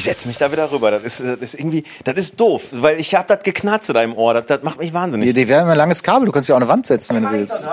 [0.00, 0.90] Ich setze mich da wieder rüber.
[0.90, 4.14] Das ist, das ist irgendwie, das ist doof, weil ich habe das geknarzt in deinem
[4.16, 4.32] Ohr.
[4.34, 5.28] Das, das macht mich wahnsinnig.
[5.28, 6.26] Die, die wäre ein langes Kabel.
[6.26, 7.68] Du kannst ja auch eine Wand setzen, wenn du willst.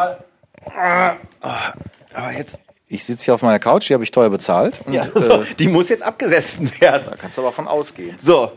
[2.13, 2.57] Aber jetzt,
[2.89, 4.79] Ich sitze hier auf meiner Couch, die habe ich teuer bezahlt.
[4.85, 7.03] Und, ja, so, äh, die muss jetzt abgesessen werden.
[7.09, 8.15] da kannst du aber von ausgehen.
[8.19, 8.51] So,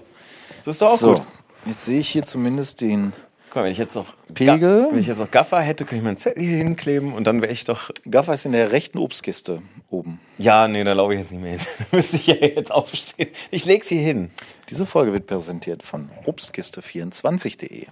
[0.64, 1.22] so ist doch auch So, gut.
[1.66, 3.12] jetzt sehe ich hier zumindest den
[3.50, 4.58] Guck mal, wenn ich jetzt noch Pegel.
[4.60, 7.42] Ga- wenn ich jetzt noch Gaffer hätte, könnte ich meinen Zettel hier hinkleben und dann
[7.42, 7.90] wäre ich doch.
[8.08, 9.60] Gaffer ist in der rechten Obstkiste
[9.90, 10.20] oben.
[10.38, 11.60] Ja, nee, da laufe ich jetzt nicht mehr hin.
[11.90, 13.30] Da müsste ich ja jetzt aufstehen.
[13.50, 14.30] Ich leg's hier hin.
[14.70, 17.86] Diese Folge wird präsentiert von obstkiste24.de.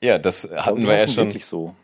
[0.00, 1.16] Ja, das hatten wir ja schon.
[1.28, 1.74] wirklich so.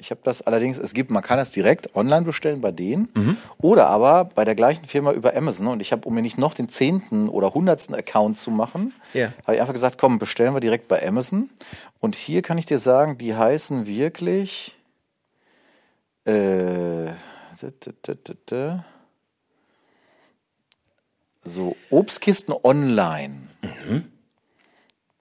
[0.00, 3.36] Ich habe das allerdings, es gibt, man kann das direkt online bestellen bei denen Mhm.
[3.58, 5.68] oder aber bei der gleichen Firma über Amazon.
[5.68, 9.32] Und ich habe, um mir nicht noch den zehnten oder hundertsten Account zu machen, Ja.
[9.44, 11.50] habe ich einfach gesagt, komm, bestellen wir direkt bei Amazon.
[12.00, 14.74] Und hier kann ich dir sagen, die heißen wirklich
[16.24, 17.10] äh,
[21.42, 23.48] so Obstkisten online.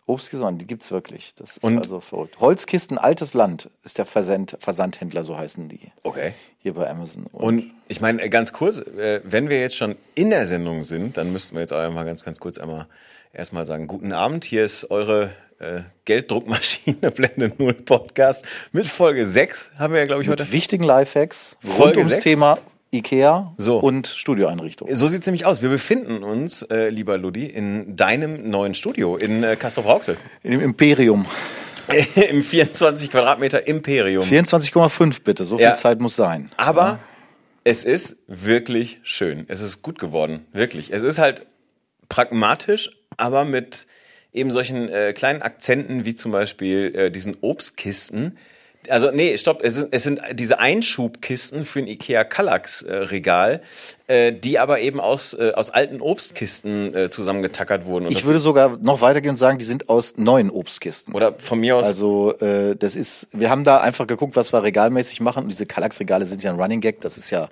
[0.09, 1.33] Obstkisten die gibt es wirklich.
[1.35, 2.39] Das ist Und- also verrückt.
[2.39, 6.33] Holzkisten Altes Land ist der Versand, Versandhändler, so heißen die Okay.
[6.59, 7.25] hier bei Amazon.
[7.31, 11.31] Und ich meine, ganz kurz, äh, wenn wir jetzt schon in der Sendung sind, dann
[11.31, 12.87] müssten wir jetzt auch einmal ganz, ganz kurz einmal
[13.33, 19.71] erstmal sagen, guten Abend, hier ist eure äh, Gelddruckmaschine Blende Null Podcast mit Folge 6
[19.77, 20.51] haben wir ja, glaube ich, mit heute.
[20.53, 22.23] wichtigen Lifehacks rund Folge ums sechs?
[22.23, 22.57] Thema
[22.91, 23.77] Ikea So.
[23.79, 24.93] und Studioeinrichtung.
[24.95, 25.61] So sieht's nämlich aus.
[25.61, 30.17] Wir befinden uns, äh, lieber Ludi, in deinem neuen Studio in äh, Castrop-Rauxel.
[30.43, 31.25] In dem Imperium.
[32.29, 34.23] Im 24 Quadratmeter Imperium.
[34.23, 35.73] 24,5 bitte, so viel Ja.
[35.73, 36.51] Zeit muss sein.
[36.57, 36.99] Aber
[37.63, 39.45] es ist wirklich schön.
[39.47, 40.45] Es ist gut geworden.
[40.53, 40.91] Wirklich.
[40.91, 41.45] Es ist halt
[42.07, 43.85] pragmatisch, aber mit
[44.33, 48.37] eben solchen äh, kleinen Akzenten wie zum Beispiel äh, diesen Obstkisten.
[48.87, 53.59] Also, nee, stopp, es, ist, es sind diese Einschubkisten für ein IKEA Kallax-Regal, äh,
[54.33, 58.05] die aber eben aus, äh, aus alten Obstkisten äh, zusammengetackert wurden.
[58.07, 61.13] Und Ich würde sogar noch weitergehen und sagen, die sind aus neuen Obstkisten.
[61.13, 61.85] oder von mir aus.
[61.85, 65.43] Also äh, das ist, wir haben da einfach geguckt, was wir regalmäßig machen.
[65.43, 67.01] Und diese Kallax-Regale sind ja ein Running Gag.
[67.01, 67.49] Das ist ja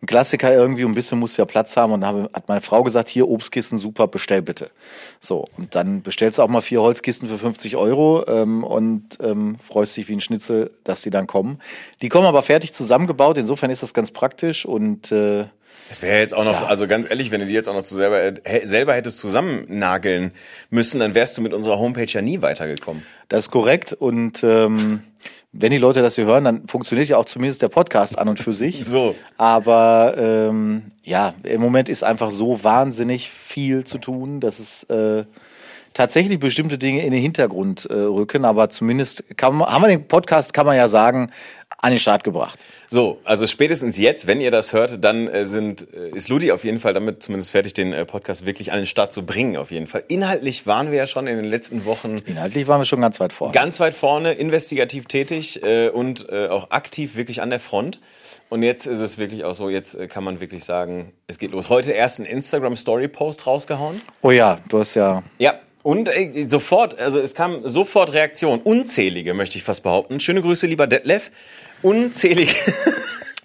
[0.00, 0.84] ein Klassiker irgendwie.
[0.84, 1.92] Und ein bisschen muss ja Platz haben.
[1.92, 4.70] Und dann hat meine Frau gesagt, hier Obstkisten, super, bestell bitte.
[5.18, 9.56] So, und dann bestellst du auch mal vier Holzkisten für 50 Euro ähm, und ähm,
[9.56, 11.58] freust dich wie ein Schnitzel, dass die dann kommen.
[12.02, 13.36] Die kommen aber fertig zusammengebaut.
[13.36, 15.46] Insofern ist das ganz praktisch und äh,
[16.00, 18.22] Wäre jetzt auch noch, also ganz ehrlich, wenn du die jetzt auch noch zu selber,
[18.22, 20.32] äh, selber hättest zusammennageln
[20.70, 23.02] müssen, dann wärst du mit unserer Homepage ja nie weitergekommen.
[23.28, 23.92] Das ist korrekt.
[23.92, 25.02] Und ähm,
[25.52, 28.38] wenn die Leute das hier hören, dann funktioniert ja auch zumindest der Podcast an und
[28.38, 28.84] für sich.
[28.88, 29.14] So.
[29.36, 35.24] Aber ähm, ja, im Moment ist einfach so wahnsinnig viel zu tun, dass es äh,
[35.94, 38.44] tatsächlich bestimmte Dinge in den Hintergrund äh, rücken.
[38.44, 41.32] Aber zumindest kann man, haben wir den Podcast, kann man ja sagen,
[41.78, 42.64] an den Start gebracht.
[42.90, 46.64] So, also spätestens jetzt, wenn ihr das hört, dann äh, sind, äh, ist Ludi auf
[46.64, 49.70] jeden Fall damit zumindest fertig, den äh, Podcast wirklich an den Start zu bringen, auf
[49.70, 50.04] jeden Fall.
[50.08, 53.34] Inhaltlich waren wir ja schon in den letzten Wochen Inhaltlich waren wir schon ganz weit
[53.34, 53.52] vorne.
[53.52, 58.00] ganz weit vorne, investigativ tätig äh, und äh, auch aktiv wirklich an der Front.
[58.48, 61.68] Und jetzt ist es wirklich auch so, jetzt kann man wirklich sagen, es geht los.
[61.68, 64.00] Heute erst ein Instagram-Story-Post rausgehauen.
[64.22, 69.34] Oh ja, du hast ja Ja, und äh, sofort, also es kam sofort Reaktion, unzählige,
[69.34, 70.20] möchte ich fast behaupten.
[70.20, 71.30] Schöne Grüße, lieber Detlef.
[71.82, 72.54] Unzählige.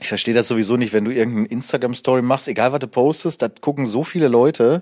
[0.03, 3.47] Ich verstehe das sowieso nicht, wenn du irgendeine Instagram-Story machst, egal was du postest, da
[3.47, 4.81] gucken so viele Leute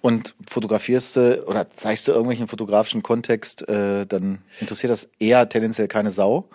[0.00, 5.88] und fotografierst du oder zeigst du irgendwelchen fotografischen Kontext, äh, dann interessiert das eher tendenziell
[5.88, 6.48] keine Sau.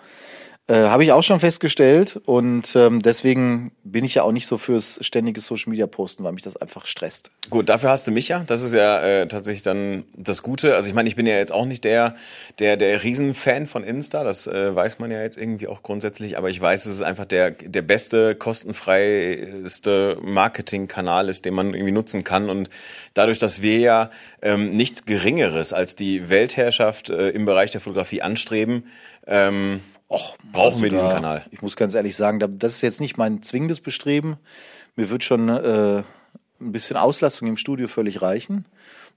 [0.70, 4.58] Äh, Habe ich auch schon festgestellt und ähm, deswegen bin ich ja auch nicht so
[4.58, 7.30] fürs ständige Social-Media-Posten, weil mich das einfach stresst.
[7.48, 8.44] Gut, dafür hast du mich ja.
[8.46, 10.76] Das ist ja äh, tatsächlich dann das Gute.
[10.76, 12.16] Also ich meine, ich bin ja jetzt auch nicht der,
[12.58, 14.24] der, der Riesenfan von Insta.
[14.24, 16.36] Das äh, weiß man ja jetzt irgendwie auch grundsätzlich.
[16.36, 21.92] Aber ich weiß, dass es einfach der, der beste, kostenfreiste Marketingkanal ist, den man irgendwie
[21.92, 22.50] nutzen kann.
[22.50, 22.68] Und
[23.14, 24.10] dadurch, dass wir ja
[24.42, 28.84] ähm, nichts Geringeres als die Weltherrschaft äh, im Bereich der Fotografie anstreben,
[29.26, 31.44] ähm, och, brauchen wir diesen Da- Kanal.
[31.50, 34.36] Ich muss ganz ehrlich sagen, da- das ist jetzt nicht mein zwingendes Bestreben.
[34.96, 36.02] Mir wird schon äh,
[36.60, 38.64] ein bisschen Auslastung im Studio völlig reichen.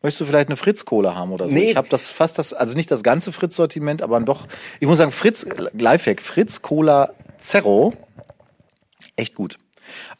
[0.04, 1.54] Möchtest du vielleicht eine Fritz-Cola haben oder so?
[1.54, 1.72] Nee.
[1.72, 4.48] Ich habe das fast das, also nicht das ganze Fritz-Sortiment, aber doch,
[4.80, 7.94] ich muss sagen, Fritz, Lifehack, Fritz-Cola Zero,
[9.16, 9.58] echt gut.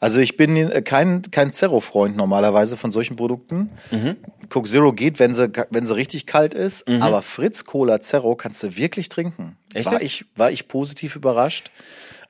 [0.00, 3.70] Also ich bin äh, kein, kein Zero-Freund normalerweise von solchen Produkten.
[3.90, 4.16] Mhm.
[4.48, 8.62] Coke Zero geht, wenn sie, wenn sie richtig kalt ist, aber Fritz Cola Zero kannst
[8.62, 9.56] du wirklich trinken.
[9.74, 11.70] Echt war ich, war ich positiv überrascht.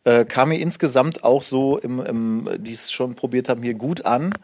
[0.04, 4.04] Äh, kam mir insgesamt auch so, im, im, die es schon probiert haben, hier gut
[4.04, 4.34] an.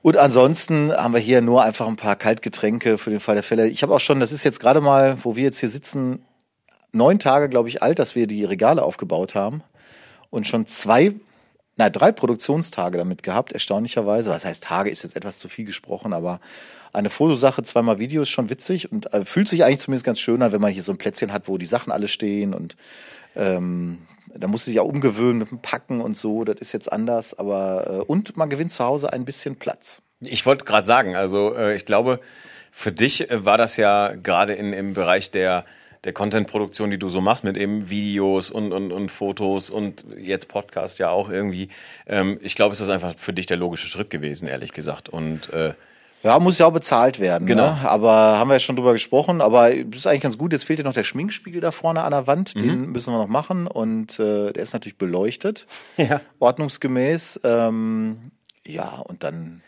[0.00, 3.68] Und ansonsten haben wir hier nur einfach ein paar Kaltgetränke für den Fall der Fälle.
[3.68, 6.24] Ich habe auch schon, das ist jetzt gerade mal, wo wir jetzt hier sitzen,
[6.92, 9.62] neun Tage, glaube ich, alt, dass wir die Regale aufgebaut haben.
[10.30, 11.14] Und schon zwei
[11.76, 14.30] na, drei Produktionstage damit gehabt, erstaunlicherweise.
[14.30, 16.40] Was heißt Tage, ist jetzt etwas zu viel gesprochen, aber
[16.92, 20.42] eine Fotosache, zweimal Video ist schon witzig und äh, fühlt sich eigentlich zumindest ganz schön
[20.42, 22.76] an, wenn man hier so ein Plätzchen hat, wo die Sachen alle stehen und
[23.34, 23.98] ähm,
[24.32, 27.36] da musst du dich auch umgewöhnen mit dem Packen und so, das ist jetzt anders,
[27.36, 30.02] aber äh, und man gewinnt zu Hause ein bisschen Platz.
[30.20, 32.20] Ich wollte gerade sagen, also äh, ich glaube,
[32.70, 35.64] für dich äh, war das ja gerade im Bereich der
[36.04, 40.48] der Content-Produktion, die du so machst, mit eben Videos und, und, und Fotos und jetzt
[40.48, 41.68] Podcast ja auch irgendwie.
[42.06, 45.08] Ähm, ich glaube, es ist einfach für dich der logische Schritt gewesen, ehrlich gesagt.
[45.08, 45.74] Und äh,
[46.24, 47.46] ja, muss ja auch bezahlt werden.
[47.46, 47.74] Genau.
[47.74, 47.88] Ne?
[47.88, 49.42] Aber haben wir ja schon drüber gesprochen.
[49.42, 50.52] Aber das ist eigentlich ganz gut.
[50.52, 52.54] Jetzt fehlt ja noch der Schminkspiegel da vorne an der Wand.
[52.54, 53.66] Den müssen wir noch machen.
[53.66, 55.66] Und äh, der ist natürlich beleuchtet.
[55.96, 56.22] Ja.
[56.38, 57.40] Ordnungsgemäß.
[57.44, 58.30] Ähm,
[58.66, 59.60] ja, und dann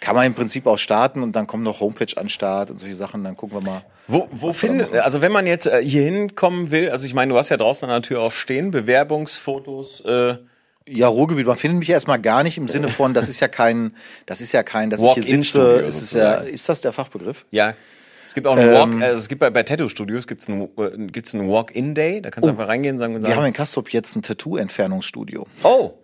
[0.00, 2.96] kann man im Prinzip auch starten und dann kommt noch Homepage an Start und solche
[2.96, 3.24] Sachen.
[3.24, 3.82] Dann gucken wir mal.
[4.06, 7.38] Wo, wo findet, also wenn man jetzt äh, hier hinkommen will, also ich meine, du
[7.38, 10.36] hast ja draußen an der Tür auch stehen, Bewerbungsfotos, äh,
[10.86, 11.46] Ja, Ruhrgebiet.
[11.46, 14.52] Man findet mich erstmal gar nicht im Sinne von, das ist ja kein, das ist
[14.52, 15.80] ja kein, dass ich hier sitze.
[15.80, 16.54] Es ist ja, sozusagen.
[16.54, 17.44] ist das der Fachbegriff?
[17.50, 17.74] ja.
[18.38, 19.02] Es gibt auch einen Walk, Ähm.
[19.02, 22.50] also es gibt bei, bei Tattoo-Studios gibt's einen, äh, gibt's einen Walk-in-Day, da kannst du
[22.50, 25.46] einfach reingehen und sagen, Wir haben in Kastrop jetzt ein Tattoo-Entfernungsstudio.
[25.64, 25.94] oh,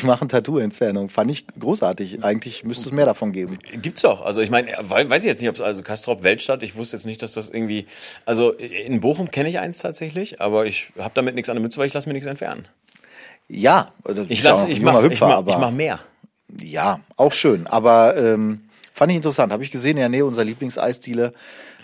[0.00, 1.08] Die machen Tattoo-Entfernung.
[1.10, 2.24] Fand ich großartig.
[2.24, 3.58] Eigentlich müsste es mehr davon geben.
[3.80, 4.24] Gibt's doch.
[4.24, 6.62] Also ich meine, wei- weiß ich jetzt nicht, ob also Kastrop Weltstadt.
[6.64, 7.86] Ich wusste jetzt nicht, dass das irgendwie.
[8.24, 11.78] Also in Bochum kenne ich eins tatsächlich, aber ich habe damit nichts an der Mütze,
[11.78, 12.66] weil ich lasse mir nichts entfernen.
[13.48, 16.00] Ja, also Ich lasse, ich mache, ich Hüpfer, mach, aber ich mach mehr.
[16.60, 17.66] ja, auch schön.
[17.68, 18.62] Aber ähm,
[18.96, 19.52] fand ich interessant.
[19.52, 21.32] Habe ich gesehen in der Nähe unserer Lieblingseisdiele.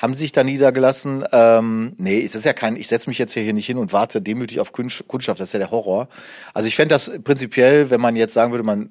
[0.00, 1.24] Haben sich da niedergelassen.
[1.30, 4.22] Ähm, nee, es ist ja kein, ich setze mich jetzt hier nicht hin und warte
[4.22, 5.38] demütig auf Kundschaft.
[5.38, 6.08] Das ist ja der Horror.
[6.54, 8.90] Also ich fände das prinzipiell, wenn man jetzt sagen würde, man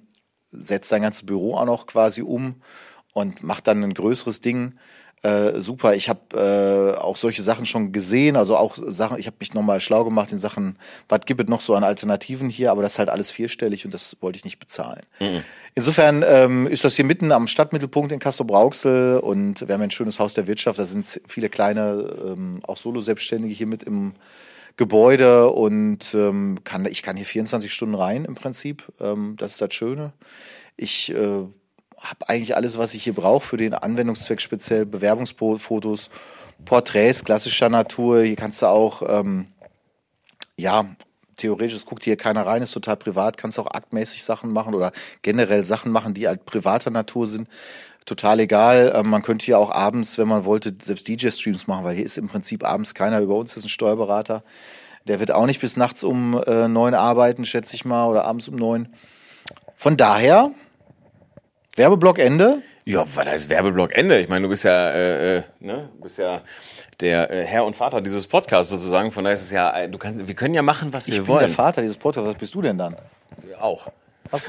[0.51, 2.61] setzt sein ganzes Büro auch noch quasi um
[3.13, 4.73] und macht dann ein größeres Ding.
[5.23, 9.37] Äh, super, ich habe äh, auch solche Sachen schon gesehen, also auch Sachen, ich habe
[9.39, 10.79] mich nochmal schlau gemacht in Sachen,
[11.09, 13.93] was gibt es noch so an Alternativen hier, aber das ist halt alles vierstellig und
[13.93, 15.03] das wollte ich nicht bezahlen.
[15.75, 20.19] Insofern ähm, ist das hier mitten am Stadtmittelpunkt in Castrop-Rauxel und wir haben ein schönes
[20.19, 24.13] Haus der Wirtschaft, da sind viele kleine, ähm, auch Solo-Selbstständige hier mit im
[24.75, 28.91] Gebäude und ähm, kann, ich kann hier 24 Stunden rein im Prinzip.
[28.99, 30.13] Ähm, das ist das Schöne.
[30.77, 31.43] Ich äh,
[32.01, 36.09] habe eigentlich alles, was ich hier brauche für den Anwendungszweck, speziell Bewerbungsfotos,
[36.65, 38.23] Porträts klassischer Natur.
[38.23, 39.47] Hier kannst du auch, ähm,
[40.57, 40.85] ja,
[41.37, 44.91] theoretisch, es guckt hier keiner rein, ist total privat, kannst auch aktmäßig Sachen machen oder
[45.21, 47.47] generell Sachen machen, die halt privater Natur sind.
[48.05, 48.93] Total egal.
[48.95, 52.17] Ähm, man könnte hier auch abends, wenn man wollte, selbst DJ-Streams machen, weil hier ist
[52.17, 53.19] im Prinzip abends keiner.
[53.19, 54.43] Über uns ist ein Steuerberater.
[55.07, 58.47] Der wird auch nicht bis nachts um äh, neun arbeiten, schätze ich mal, oder abends
[58.47, 58.89] um neun.
[59.75, 60.51] Von daher,
[61.75, 62.61] Werbeblock Ende.
[62.85, 64.19] Ja, weil das ist Werbeblock Ende.
[64.19, 66.41] Ich meine, du bist ja, äh, äh, ne, du bist ja
[66.99, 69.11] der äh, Herr und Vater dieses Podcasts sozusagen.
[69.11, 71.21] Von daher ist es ja, äh, du kannst, wir können ja machen, was Ich wir
[71.21, 71.49] bin der wollen.
[71.51, 72.29] Vater dieses Podcasts.
[72.29, 72.95] Was bist du denn dann?
[73.59, 73.91] Auch.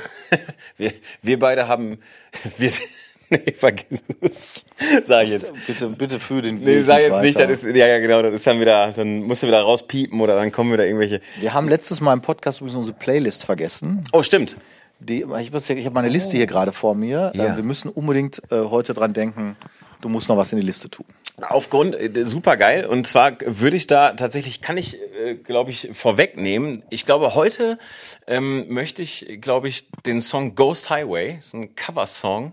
[0.79, 0.93] wir,
[1.23, 1.99] wir beide haben,
[2.59, 2.89] wir sind,
[3.31, 4.65] nee, vergiss es.
[5.05, 5.53] Sag ich jetzt.
[5.67, 7.49] Bitte, bitte für den Nee, Weg sag jetzt nicht, weiter.
[7.49, 10.37] das ist, ja, ja, genau, das ist dann wieder, dann musst du wieder rauspiepen oder
[10.37, 11.21] dann kommen wieder irgendwelche.
[11.39, 14.05] Wir haben letztes Mal im Podcast übrigens unsere Playlist vergessen.
[14.13, 14.57] Oh, stimmt.
[15.05, 17.33] Die, ich muss ja- ich habe meine Liste hier gerade vor mir.
[17.35, 17.55] Ja.
[17.55, 19.57] Äh, Wir müssen unbedingt äh, heute dran denken,
[20.01, 21.07] du musst noch was in die Liste tun.
[21.49, 22.85] Aufgrund, äh, super geil.
[22.87, 26.83] Und zwar würde ich da tatsächlich, kann ich, äh, glaube ich, vorwegnehmen.
[26.91, 27.79] Ich glaube, heute
[28.27, 32.53] ähm, möchte ich, glaube ich, den Song Ghost Highway, das ist ein Coversong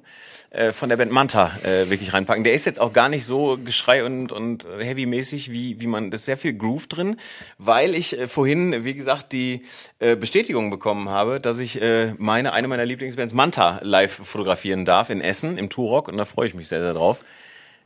[0.52, 2.44] äh, von der Band Manta, äh, wirklich reinpacken.
[2.44, 6.22] Der ist jetzt auch gar nicht so geschrei und, und heavy-mäßig, wie, wie man, das
[6.22, 7.18] ist sehr viel Groove drin,
[7.58, 9.64] weil ich äh, vorhin, wie gesagt, die
[10.00, 15.10] äh, Bestätigung bekommen habe, dass ich äh, meine, eine meiner Lieblingsbands Manta live fotografieren darf
[15.10, 16.08] in Essen, im Turok.
[16.08, 17.20] Und da freue ich mich sehr, sehr drauf.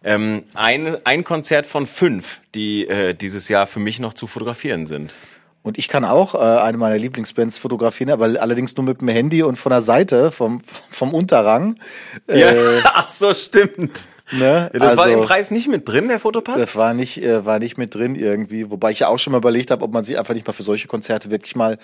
[0.06, 4.86] Ähm, ein, ein Konzert von fünf, die äh, dieses Jahr für mich noch zu fotografieren
[4.86, 5.16] sind.
[5.64, 9.44] Und ich kann auch äh, eine meiner Lieblingsbands fotografieren, aber allerdings nur mit dem Handy
[9.44, 11.80] und von der Seite, vom, vom Unterrang.
[12.28, 12.54] Äh,
[12.84, 14.10] Ach so, stimmt.
[14.34, 14.70] ne?
[14.74, 16.60] Ja, das war Also- im Preis nicht mit drin, der Fotopass?
[16.60, 18.70] Das war nicht, äh, war nicht mit drin irgendwie.
[18.70, 20.64] Wobei ich ja auch schon mal überlegt habe, ob man sich einfach nicht mal für
[20.64, 21.78] solche Konzerte wirklich mal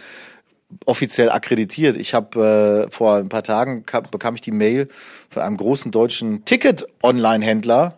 [0.85, 1.95] offiziell akkreditiert.
[1.97, 4.87] Ich habe äh, vor ein paar Tagen kam, bekam ich die Mail
[5.29, 7.97] von einem großen deutschen Ticket-Online-Händler,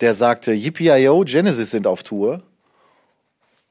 [0.00, 2.42] der sagte, Yippee.io, Genesis sind auf Tour.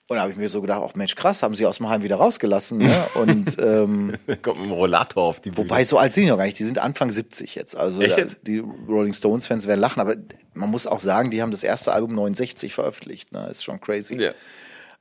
[0.08, 2.04] Und da habe ich mir so gedacht, ach Mensch, krass, haben sie aus dem Heim
[2.04, 2.80] wieder rausgelassen.
[2.80, 2.94] Ne?
[3.16, 5.70] Und ähm, Kommt mit dem Rollator auf die Bühne.
[5.70, 6.60] Wobei, so alt sind die noch gar nicht.
[6.60, 7.76] Die sind Anfang 70 jetzt.
[7.76, 8.40] Also Echt jetzt?
[8.44, 10.16] die Rolling Stones-Fans werden lachen, aber
[10.54, 13.32] man muss auch sagen, die haben das erste Album 69 veröffentlicht.
[13.32, 13.48] Ne?
[13.50, 14.16] Ist schon crazy.
[14.18, 14.32] Ja.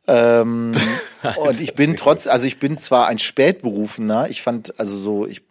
[0.06, 0.73] Ähm,
[1.37, 5.42] und ich bin trotz, also ich bin zwar ein Spätberufener, ich fand, also so, ich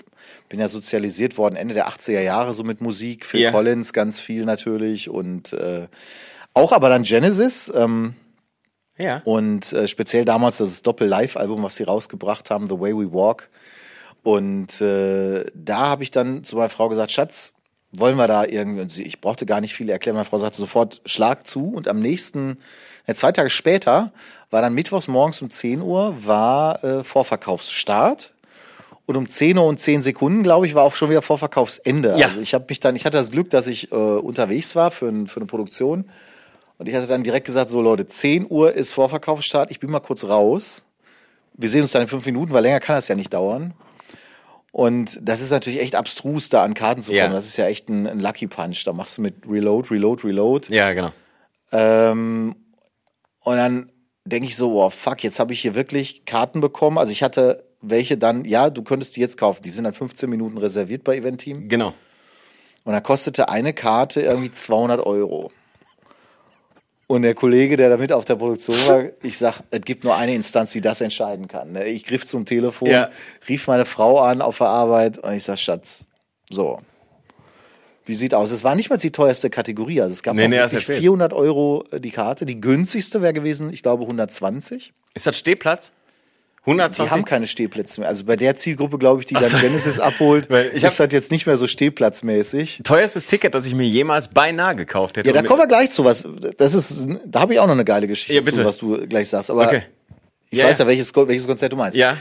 [0.48, 3.52] bin ja sozialisiert worden Ende der 80er Jahre so mit Musik, Phil Ja.
[3.52, 5.88] Collins ganz viel natürlich und äh,
[6.54, 7.72] auch aber dann Genesis.
[7.74, 8.16] Ähm,
[8.98, 9.22] ja.
[9.26, 13.50] und äh, speziell damals das Doppel-Live-Album, was sie rausgebracht haben, The Way We Walk.
[14.24, 17.54] Und äh, da habe ich dann zu meiner Frau gesagt, Schatz,
[17.94, 20.58] wollen wir da irgendwie, und sie, ich brauchte gar nicht viel erklären, meine Frau sagte
[20.58, 21.74] sofort, Schlag zu.
[21.74, 22.58] Und am nächsten,
[23.08, 24.12] ja, zwei Tage später,
[24.50, 28.34] war dann mittwochs morgens um 10 Uhr, war äh, Vorverkaufsstart.
[29.08, 32.16] Und um 10 Uhr und 10 Sekunden, glaube ich, war auch schon wieder Vorverkaufsende.
[32.18, 32.28] Ja.
[32.28, 35.08] Also ich habe mich dann, ich hatte das Glück, dass ich äh, unterwegs war für,
[35.08, 36.06] ein, für eine Produktion.
[36.82, 40.00] Und ich hatte dann direkt gesagt, so Leute, 10 Uhr ist Vorverkaufsstart, ich bin mal
[40.00, 40.84] kurz raus.
[41.54, 43.76] Wir sehen uns dann in fünf Minuten, weil länger kann das ja nicht dauern.
[44.72, 47.20] Und das ist natürlich echt abstrus, da an Karten zu kommen.
[47.20, 47.30] Ja.
[47.30, 48.84] Das ist ja echt ein, ein Lucky Punch.
[48.84, 50.74] Da machst du mit Reload, Reload, Reload.
[50.74, 51.12] Ja, genau.
[51.72, 52.56] Ähm,
[53.42, 53.92] und dann
[54.26, 56.98] denke ich so, oh fuck, jetzt habe ich hier wirklich Karten bekommen.
[56.98, 59.62] Also ich hatte welche dann, ja, du könntest die jetzt kaufen.
[59.62, 61.70] Die sind dann 15 Minuten reserviert bei Event Team.
[61.70, 61.94] Genau.
[62.86, 65.52] Und da kostete eine Karte irgendwie 200 Euro.
[67.12, 70.34] Und der Kollege, der damit auf der Produktion war, ich sag, es gibt nur eine
[70.34, 71.74] Instanz, die das entscheiden kann.
[71.74, 71.84] ne?
[71.90, 73.10] Ich griff zum Telefon, Ja.
[73.50, 76.06] rief meine Frau an auf der Arbeit und ich sag, Schatz,
[76.50, 76.80] so.
[78.06, 78.52] Wie sieht aus?
[78.52, 80.00] Es war nicht mal die teuerste Kategorie.
[80.00, 81.00] Also es gab Nee, auch nee, hast wirklich erzählt.
[81.02, 82.46] 400 Euro die Karte.
[82.46, 84.94] Die günstigste wäre gewesen, ich glaube, 120.
[85.14, 85.92] Ist das Stehplatz?
[86.66, 87.12] Die 120?
[87.12, 88.10] haben keine Stehplätze mehr.
[88.10, 91.32] Also bei der Zielgruppe, glaube ich, die dann Genesis abholt, ich ist hab- das jetzt
[91.32, 92.82] nicht mehr so stehplatzmäßig.
[92.84, 95.28] Teuerstes Ticket, das ich mir jemals beinahe gekauft hätte.
[95.28, 96.28] Ja, da kommen wir gleich zu was.
[96.58, 99.28] Das ist, da habe ich auch noch eine geile Geschichte Ja, zu, was du gleich
[99.30, 99.50] sagst.
[99.50, 99.84] Aber Okay.
[100.52, 100.88] ich Ja, weiß ja.
[100.88, 101.98] welches, welches Konzert du meinst.
[101.98, 102.18] Ja,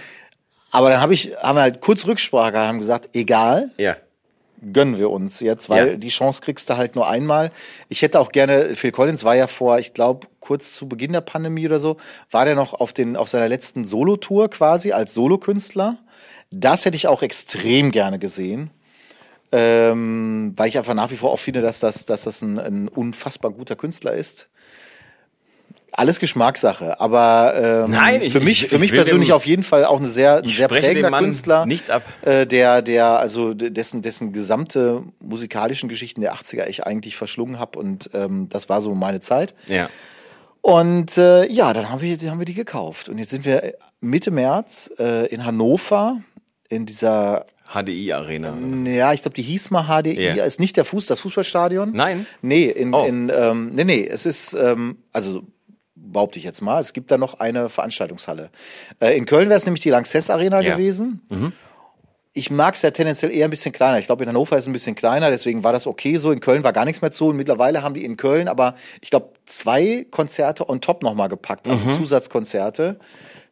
[0.71, 3.97] Aber dann habe ich, haben wir halt kurz Rücksprache haben gesagt, egal, ja.
[4.73, 5.97] Gönnen wir uns jetzt, weil Ja.
[5.97, 7.51] die Chance kriegst du halt nur einmal.
[7.89, 11.21] Ich hätte auch gerne, Phil Collins war ja vor, ich glaube, kurz zu Beginn der
[11.21, 11.97] Pandemie oder so,
[12.31, 15.99] war der noch auf, den, auf seiner letzten Solotour quasi als Solokünstler.
[16.51, 18.71] Das hätte ich auch extrem gerne gesehen.
[19.53, 22.89] Ähm, weil ich einfach nach wie vor auch finde, dass das, dass das ein, ein
[22.89, 24.49] unfassbar guter Künstler ist.
[25.93, 29.45] Alles Geschmackssache, aber ähm, Nein, ich- für mich, ich- für ich mich persönlich dem- auf
[29.47, 32.03] jeden Fall auch eine sehr, ein sehr prägender Künstler nichts ab.
[32.23, 37.59] äh, der, der, also de- dessen, dessen gesamte musikalischen Geschichten der 80er ich eigentlich verschlungen
[37.59, 39.55] habe und ähm, das war so meine Zeit.
[39.67, 39.89] Ja.
[40.63, 43.09] Und äh, ja, dann haben wir, haben wir die gekauft.
[43.09, 46.21] Und jetzt sind wir Mitte März äh, in Hannover
[46.69, 48.53] in dieser, HDI-Arena.
[48.85, 50.45] ja, ich glaube, die hieß mal HDI, Ja.
[50.45, 51.93] ist nicht der Fuß, das Fußballstadion.
[51.93, 52.27] Nein?
[52.43, 53.05] Nee, in, Oh.
[53.05, 55.43] in ähm, nee, nee, es ist, ähm, also
[56.03, 58.51] behaupte ich jetzt mal, es gibt da noch eine Veranstaltungshalle.
[59.01, 60.75] Äh, in Köln wäre es nämlich die Lanxess Arena Ja.
[60.77, 61.23] gewesen.
[62.33, 63.99] Ich mag es ja tendenziell eher ein bisschen kleiner.
[63.99, 66.31] Ich glaube, in Hannover ist es ein bisschen kleiner, deswegen war das okay so.
[66.31, 67.27] In Köln war gar nichts mehr zu.
[67.29, 71.67] Und mittlerweile haben die in Köln aber, ich glaube, zwei Konzerte on top nochmal gepackt,
[71.67, 73.01] also Zusatzkonzerte.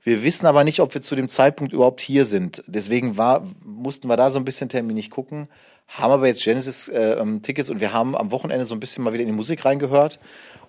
[0.04, 2.62] Wir wissen aber nicht, ob wir zu dem Zeitpunkt überhaupt hier sind.
[2.68, 5.48] Deswegen war, mussten wir da so ein bisschen terminlich gucken.
[5.88, 9.28] Haben aber jetzt Genesis-Tickets und wir haben am Wochenende so ein bisschen mal wieder in
[9.28, 10.20] die Musik reingehört.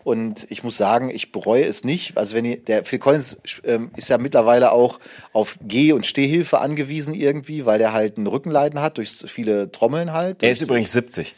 [0.09, 2.17] Und ich muss sagen, ich bereue es nicht.
[2.17, 4.99] Also wenn ihr, der Phil Collins ähm, ist ja mittlerweile auch
[5.33, 10.11] auf Geh- und Stehhilfe angewiesen irgendwie, weil der halt ein Rückenleiden hat durch viele Trommeln
[10.11, 10.41] halt.
[10.41, 11.35] Er ist übrigens 70.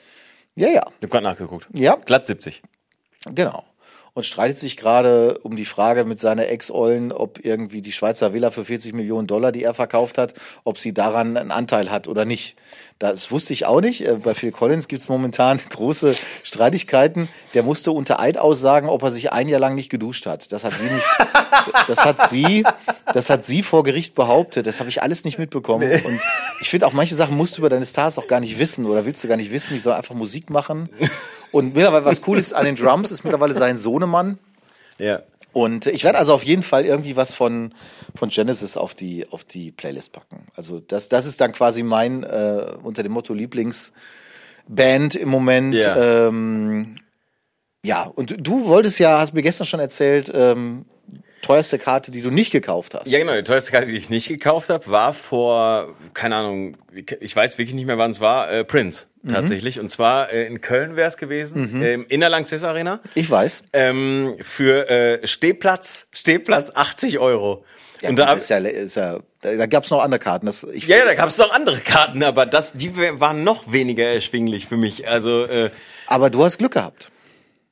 [0.55, 1.67] ja, ja, Ich habe gerade nachgeguckt.
[1.73, 2.61] ja, Glatt 70.
[3.35, 3.65] genau.
[4.13, 8.51] Und streitet sich gerade um die Frage mit seiner Ex-Ollen, ob irgendwie die Schweizer Villa
[8.51, 12.23] für 40 Millionen Dollar, die er verkauft hat, ob sie daran einen Anteil hat oder
[12.23, 12.55] nicht.
[13.01, 14.07] Das wusste ich auch nicht.
[14.07, 17.29] Äh, Bei Phil Collins gibt es momentan große Streitigkeiten.
[17.55, 20.51] Der musste unter Eid aussagen, ob er sich ein Jahr lang nicht geduscht hat.
[20.51, 21.05] Das hat sie nicht,
[21.87, 22.63] das hat sie,
[23.11, 24.67] das hat sie vor Gericht behauptet.
[24.67, 25.91] Das habe ich alles nicht mitbekommen.
[26.05, 26.21] Und
[26.61, 29.03] ich finde auch manche Sachen musst du über deine Stars auch gar nicht wissen oder
[29.03, 29.73] willst du gar nicht wissen.
[29.73, 30.87] Die sollen einfach Musik machen.
[31.51, 34.37] Und mittlerweile, was cool ist an den Drums, ist mittlerweile sein Sohnemann.
[34.99, 35.23] Ja.
[35.53, 37.73] Und ich werde also auf jeden Fall irgendwie was von,
[38.15, 40.47] von Genesis auf die, auf die Playlist packen.
[40.55, 45.75] Also das, das ist dann quasi mein, äh, unter dem Motto Lieblingsband im Moment.
[45.75, 46.27] Ja.
[46.27, 46.95] Ähm,
[47.83, 50.85] ja, und du wolltest ja, hast mir gestern schon erzählt, ähm,
[51.41, 53.07] teuerste Karte, die du nicht gekauft hast.
[53.07, 53.35] Ja, genau.
[53.35, 56.77] Die teuerste Karte, die ich nicht gekauft habe, war vor, keine Ahnung,
[57.19, 59.79] ich weiß wirklich nicht mehr, wann es war, äh, Prince tatsächlich.
[59.79, 63.01] Und zwar äh, in Köln wäre es gewesen, ähm, in der Lanxess Arena.
[63.15, 63.63] Ich weiß.
[63.73, 67.63] Ähm, für äh, Stehplatz, Stehplatz 80 Euro.
[68.01, 70.47] Ja, und da, ist ja, ist ja, da gab es noch andere Karten.
[70.47, 73.71] Das, ich, ja, ja, da gab es noch andere Karten, aber das, die waren noch
[73.71, 75.07] weniger erschwinglich für mich.
[75.07, 75.69] Also, äh,
[76.07, 77.11] Aber du hast Glück gehabt.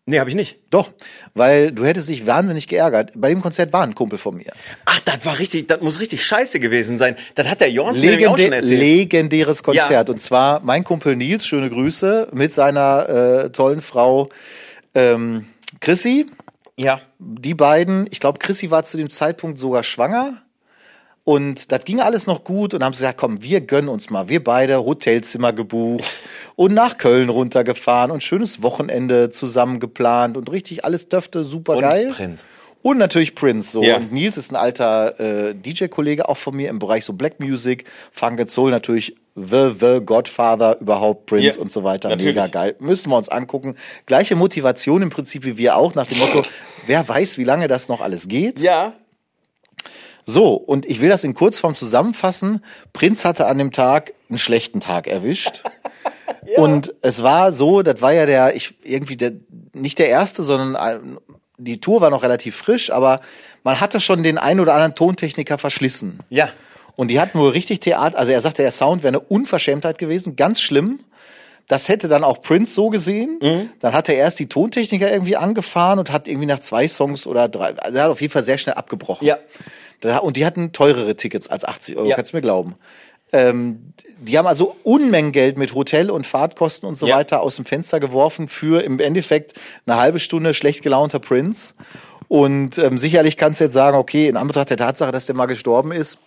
[0.10, 0.58] Nee, habe ich nicht.
[0.70, 0.92] Doch,
[1.34, 3.12] weil du hättest dich wahnsinnig geärgert.
[3.16, 4.52] Bei dem Konzert war ein Kumpel von mir.
[4.86, 7.16] Ach, das war richtig, das muss richtig scheiße gewesen sein.
[7.36, 8.80] Das hat der Jorns mir nämlich auch schon Legende erzählt.
[8.80, 9.92] legendäres Konzert.
[9.92, 10.14] Ja.
[10.14, 14.30] Und zwar mein Kumpel Nils, schöne Grüße, mit seiner äh, tollen Frau
[14.96, 15.46] ähm,
[15.80, 16.26] Chrissy.
[16.78, 17.02] ja.
[17.20, 20.42] Die beiden, ich glaube, Chrissy war zu dem Zeitpunkt sogar schwanger.
[21.30, 24.30] Und das ging alles noch gut und haben sie gesagt, komm, wir gönnen uns mal.
[24.30, 26.20] Wir beide Hotelzimmer gebucht
[26.56, 31.82] und nach Köln runtergefahren und schönes Wochenende zusammen geplant und richtig alles dürfte super Und
[31.82, 32.10] geil.
[32.16, 32.48] Prinz.
[32.82, 33.72] Und natürlich Prince.
[33.72, 33.84] So.
[33.84, 33.98] Ja.
[33.98, 37.84] Und Nils ist ein alter äh, DJ-Kollege auch von mir im Bereich so Black Music.
[38.12, 42.10] Funk and Soul natürlich The, The Godfather überhaupt, Prince Ja, und so weiter.
[42.10, 42.34] natürlich.
[42.34, 42.76] Mega geil.
[42.80, 43.76] Müssen wir uns angucken.
[44.08, 46.44] Gleiche Motivation im Prinzip wie wir auch, nach dem Motto,
[46.88, 48.62] wer weiß, wie lange das noch alles geht.
[48.62, 48.94] Ja.
[50.30, 52.64] So, und ich will das in Kurzform zusammenfassen.
[52.94, 55.64] Prinz hatte an dem Tag einen schlechten Tag erwischt.
[56.56, 59.34] Und es war so, das war ja der, ich irgendwie der,
[59.74, 61.18] nicht der erste, sondern
[61.58, 63.22] die Tour war noch relativ frisch, aber
[63.64, 66.20] man hatte schon den einen oder anderen Tontechniker verschlissen.
[66.30, 66.50] Ja.
[66.96, 70.36] Und die hatten wohl richtig Theater, also er sagte, der Sound wäre eine Unverschämtheit gewesen,
[70.36, 71.00] ganz schlimm.
[71.68, 73.40] Das hätte dann auch Prince so gesehen.
[73.42, 73.70] Mhm.
[73.80, 77.48] Dann hat er erst die Tontechniker irgendwie angefahren und hat irgendwie nach zwei Songs oder
[77.48, 79.26] drei, also er hat auf jeden Fall sehr schnell abgebrochen.
[79.26, 79.38] Ja.
[80.22, 82.16] Und die hatten teurere Tickets als 80 Euro, Ja.
[82.16, 82.76] kannst du mir glauben.
[83.32, 87.18] Ähm, die haben also Unmengen Geld mit Hotel und Fahrtkosten und so Ja.
[87.18, 89.54] weiter aus dem Fenster geworfen für im Endeffekt
[89.86, 91.74] eine halbe Stunde schlecht gelaunter Prince.
[92.28, 95.46] Und ähm, sicherlich kannst du jetzt sagen, okay, in Anbetracht der Tatsache, dass der mal
[95.46, 96.18] gestorben ist,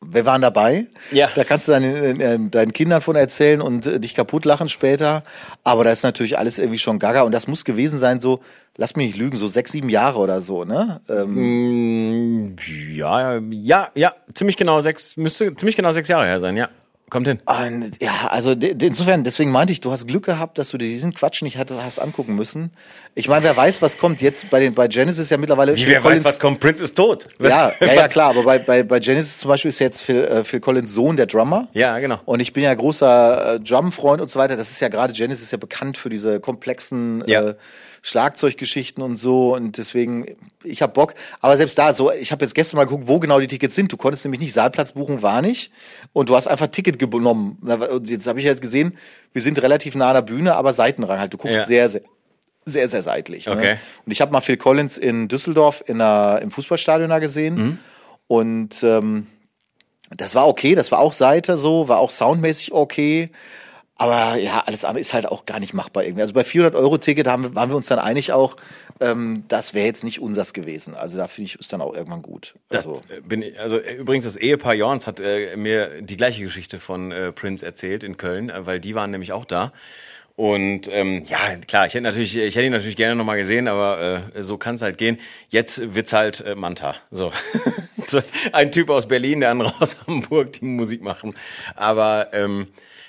[0.00, 0.86] wir waren dabei.
[1.10, 1.28] Ja.
[1.34, 5.22] Da kannst du deinen, äh, deinen Kindern von erzählen und äh, dich kaputt lachen später.
[5.64, 7.22] Aber da ist natürlich alles irgendwie schon gaga.
[7.22, 8.40] Und das muss gewesen sein, so,
[8.78, 11.00] lass mich nicht lügen, so sechs, sieben Jahre oder so, ne?
[11.10, 12.56] Ähm,
[12.94, 16.68] Ja, ja, ja, ziemlich genau sechs, müsste ziemlich genau sechs Jahre her sein, ja.
[17.10, 17.38] Kommt hin.
[17.46, 21.14] Und, ja, also insofern, deswegen meinte ich, du hast Glück gehabt, dass du dir diesen
[21.14, 22.70] Quatsch nicht hat, hast angucken müssen.
[23.14, 25.74] Ich meine, wer weiß, was kommt jetzt bei den bei Genesis ja mittlerweile.
[25.74, 26.60] Wie, Phil wer weiß, Collins- was kommt?
[26.60, 27.26] Prince ist tot.
[27.40, 30.44] Ja, ja, ja, klar, aber bei, bei, bei Genesis zum Beispiel ist jetzt Phil, äh,
[30.44, 31.68] Phil Collins Sohn der Drummer.
[31.72, 32.20] Ja, genau.
[32.26, 34.56] Und ich bin ja großer äh, Drum-Freund und so weiter.
[34.58, 37.40] Das ist ja gerade Genesis ist ja bekannt für diese komplexen Ja.
[37.42, 37.54] äh,
[38.08, 39.54] Schlagzeuggeschichten und so.
[39.54, 40.26] Und deswegen,
[40.64, 41.14] ich hab Bock.
[41.40, 43.92] Aber selbst da, so, ich habe jetzt gestern mal geguckt, wo genau die Tickets sind.
[43.92, 45.70] Du konntest nämlich nicht Saalplatz buchen, war nicht.
[46.12, 47.58] Und du hast einfach Ticket genommen.
[47.62, 48.96] Und jetzt habe ich halt gesehen,
[49.32, 51.34] wir sind relativ nah an der Bühne, aber Seitenrang halt.
[51.34, 51.66] Du guckst Ja.
[51.66, 52.02] sehr, sehr,
[52.64, 53.46] sehr, sehr seitlich.
[53.46, 53.52] Ne?
[53.52, 53.76] Okay.
[54.04, 57.54] Und ich habe mal Phil Collins in Düsseldorf in der, im Fußballstadion da gesehen.
[57.54, 57.78] Mhm.
[58.26, 59.26] Und ähm,
[60.16, 63.30] das war okay, das war auch Seite so, war auch soundmäßig okay.
[64.00, 66.22] Aber ja, alles andere ist halt auch gar nicht machbar irgendwie.
[66.22, 68.56] Also bei 400 Euro Ticket haben, wir- waren wir uns dann einig auch,
[69.00, 70.94] ähm, das wäre jetzt nicht unsers gewesen.
[70.94, 72.54] Also da finde ich, ist dann auch irgendwann gut.
[72.70, 76.42] Also, äh, bin ich, also äh, übrigens das Ehepaar Jorns hat äh, mir die gleiche
[76.42, 79.72] Geschichte von äh, Prince erzählt in Köln, äh, weil die waren nämlich auch da.
[80.36, 84.22] Und ähm, ja, klar, ich hätte natürlich, ich hätte ihn natürlich gerne nochmal gesehen, aber
[84.36, 85.18] äh, so kann es halt gehen.
[85.48, 86.94] Jetzt wird's halt äh, Manta.
[87.10, 87.32] So.
[88.06, 88.20] so.
[88.52, 91.34] Ein Typ aus Berlin, der andere aus Hamburg, die Musik machen.
[91.74, 92.68] Aber ähm,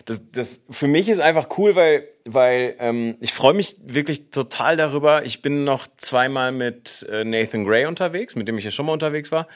[0.10, 4.76] das, das für mich ist einfach cool, weil, weil ähm, ich freue mich wirklich total
[4.76, 5.24] darüber.
[5.24, 8.94] Ich bin noch zweimal mit äh, Nathan Gray unterwegs, mit dem ich ja schon mal
[8.94, 9.48] unterwegs war,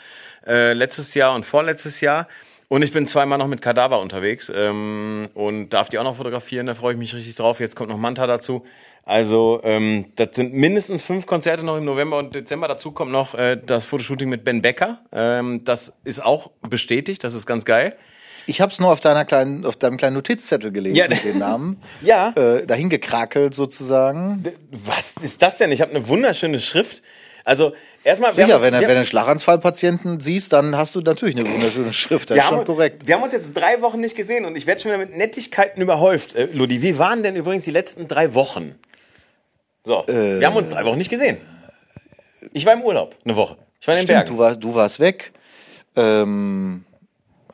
[0.46, 2.28] äh, letztes Jahr und vorletztes Jahr.
[2.68, 6.68] Und ich bin zweimal noch mit Kadaver unterwegs ähm, und darf die auch noch fotografieren.
[6.68, 7.60] Da freue ich mich richtig drauf.
[7.60, 8.64] Jetzt kommt noch Manta dazu.
[9.06, 12.68] Also ähm, das sind mindestens fünf Konzerte noch im November und Dezember.
[12.68, 15.00] Dazu kommt noch äh, das Fotoshooting mit Ben Becker.
[15.12, 17.24] Ähm, das ist auch bestätigt.
[17.24, 17.98] Das ist ganz geil.
[18.46, 21.08] Ich habe es nur auf deiner kleinen, auf deinem kleinen Notizzettel gelesen Ja.
[21.08, 21.82] mit den Namen.
[22.02, 22.30] Ja.
[22.36, 24.44] Äh, dahin gekrakelt sozusagen.
[24.86, 25.72] Was ist das denn?
[25.72, 27.02] Ich habe eine wunderschöne Schrift.
[27.46, 27.74] Also
[28.06, 32.30] erstmal, wenn, uns- wenn du einen Schlaganfallpatienten siehst, dann hast du natürlich eine wunderschöne Schrift.
[32.30, 33.06] Das wir ist schon haben, korrekt.
[33.06, 35.82] Wir haben uns jetzt drei Wochen nicht gesehen und ich werde schon wieder mit Nettigkeiten
[35.82, 36.36] überhäuft.
[36.36, 38.76] Äh, Ludi, wie waren denn übrigens die letzten drei Wochen?
[39.84, 40.40] So, Äh.
[40.40, 41.36] wir haben uns drei Wochen nicht gesehen.
[42.54, 43.58] Ich war im Urlaub, eine Woche.
[43.82, 44.30] Ich war in den Stimmt, Bergen.
[44.36, 45.34] du, war, du warst weg.
[45.98, 46.86] Ähm,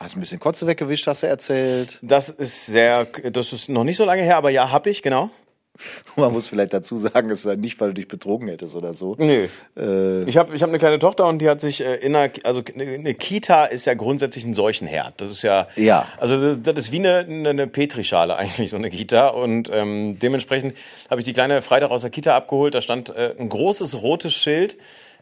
[0.02, 1.98] hast ein bisschen Kotze weggewischt, hast du erzählt.
[2.02, 5.30] Das ist sehr, das ist noch nicht so lange her, aber ja, hab ich, genau.
[6.16, 9.14] Man muss vielleicht dazu sagen, es war nicht, weil du dich betrogen hättest oder so.
[9.18, 9.46] Nö.
[9.78, 12.32] Äh, Ich habe ich hab eine kleine Tochter und die hat sich äh, in einer,
[12.44, 15.20] also eine Kita ist ja grundsätzlich ein Seuchenherd.
[15.20, 16.06] Das ist ja, Ja.
[16.18, 19.28] also das, das ist wie eine, eine, eine Petrischale eigentlich, so eine Kita.
[19.28, 20.76] Und ähm, dementsprechend
[21.10, 22.74] habe ich die kleine Freitag aus der Kita abgeholt.
[22.74, 24.76] Da stand äh, ein großes rotes Schild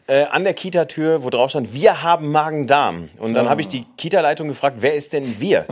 [0.09, 3.09] äh, an der Kita-Tür, wo drauf stand, wir haben Magen-Darm.
[3.19, 5.65] Und dann habe ich die Kita-Leitung gefragt, wer ist denn wir?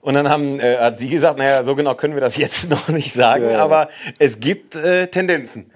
[0.00, 2.88] Und dann haben, äh, hat sie gesagt, naja, so genau können wir das jetzt noch
[2.88, 3.58] nicht sagen, Ja.
[3.58, 5.70] aber es gibt äh, Tendenzen.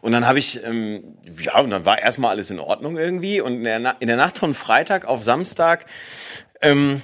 [0.00, 1.02] Und dann habe ich, ähm,
[1.42, 3.40] ja, und dann war erstmal alles in Ordnung irgendwie.
[3.40, 5.86] Und in der, Na in der Nacht von Freitag auf Samstag,
[6.62, 7.02] ähm,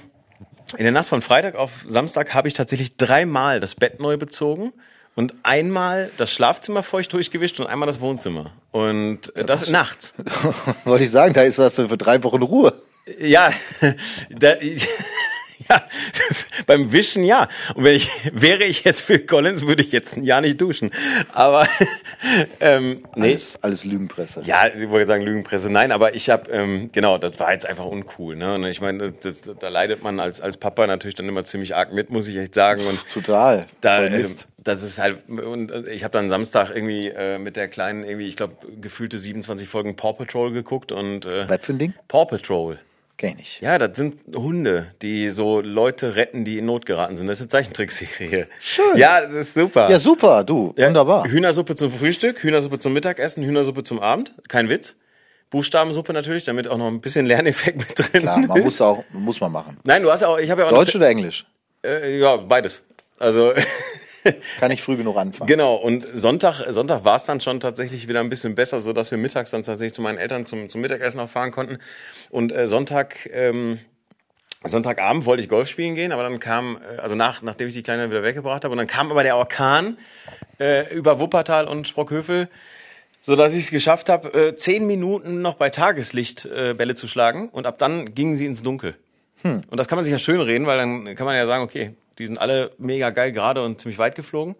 [0.77, 4.73] in der Nacht von Freitag auf Samstag habe ich tatsächlich dreimal das Bett neu bezogen
[5.15, 8.51] und einmal das Schlafzimmer feucht durchgewischt und einmal das Wohnzimmer.
[8.71, 10.13] Und äh, das nachts.
[10.85, 12.73] wollte ich sagen, da ist das für drei Wochen Ruhe.
[13.19, 13.51] Ja,
[14.29, 14.55] da,
[15.69, 15.87] Ja,
[16.67, 17.47] beim Wischen ja.
[17.75, 20.91] Und wenn ich wäre ich jetzt Phil Collins, würde ich jetzt ein Jahr nicht duschen.
[21.31, 21.67] Aber
[22.59, 23.31] ähm, nee.
[23.31, 24.41] Alles, alles Lügenpresse.
[24.45, 25.69] Ja, ich wollte sagen Lügenpresse.
[25.69, 28.35] Nein, aber ich habe ähm, genau, das war jetzt einfach uncool.
[28.35, 28.55] Ne?
[28.55, 31.75] Und ich meine, das, das, da leidet man als als Papa natürlich dann immer ziemlich
[31.75, 32.85] arg mit, muss ich echt sagen.
[32.85, 33.65] Und Total.
[33.81, 34.47] da, Voll äh, Mist.
[34.57, 38.27] das ist halt und äh, ich habe dann Samstag irgendwie äh, mit der kleinen irgendwie,
[38.27, 41.93] ich glaube, gefühlte 27 Folgen Paw Patrol geguckt und äh, Was für ein Ding?
[42.07, 42.79] Paw Patrol.
[43.17, 43.61] Kenn ich.
[43.61, 47.27] Ja, das sind Hunde, die so Leute retten, die in Not geraten sind.
[47.27, 48.47] Das ist eine Zeichentrickserie.
[48.59, 48.97] Schön.
[48.97, 49.89] Ja, das ist super.
[49.89, 50.73] Ja, super, du.
[50.77, 51.23] Ja, Wunderbar.
[51.25, 54.33] Hühnersuppe zum Frühstück, Hühnersuppe zum Mittagessen, Hühnersuppe zum Abend.
[54.49, 54.97] Kein Witz.
[55.49, 58.63] Buchstabensuppe natürlich, damit auch noch ein bisschen Lerneffekt mit drin Klar, man ist.
[58.65, 59.77] muss auch, muss man machen.
[59.85, 61.45] Nein, du hast ja auch, ich habe ja auch Deutsch oder Englisch?
[61.83, 62.83] noch, äh, ja, beides.
[63.19, 63.53] Also
[64.59, 65.47] Kann ich früh genug anfangen.
[65.47, 69.11] Genau, und Sonntag, Sonntag war es dann schon tatsächlich wieder ein bisschen besser, so dass
[69.11, 71.77] wir mittags dann tatsächlich zu meinen Eltern zum, zum Mittagessen auch fahren konnten.
[72.29, 73.79] Und äh, Sonntag, ähm,
[74.63, 77.83] Sonntagabend wollte ich Golf spielen gehen, aber dann kam, äh, also nach, nachdem ich die
[77.83, 79.97] Kleine wieder weggebracht habe, und dann kam aber der Orkan
[80.59, 82.49] äh, über Wuppertal und Sprockhövel,
[83.21, 87.07] so dass ich es geschafft habe, äh, zehn Minuten noch bei Tageslicht äh, Bälle zu
[87.07, 88.95] schlagen und ab dann gingen sie ins Dunkel.
[89.69, 91.93] Und das kann man sich ja schön reden, weil dann kann man ja sagen, okay,
[92.17, 94.55] die sind alle mega geil gerade und ziemlich weit geflogen.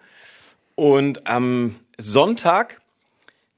[0.76, 2.82] Und am Sonntag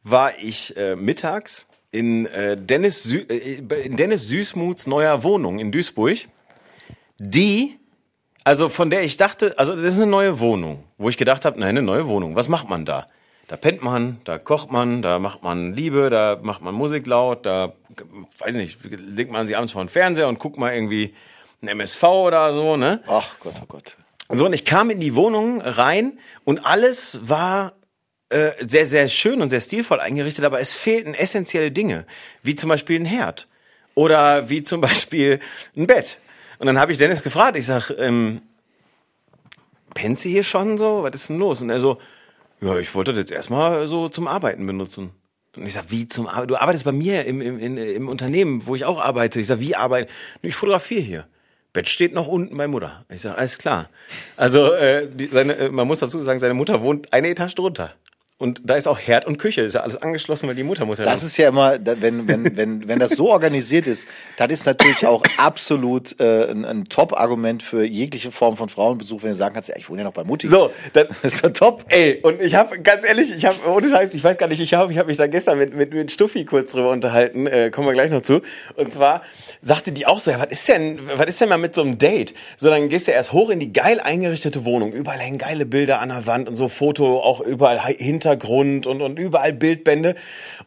[0.04, 3.56] war ich äh, mittags in, äh, Dennis äh,
[3.86, 6.20] in Dennis Süßmuths neuer Wohnung in Duisburg,
[7.18, 7.78] die,
[8.44, 11.60] also von der ich dachte, also das ist eine neue Wohnung, wo ich gedacht habe,
[11.60, 13.08] nein, eine neue Wohnung, was macht man da?
[13.48, 17.46] Da pennt man, da kocht man, da macht man Liebe, da macht man Musik laut,
[17.46, 17.74] da,
[18.40, 21.14] weiß nicht, legt man sich abends vor den Fernseher und guckt mal irgendwie
[21.62, 23.02] ein MSV oder so, ne?
[23.08, 23.98] Ach Gott, oh Gott.
[24.30, 27.74] So, und ich kam in die Wohnung rein und alles war
[28.30, 32.06] äh, sehr, sehr schön und sehr stilvoll eingerichtet, aber es fehlten essentielle Dinge,
[32.44, 33.48] wie zum Beispiel ein Herd
[33.96, 35.40] oder wie zum Beispiel
[35.76, 36.20] ein Bett.
[36.60, 38.42] Und dann habe ich Dennis gefragt, ich sag, ähm,
[39.94, 41.04] pennt sie hier schon so?
[41.04, 41.62] Was ist denn los?
[41.62, 42.00] Und er so,
[42.60, 45.12] ja, ich wollte das jetzt erstmal so zum Arbeiten benutzen.
[45.56, 46.48] Und ich sag, wie zum Arbeiten?
[46.50, 49.40] Du arbeitest bei mir im, im, im Unternehmen, wo ich auch arbeite.
[49.40, 50.12] Ich sag, wie arbeiten?
[50.42, 51.28] Ich fotografiere hier.
[51.78, 53.06] Bett steht noch unten bei Mutter.
[53.08, 53.90] Ich sag, alles klar.
[54.36, 57.94] Also äh, die, seine, äh, man muss dazu sagen, seine Mutter wohnt eine Etage drunter.
[58.40, 61.00] Und da ist auch Herd und Küche, ist ja alles angeschlossen, weil die Mutter muss
[61.00, 64.52] ja Das noch- ist ja immer, wenn, wenn, wenn, wenn das so organisiert ist, das
[64.52, 69.36] ist natürlich auch absolut äh, ein, ein Top-Argument für jegliche Form von Frauenbesuch, wenn du
[69.36, 70.48] sagen kannst, ja, ich wohne ja noch bei Mutti.
[70.48, 71.86] So, dann, Das ist doch top.
[71.90, 74.74] Ey, und ich habe ganz ehrlich, ich habe ohne Scheiß, ich weiß gar nicht, ich
[74.76, 77.88] habe ich hab mich da gestern mit mit mit Stuffi kurz drüber unterhalten, äh, kommen
[77.88, 78.42] wir gleich noch zu.
[78.76, 79.24] Und zwar
[79.64, 81.98] sagte die auch so, ja, was ist denn was ist denn mal mit so einem
[81.98, 82.36] Date?
[82.56, 86.02] So dann gehst du erst hoch in die geil eingerichtete Wohnung, überall hängen geile Bilder
[86.02, 87.94] an der Wand und so Foto auch überall Hi-
[88.28, 90.16] Hintergrund und und überall Bildbände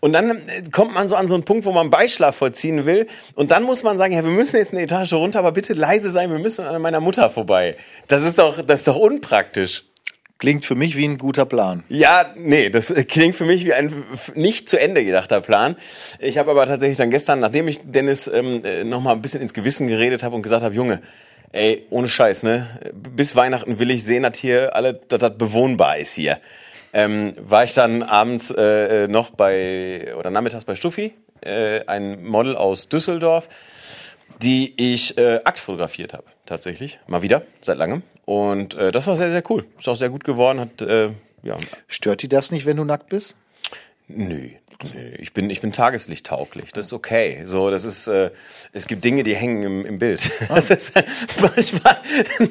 [0.00, 3.06] und dann äh, kommt man so an so einen Punkt, wo man Beischlaf vollziehen will
[3.34, 6.10] und dann muss man sagen, ja, wir müssen jetzt eine Etage runter, aber bitte leise
[6.10, 7.76] sein, wir müssen an meiner Mutter vorbei.
[8.08, 9.84] Das ist doch das ist doch unpraktisch.
[10.38, 11.84] Klingt für mich wie ein guter Plan.
[11.90, 15.76] Ja, nee, das klingt für mich wie ein nicht zu Ende gedachter Plan.
[16.18, 19.42] Ich habe aber tatsächlich dann gestern, nachdem ich Dennis ähm, äh, noch mal ein bisschen
[19.42, 21.02] ins Gewissen geredet habe und gesagt habe, Junge,
[21.52, 22.68] ey, ohne Scheiß, ne?
[22.94, 26.38] Bis Weihnachten will ich sehen, dass hier alle, dass das bewohnbar ist hier.
[26.92, 32.24] Ähm, war ich dann abends äh, äh, noch bei oder nachmittags bei Stuffi, äh, ein
[32.24, 33.48] Model aus Düsseldorf,
[34.42, 36.98] die ich äh, Akt fotografiert habe, tatsächlich.
[37.06, 38.02] Mal wieder, seit langem.
[38.24, 39.66] Und äh, das war sehr, sehr cool.
[39.78, 41.10] Ist auch sehr gut geworden, hat äh,
[41.42, 43.36] ja, Stört die das nicht, wenn du nackt bist?
[44.08, 44.50] Nö.
[44.82, 46.72] Nö, Ich bin, ich bin tageslichttauglich.
[46.72, 47.40] Das ist okay.
[47.44, 48.30] So, das ist, äh,
[48.72, 50.30] es gibt Dinge, die hängen im, im Bild.
[50.48, 50.92] Das ist
[51.40, 52.00] manchmal,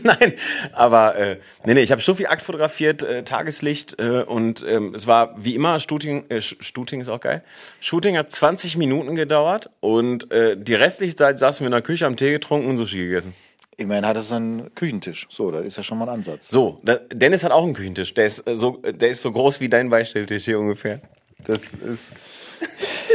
[0.04, 0.34] nein,
[0.74, 5.08] aber äh, nee, nee, ich habe Stuffi Akt fotografiert, äh, Tageslicht äh, und ähm, es
[5.08, 7.44] war wie immer Shooting, äh, Sh- Shooting ist auch geil.
[7.80, 12.06] Shooting hat 20 Minuten gedauert und äh, die restliche Zeit saßen wir in der Küche,
[12.06, 13.34] haben Tee getrunken und Sushi gegessen.
[13.78, 15.26] Immerhin hat es einen Küchentisch.
[15.30, 16.50] So, das ist ja schon mal ein Ansatz.
[16.50, 18.14] So, da, Dennis hat auch einen Küchentisch.
[18.14, 21.00] Der ist äh, so, der ist so groß wie dein Beistelltisch hier ungefähr.
[21.46, 22.14] Das ist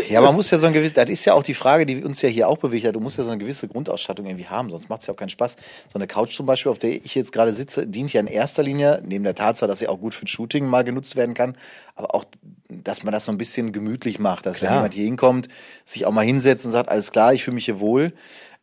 [0.08, 2.22] Ja, man muss ja so ein gewisses, das ist ja auch die Frage, die uns
[2.22, 2.94] ja hier auch bewegt hat.
[2.94, 5.28] Du musst ja so eine gewisse Grundausstattung irgendwie haben, sonst macht es ja auch keinen
[5.28, 5.56] Spaß.
[5.92, 8.62] So eine Couch zum Beispiel, auf der ich jetzt gerade sitze, dient ja in erster
[8.62, 11.56] Linie, neben der Tatsache, dass sie auch gut für Shooting mal genutzt werden kann,
[11.94, 12.24] aber auch,
[12.68, 14.80] dass man das so ein bisschen gemütlich macht, dass wenn Klar.
[14.80, 15.48] jemand hier hinkommt,
[15.84, 18.12] sich auch mal hinsetzt und sagt, alles klar, ich fühle mich hier wohl.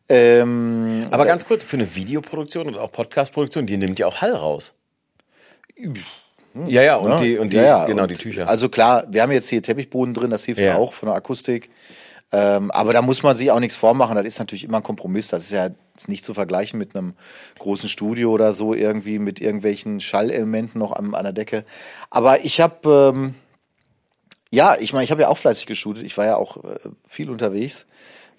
[0.09, 4.35] Ähm, Aber ganz kurz, für eine Videoproduktion und auch Podcastproduktion, die nimmt ja auch Hall
[4.35, 4.73] raus.
[6.67, 8.47] Ja, ja, und Ja, die, und die, ja, ja, genau, und die Tücher.
[8.47, 10.75] Also klar, wir haben jetzt hier Teppichboden drin, das hilft Ja.
[10.75, 11.69] auch von der Akustik.
[12.33, 14.15] Ähm, aber da muss man sich auch nichts vormachen.
[14.15, 15.27] Das ist natürlich immer ein Kompromiss.
[15.27, 15.69] Das ist ja
[16.07, 17.13] nicht zu vergleichen mit einem
[17.59, 21.65] großen Studio oder so, irgendwie mit irgendwelchen Schallelementen noch an, an der Decke.
[22.09, 23.35] Aber ich habe, ähm,
[24.49, 26.03] ja, ich meine, ich habe ja auch fleißig geshootet.
[26.03, 27.85] Ich war ja auch äh, viel unterwegs.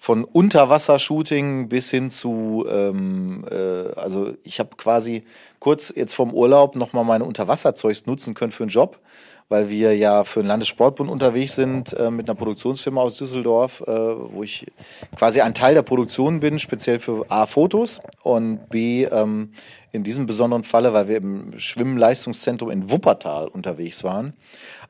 [0.03, 5.23] Von Unterwassershooting bis hin zu, ähm, äh, also ich habe quasi
[5.59, 8.99] kurz jetzt vom Urlaub nochmal meine Unterwasserzeugs nutzen können für einen Job,
[9.47, 13.91] weil wir ja für den Landessportbund unterwegs sind äh, mit einer Produktionsfirma aus Düsseldorf, äh,
[13.91, 14.69] wo ich
[15.15, 19.53] quasi ein Teil der Produktion bin, speziell für A, Fotos und B, ähm,
[19.93, 24.33] in diesem besonderen Falle, weil wir im Schwimmleistungszentrum in Wuppertal unterwegs waren,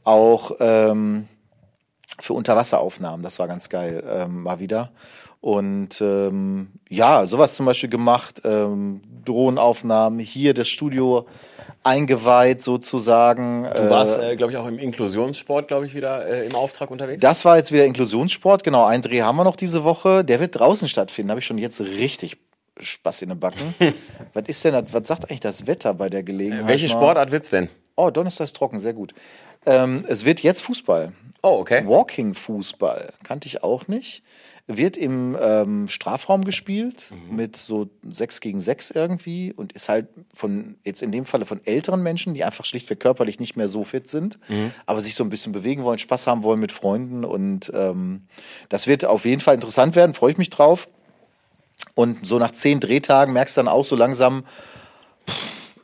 [0.05, 1.27] auch ähm,
[2.19, 3.23] für Unterwasseraufnahmen.
[3.23, 4.91] Das war ganz geil, ähm, mal wieder.
[5.41, 11.27] Und ähm, ja, sowas zum Beispiel gemacht, ähm, Drohnenaufnahmen, hier das Studio
[11.83, 13.63] eingeweiht sozusagen.
[13.75, 17.21] Du warst, äh, glaube ich, auch im Inklusionssport, glaube ich, wieder äh, im Auftrag unterwegs.
[17.21, 18.85] Das war jetzt wieder Inklusionssport, genau.
[18.85, 20.23] Ein Dreh haben wir noch diese Woche.
[20.23, 21.29] Der wird draußen stattfinden.
[21.29, 22.37] Habe ich schon jetzt richtig
[22.79, 23.75] Spaß in den Backen.
[24.33, 26.65] was ist denn, was sagt eigentlich das Wetter bei der Gelegenheit?
[26.65, 26.87] Äh, welche?
[26.87, 27.69] Sportart wird's denn?
[27.95, 29.13] Oh, Donnerstag ist trocken, sehr gut.
[29.65, 31.11] Ähm, es wird jetzt Fußball.
[31.45, 31.85] Oh, okay.
[31.85, 34.23] Walking-Fußball, kannte ich auch nicht.
[34.65, 40.77] Wird im ähm, Strafraum gespielt mit so sechs gegen sechs irgendwie und ist halt von,
[40.85, 44.07] jetzt in dem Falle von älteren Menschen, die einfach schlichtweg körperlich nicht mehr so fit
[44.07, 44.39] sind,
[44.85, 48.25] aber sich so ein bisschen bewegen wollen, Spaß haben wollen mit Freunden und ähm,
[48.69, 50.87] das wird auf jeden Fall interessant werden, freue ich mich drauf.
[51.93, 54.45] Und so nach zehn Drehtagen merkst du dann auch so langsam,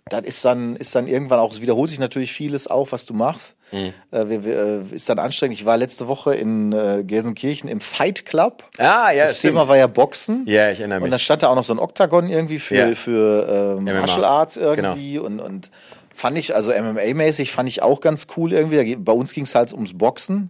[0.10, 3.14] das ist dann, ist dann irgendwann auch, es wiederholt sich natürlich vieles auch, was du
[3.14, 3.56] machst.
[3.72, 3.94] Mhm.
[4.12, 5.58] Äh, wir, wir, ist dann anstrengend.
[5.58, 8.64] Ich war letzte Woche in äh, Gelsenkirchen im Fight Club.
[8.78, 9.54] Ah, ja, das stimmt.
[9.54, 10.44] Thema war ja Boxen.
[10.48, 11.12] Ja, ich erinnere Und mich.
[11.12, 12.96] da stand da auch noch so ein Oktagon irgendwie für, Ja.
[12.96, 13.94] für ähm, MMA.
[14.00, 15.72] Martial Arts irgendwie und, und
[16.14, 18.96] fand ich, also MMA-mäßig fand ich auch ganz cool irgendwie.
[18.96, 20.50] Bei uns ging es halt ums Boxen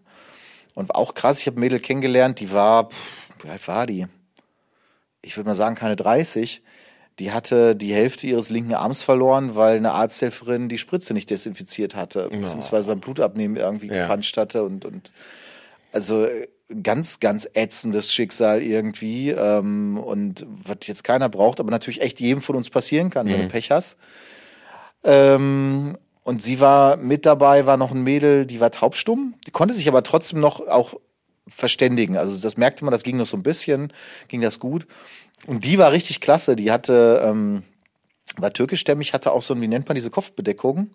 [0.73, 1.39] und auch krass.
[1.39, 4.07] Ich habe ein Mädel kennengelernt, die war, pff, wie alt war die?
[5.21, 6.61] Ich würde mal sagen, keine 30.
[7.19, 11.95] Die hatte die Hälfte ihres linken Arms verloren, weil eine Arzthelferin die Spritze nicht desinfiziert
[11.95, 14.03] hatte, beziehungsweise beim Blutabnehmen irgendwie Ja.
[14.03, 15.11] gepanscht hatte und, und
[15.91, 16.27] also
[16.83, 22.41] ganz, ganz ätzendes Schicksal irgendwie ähm, und was jetzt keiner braucht, aber natürlich echt jedem
[22.41, 23.97] von uns passieren kann, wenn du Pech hast.
[25.03, 29.73] Ähm, und sie war mit dabei, war noch ein Mädel, die war taubstumm, die konnte
[29.73, 30.93] sich aber trotzdem noch auch
[31.49, 32.17] verständigen.
[32.17, 33.93] Also das merkte man, das ging noch so ein bisschen,
[34.27, 34.87] ging das gut.
[35.47, 36.55] Und die war richtig klasse.
[36.55, 37.63] Die hatte, ähm,
[38.37, 40.91] war türkischstämmig, hatte auch so ein, wie nennt man diese Kopfbedeckung?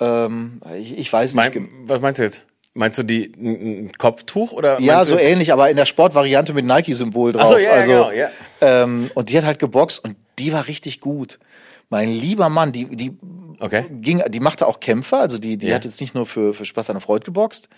[0.00, 1.54] Ähm, ich, ich weiß nicht.
[1.54, 2.42] Mein, was meinst du jetzt?
[2.76, 4.80] Meinst du die ein Kopftuch oder?
[4.80, 7.42] Ja, so ähnlich, aber in der Sportvariante mit Nike-Symbol drauf.
[7.44, 8.30] Ach so, ja, also, genau, ja.
[8.60, 11.38] Ähm, und die hat halt geboxt und die war richtig gut.
[11.88, 13.16] Mein lieber Mann, die, die
[13.60, 13.84] Okay.
[13.88, 15.76] ging, die machte auch Kämpfe, also die, die Ja.
[15.76, 17.68] hat jetzt nicht nur für, für Spaß an der Freude geboxt.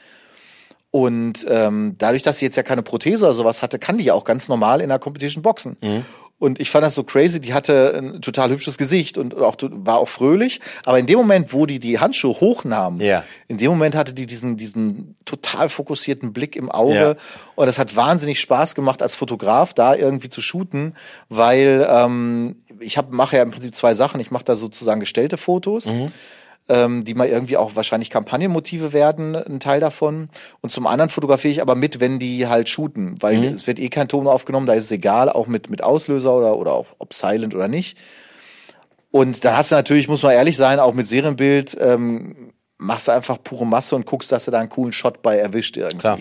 [0.97, 4.15] Und ähm, dadurch, dass sie jetzt ja keine Prothese oder sowas hatte, kann die ja
[4.15, 5.77] auch ganz normal in der Competition boxen.
[5.83, 6.07] Mhm.
[6.39, 9.99] Und ich fand das so crazy, die hatte ein total hübsches Gesicht und auch, war
[9.99, 10.61] auch fröhlich.
[10.85, 13.25] Aber in dem Moment, wo die die Handschuhe hochnahm, Ja.
[13.49, 16.95] in dem Moment hatte die diesen, diesen total fokussierten Blick im Auge.
[16.95, 17.15] Ja.
[17.57, 20.95] Und es hat wahnsinnig Spaß gemacht, als Fotograf da irgendwie zu shooten,
[21.31, 24.21] weil ähm, ich mache ja im Prinzip zwei Sachen.
[24.21, 25.87] Ich mache da sozusagen gestellte Fotos.
[26.69, 30.31] Ähm, die mal irgendwie auch wahrscheinlich Kampagnenmotive werden, ein Teil davon.
[30.63, 33.89] Und zum anderen fotografiere ich aber mit, wenn die halt shooten, weil es wird eh
[33.89, 37.15] kein Ton aufgenommen, da ist es egal, auch mit, mit Auslöser oder, oder auch ob
[37.15, 37.97] silent oder nicht.
[39.13, 43.13] Und dann hast du natürlich, muss man ehrlich sein, auch mit Serienbild, ähm, machst du
[43.13, 45.99] einfach pure Masse und guckst, dass du da einen coolen Shot bei erwischt irgendwie.
[45.99, 46.19] Klar.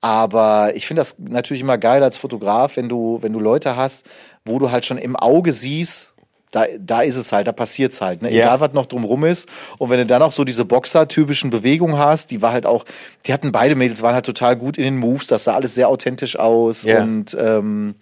[0.00, 4.08] Aber ich finde das natürlich immer geil als Fotograf, wenn du, wenn du Leute hast,
[4.44, 6.11] wo du halt schon im Auge siehst,
[6.52, 8.30] da, da ist es halt, da passiert's halt, ne?
[8.32, 8.44] Ja.
[8.44, 9.48] egal was noch drumrum ist.
[9.78, 12.84] Und wenn du dann auch so diese Boxer-typischen Bewegungen hast, die war halt auch,
[13.26, 15.88] die hatten beide Mädels, waren halt total gut in den Moves, das sah alles sehr
[15.88, 17.02] authentisch aus Ja.
[17.02, 17.96] und ähm,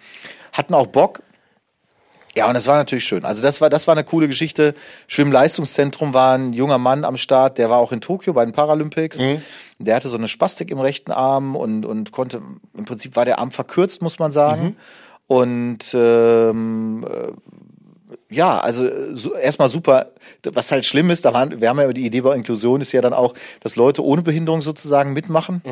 [0.52, 1.22] hatten auch Bock.
[2.36, 3.24] Ja, und das war natürlich schön.
[3.24, 4.74] Also das war, das war eine coole Geschichte.
[5.08, 9.18] Schwimmleistungszentrum war ein junger Mann am Start, der war auch in Tokio bei den Paralympics.
[9.78, 12.40] Der hatte so eine Spastik im rechten Arm und, und konnte,
[12.76, 14.76] im Prinzip war der Arm verkürzt, muss man sagen.
[15.26, 17.32] Und ähm, äh,
[18.30, 20.06] ja, also äh, so, erstmal super.
[20.52, 23.00] Was halt schlimm ist, da waren, wir haben ja die Idee bei Inklusion ist ja
[23.02, 25.62] dann auch, dass Leute ohne Behinderung sozusagen mitmachen.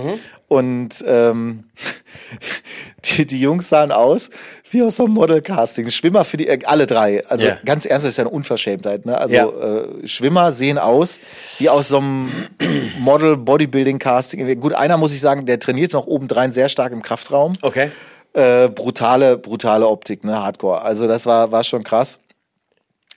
[0.48, 1.64] Und ähm,
[3.04, 4.30] die, die Jungs sahen aus
[4.70, 5.90] wie aus so einem Model-Casting.
[5.90, 7.24] Schwimmer für die, äh, alle drei.
[7.26, 7.58] Also Ja.
[7.64, 9.06] ganz ernst, das ist ja eine Unverschämtheit.
[9.06, 9.16] Ne?
[9.16, 9.46] Also Ja.
[9.48, 11.18] äh, Schwimmer sehen aus
[11.58, 12.30] wie aus so einem
[12.98, 14.60] Model-Bodybuilding-Casting.
[14.60, 17.90] Gut, einer muss ich sagen, der trainiert noch obendrein sehr stark im Kraftraum Okay.
[18.34, 20.82] äh, brutale, brutale Optik, ne, Hardcore.
[20.82, 22.18] Also das war, war schon krass.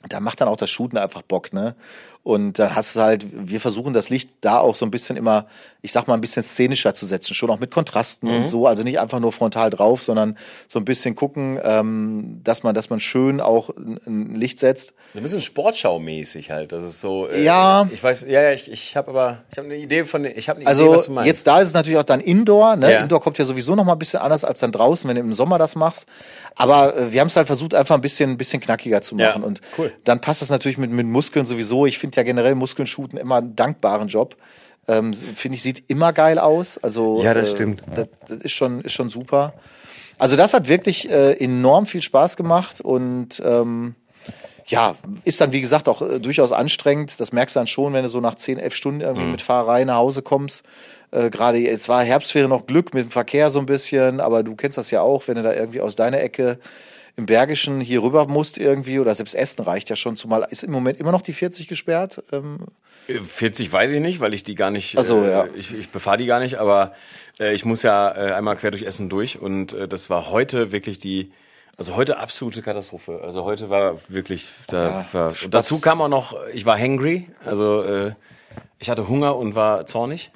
[0.10, 1.76] Da macht dann auch das Shooten einfach Bock, ne?
[2.24, 5.48] Und dann hast du halt, wir versuchen das Licht da auch so ein bisschen immer,
[5.84, 8.44] ich sag mal, ein bisschen szenischer zu setzen, schon auch mit Kontrasten mhm.
[8.44, 8.68] und so.
[8.68, 12.92] Also nicht einfach nur frontal drauf, sondern so ein bisschen gucken, ähm, dass man, dass
[12.92, 14.94] man schön auch ein, Licht setzt.
[15.16, 16.72] Ein bisschen Sportschau-mäßig halt.
[16.72, 17.28] Das ist so.
[17.28, 17.90] Äh, ja.
[17.92, 20.60] Ich weiß, ja, ja, ich, ich habe aber, ich habe eine Idee von, ich habe
[20.60, 21.28] eine also Idee, was du meinst.
[21.28, 22.76] Jetzt da ist es natürlich auch dann Indoor.
[22.76, 22.92] Ne?
[22.92, 23.00] Ja.
[23.00, 25.34] Indoor kommt ja sowieso noch mal ein bisschen anders als dann draußen, wenn du im
[25.34, 26.08] Sommer das machst.
[26.56, 29.42] Aber äh, wir haben es halt versucht, einfach ein bisschen, ein bisschen knackiger zu machen.
[29.42, 29.92] Ja, und cool.
[30.04, 31.88] dann passt das natürlich mit, mit Muskeln sowieso.
[31.88, 34.36] Ich finde ja generell Muskeln shooten immer einen dankbaren Job.
[34.88, 36.78] Ähm, finde ich, sieht immer geil aus.
[36.78, 37.84] Also, ja, das äh, stimmt.
[37.94, 39.54] Das, das, ist, schon, ist schon super.
[40.18, 43.96] Also, das hat wirklich äh, enorm viel Spaß gemacht und ähm,
[44.66, 47.20] ja, ist dann, wie gesagt, auch äh, durchaus anstrengend.
[47.20, 49.32] Das merkst du dann schon, wenn du so nach 10, 11 Stunden irgendwie mhm.
[49.32, 50.64] mit Fahrerei nach Hause kommst.
[51.12, 54.56] Äh, Gerade jetzt war Herbstferien noch Glück mit dem Verkehr so ein bisschen, aber du
[54.56, 56.60] kennst das ja auch, wenn du da irgendwie aus deiner Ecke
[57.18, 60.48] im Bergischen hier rüber musst irgendwie oder selbst Essen reicht ja schon zumal.
[60.50, 62.24] Ist im Moment immer noch die 40 gesperrt?
[62.32, 62.60] Ähm
[63.08, 65.48] 40 äh, weiß ich nicht, weil ich die gar nicht, so, äh, ja.
[65.56, 66.94] ich, ich befahre die gar nicht, aber
[67.40, 70.72] äh, ich muss ja äh, einmal quer durch Essen durch und äh, das war heute
[70.72, 71.32] wirklich die,
[71.78, 73.22] also heute absolute Katastrophe.
[73.24, 77.84] Also heute war wirklich, da ja, war, dazu kam auch noch, ich war hangry, also
[77.84, 78.14] äh,
[78.80, 80.32] ich hatte Hunger und war zornig.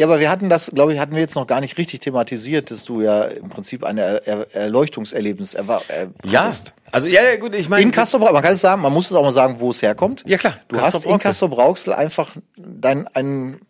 [0.00, 2.70] Ja, aber wir hatten das, glaube ich, hatten wir jetzt noch gar nicht richtig thematisiert,
[2.70, 6.50] dass du ja im Prinzip ein er er Erleuchtungserlebnis erwar er ja,
[6.90, 7.82] also ja, ja, gut, ich meine.
[7.82, 10.24] In Castro man kann es sagen, man muss es auch mal sagen, wo es herkommt.
[10.26, 10.56] Ja, klar.
[10.68, 13.60] Du hast in Castro Brauxel einfach dein, ein,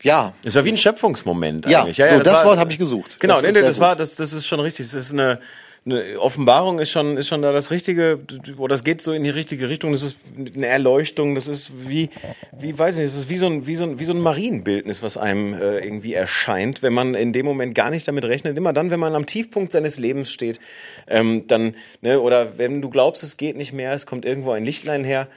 [0.00, 0.32] ja.
[0.42, 1.98] Es war wie ein Schöpfungsmoment ja, eigentlich.
[1.98, 3.20] Ja, ja, so, das, das Wort habe ich gesucht.
[3.20, 4.86] Genau, das nee, nee, das war, das, das ist schon richtig.
[4.86, 5.40] Das ist eine,
[5.86, 8.18] eine Offenbarung ist schon, ist schon da das Richtige,
[8.58, 9.92] oder das geht so in die richtige Richtung.
[9.92, 11.36] Das ist eine Erleuchtung.
[11.36, 12.10] Das ist wie,
[12.58, 14.20] wie weiß ich nicht, das ist wie so ein, wie so ein, wie so ein
[14.20, 18.58] Marienbildnis, was einem äh, irgendwie erscheint, wenn man in dem Moment gar nicht damit rechnet.
[18.58, 20.58] Immer dann, wenn man am Tiefpunkt seines Lebens steht,
[21.06, 24.64] ähm, dann, ne, oder wenn du glaubst, es geht nicht mehr, es kommt irgendwo ein
[24.64, 25.28] Lichtlein her.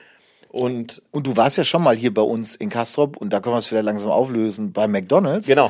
[0.52, 3.54] Und, und du warst ja schon mal hier bei uns in Kastrop und da können
[3.54, 5.46] wir es vielleicht langsam auflösen bei McDonalds.
[5.46, 5.70] Genau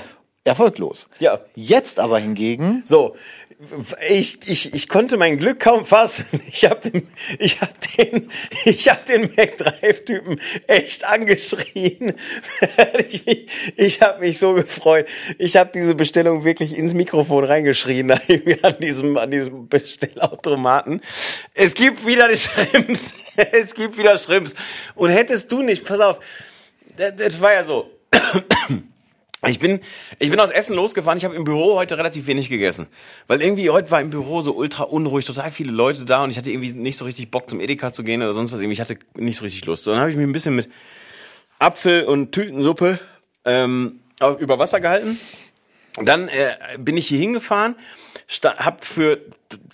[0.49, 1.07] erfolglos.
[1.19, 1.39] Ja.
[1.55, 2.81] Jetzt aber hingegen.
[2.85, 3.15] So,
[4.07, 6.25] ich, ich, ich konnte mein Glück kaum fassen.
[6.47, 7.07] Ich habe den,
[7.39, 8.31] ich hab den,
[8.63, 12.13] ich hab den McDrive-Typen echt angeschrien.
[13.09, 15.07] ich ich habe mich so gefreut.
[15.37, 18.11] Ich habe diese Bestellung wirklich ins Mikrofon reingeschrien
[18.61, 21.01] an diesem, an diesem Bestellautomaten.
[21.53, 23.13] Es gibt wieder die Schrimps.
[23.53, 24.53] Es gibt wieder Schrimps.
[24.95, 26.19] Und hättest du nicht, pass auf,
[26.97, 27.89] das, das war ja so.
[29.47, 29.79] Ich bin,
[30.19, 31.17] ich bin aus Essen losgefahren.
[31.17, 32.87] Ich habe im Büro heute relativ wenig gegessen.
[33.27, 36.37] Weil irgendwie heute war im Büro so ultra unruhig, total viele Leute da und ich
[36.37, 38.59] hatte irgendwie nicht so richtig Bock zum Edeka zu gehen oder sonst was.
[38.59, 39.83] Irgendwie, ich hatte nicht so richtig Lust.
[39.83, 40.67] So, dann habe ich mich ein bisschen mit
[41.57, 42.99] Apfel und Tütensuppe
[43.45, 44.01] ähm,
[44.39, 45.17] über Wasser gehalten.
[46.01, 47.75] Dann äh, bin ich hier hingefahren,
[48.43, 49.21] hab für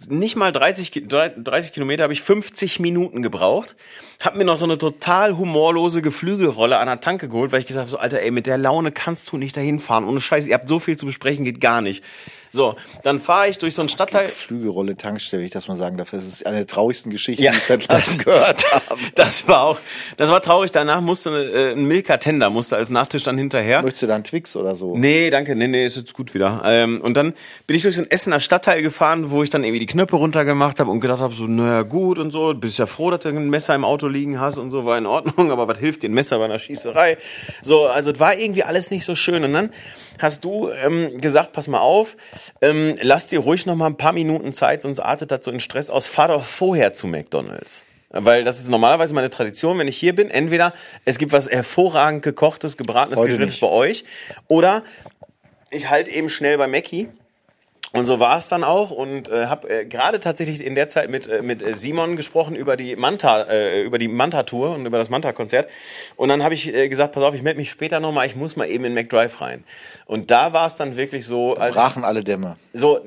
[0.08, 3.76] nicht mal 30, 30 Kilometer habe ich 50 Minuten gebraucht.
[4.22, 7.88] Hab mir noch so eine total humorlose Geflügelrolle an der Tanke geholt, weil ich gesagt
[7.88, 10.06] habe, so Alter, ey, mit der Laune kannst du nicht dahin fahren.
[10.06, 12.04] Ohne Scheiß, ihr habt so viel zu besprechen, geht gar nicht.
[12.56, 14.30] So, dann fahre ich durch so einen Stadtteil.
[14.30, 16.12] Flügelrolle Tankstelle, ich das mal sagen darf.
[16.12, 19.02] Das ist eine der traurigsten Geschichten, ja, die ich seit langem gehört habe.
[19.14, 19.80] Das war auch,
[20.16, 20.72] das war traurig.
[20.72, 23.82] Danach musste äh, ein Milka Tender musste als Nachtisch dann hinterher.
[23.82, 24.96] Möchtest du dann Twix oder so?
[24.96, 25.54] Nee, danke.
[25.56, 26.62] Nee, nee, ist jetzt gut wieder.
[26.64, 27.34] Ähm, und dann
[27.68, 30.80] bin ich durch so einen Essener Stadtteil gefahren, wo ich dann irgendwie die Knöpfe runtergemacht
[30.80, 32.54] habe und gedacht habe, so, naja, gut und so.
[32.54, 35.08] Bist ja froh, dass du ein Messer im Auto liegen hast und so, war in
[35.08, 35.52] Ordnung.
[35.56, 37.18] Aber was hilft dir ein Messer bei einer Schießerei?
[37.62, 39.44] So, also es war irgendwie alles nicht so schön.
[39.44, 39.72] Und dann
[40.20, 42.16] hast du ähm, gesagt, pass mal auf,
[42.62, 45.60] ähm, lass dir ruhig noch mal ein paar Minuten Zeit, sonst artet das so in
[45.60, 46.08] Stress aus.
[46.08, 47.86] Fahr doch vorher zu McDonald's.
[48.10, 50.30] Weil das ist normalerweise meine Tradition, wenn ich hier bin.
[50.30, 50.74] Entweder
[51.04, 54.06] es gibt was hervorragend gekochtes, gebratenes, gegrilltes bei euch.
[54.48, 54.84] Oder
[55.70, 57.10] ich halte eben schnell bei Mackie
[57.96, 61.10] und so war es dann auch und äh, habe äh, gerade tatsächlich in der Zeit
[61.10, 64.86] mit äh, mit äh, Simon gesprochen über die Manta äh, über die Manta Tour und
[64.86, 65.70] über das Manta Konzert
[66.16, 68.36] und dann habe ich äh, gesagt, pass auf, ich melde mich später noch mal, ich
[68.36, 69.64] muss mal eben in McDrive rein.
[70.06, 72.58] Und da war es dann wirklich so, da brachen alle Dämme.
[72.74, 73.00] So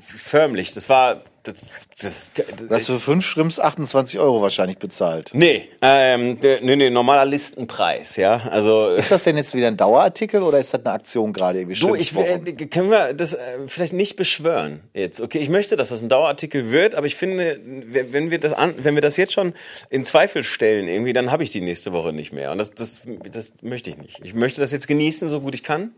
[0.00, 1.64] förmlich, das war das,
[2.00, 5.30] das, das, hast du für fünf Schrimps 28 Euro wahrscheinlich bezahlt.
[5.32, 8.48] Nee, ähm, nee, nee, normaler Listenpreis, ja.
[8.50, 11.78] Also ist das denn jetzt wieder ein Dauerartikel oder ist das eine Aktion gerade irgendwie?
[11.78, 15.20] Du, ich äh, können wir das äh, vielleicht nicht beschwören jetzt.
[15.20, 18.74] Okay, ich möchte, dass das ein Dauerartikel wird, aber ich finde, wenn wir das an,
[18.78, 19.52] wenn wir das jetzt schon
[19.90, 23.02] in Zweifel stellen irgendwie, dann habe ich die nächste Woche nicht mehr und das, das,
[23.30, 24.20] das möchte ich nicht.
[24.24, 25.92] Ich möchte das jetzt genießen, so gut ich kann.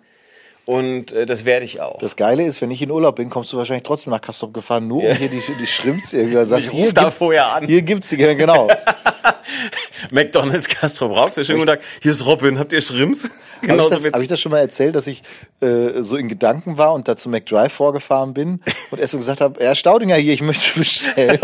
[0.67, 1.99] Und äh, das werde ich auch.
[1.99, 4.89] Das Geile ist, wenn ich in Urlaub bin, kommst du wahrscheinlich trotzdem nach Kastrop gefahren,
[4.89, 6.45] nur um hier die, die Schrimps irgendwie.
[6.45, 7.67] Sagst, ich ruf da vorher an.
[7.67, 8.69] Hier gibt's die, genau.
[10.11, 11.45] McDonalds Castro Brauxel.
[11.45, 11.81] Schönen guten Tag.
[12.03, 12.59] Hier ist Robin.
[12.59, 13.31] Habt ihr Schrimps?
[13.67, 15.23] Habe ich, das- hab ich das schon mal erzählt, dass ich
[15.61, 19.41] äh, so in Gedanken war und da zu McDrive vorgefahren bin und erst so gesagt
[19.41, 21.39] habe, ja, Staudinger hier, ich möchte bestellen.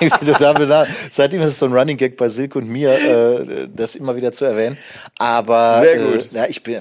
[1.10, 4.32] Seitdem ist es so ein Running Gag bei Silke und mir, äh, das immer wieder
[4.32, 4.78] zu erwähnen.
[5.18, 6.28] Aber Sehr gut.
[6.32, 6.78] Äh, ja, ich bin,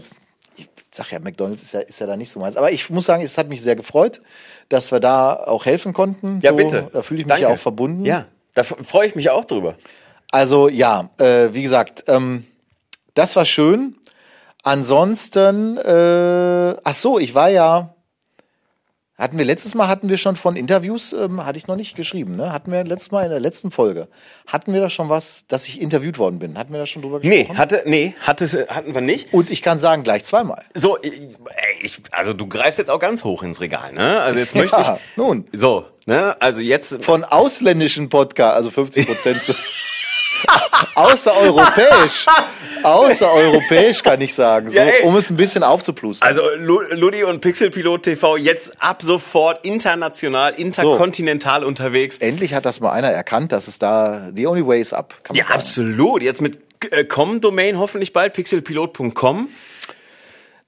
[0.98, 2.58] sag ja, McDonalds ist ja, ist ja da nicht so meins.
[2.58, 4.22] Aber ich muss sagen, es hat mich sehr gefreut,
[4.70, 6.39] dass wir da auch helfen konnten.
[6.41, 6.89] Ja, so, bitte.
[6.91, 7.43] Da fühle ich mich Danke.
[7.43, 8.06] ja auch verbunden.
[8.06, 9.76] Ja, da freue ich mich auch drüber.
[10.32, 12.45] Also ja, äh, wie gesagt, ähm,
[13.14, 13.95] das war schön.
[14.64, 17.95] Ansonsten, äh, ach so, ich war ja,
[19.18, 22.36] hatten wir letztes Mal hatten wir schon von Interviews, ähm, hatte ich noch nicht geschrieben,
[22.36, 22.51] ne?
[22.53, 24.07] Hatten wir letztes Mal in der letzten Folge,
[24.45, 26.57] hatten wir da schon was, dass ich interviewt worden bin?
[26.57, 27.57] Hatten wir da schon drüber Nee, gesprochen?
[27.57, 29.34] hatte, nee, hatte, hatten wir nicht.
[29.34, 30.63] Und ich kann sagen, gleich zweimal.
[30.76, 31.30] So, ich, ey,
[31.82, 34.22] ich, also du greifst jetzt auch ganz hoch ins Regal, ne?
[34.22, 35.18] Also jetzt möchte Ja, ich.
[35.18, 35.47] nun.
[35.51, 36.36] So, ne?
[36.39, 37.03] Also jetzt.
[37.03, 39.53] Von ausländischen Podcasts, also 50 Prozent zu.
[40.96, 42.26] Außereuropäisch.
[42.84, 46.28] Außereuropäisch kann ich sagen, so, Ja, um es ein bisschen aufzuplustern.
[46.28, 52.18] Also Lu- Ludi und Pixelpilot TV jetzt ab sofort international, interkontinental unterwegs.
[52.18, 55.16] endlich hat das mal einer erkannt, dass es da the only way is up.
[55.24, 55.56] Kann Ja, sagen.
[55.56, 56.22] absolut.
[56.24, 56.60] Jetzt mit
[56.92, 59.50] äh, com-Domain hoffentlich bald, pixelpilot.com.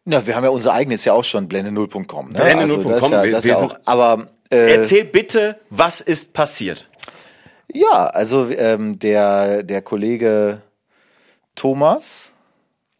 [0.05, 2.31] Ja, wir haben ja unser eigenes ja auch schon blende0.com.
[2.31, 2.39] Ne?
[2.39, 6.87] Blende0.com, das ist ja, ja auch, aber äh, Erzähl bitte, was ist passiert?
[7.73, 10.61] Ja, also ähm, der der Kollege
[11.55, 12.33] Thomas,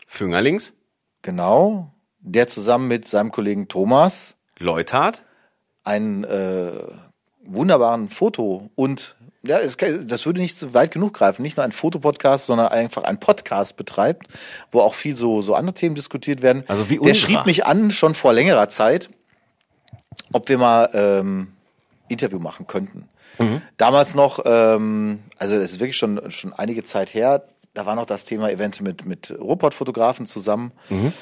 [0.07, 0.73] Füngerlings,
[1.21, 5.23] genau, der zusammen mit seinem Kollegen Thomas Leuthard,
[5.83, 6.71] einen äh,
[7.43, 11.41] wunderbaren Foto und ja, es, das würde nicht so weit genug greifen.
[11.43, 14.27] Nicht nur ein Fotopodcast, sondern einfach ein Podcast betreibt,
[14.71, 16.63] wo auch viel so, so andere Themen diskutiert werden.
[16.67, 17.15] Also wie Der unserer.
[17.15, 19.09] schrieb mich an, schon vor längerer Zeit,
[20.33, 21.53] ob wir mal ähm,
[22.09, 23.07] Interview machen könnten.
[23.37, 23.61] Mhm.
[23.77, 28.05] Damals noch, ähm, also das ist wirklich schon, schon einige Zeit her, da war noch
[28.05, 30.71] das Thema Event mit, mit Robotfotografen zusammen.
[30.89, 31.13] Mhm.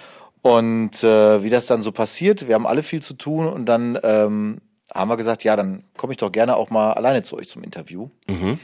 [0.42, 4.00] Und äh, wie das dann so passiert, wir haben alle viel zu tun und dann
[4.04, 4.62] ähm,
[4.94, 7.64] haben wir gesagt, ja, dann komme ich doch gerne auch mal alleine zu euch zum
[7.64, 8.10] Interview.
[8.28, 8.60] Mhm.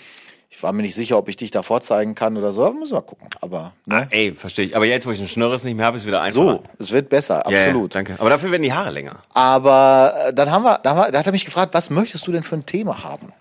[0.55, 2.93] Ich war mir nicht sicher, ob ich dich da vorzeigen kann oder so, aber müssen
[2.93, 3.27] wir gucken.
[3.41, 4.03] Aber ne?
[4.03, 4.75] Ah, ey, verstehe ich.
[4.75, 6.45] Aber jetzt, wo ich den Schnörres nicht mehr habe, ist wieder einfacher.
[6.45, 7.95] so, es wird besser, Ja, absolut.
[7.95, 8.15] Danke.
[8.19, 9.23] Aber dafür werden die Haare länger.
[9.33, 12.27] Aber äh, dann haben wir, da, haben wir, da hat er mich gefragt, was möchtest
[12.27, 13.33] du denn für ein Thema haben?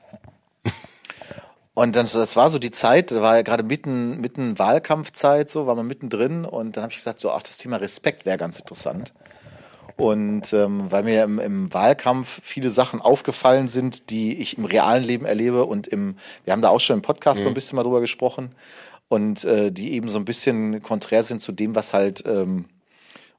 [1.74, 5.66] Und dann, das war so die Zeit, da war ja gerade mitten, mitten Wahlkampfzeit, so
[5.66, 8.58] war man mittendrin und dann habe ich gesagt, so, ach, das Thema Respekt wäre ganz
[8.58, 9.12] interessant.
[9.96, 15.04] Und ähm, weil mir im, im Wahlkampf viele Sachen aufgefallen sind, die ich im realen
[15.04, 17.82] Leben erlebe und im, wir haben da auch schon im Podcast so ein bisschen mal
[17.82, 18.54] drüber gesprochen
[19.08, 22.66] und äh, die eben so ein bisschen konträr sind zu dem, was halt ähm,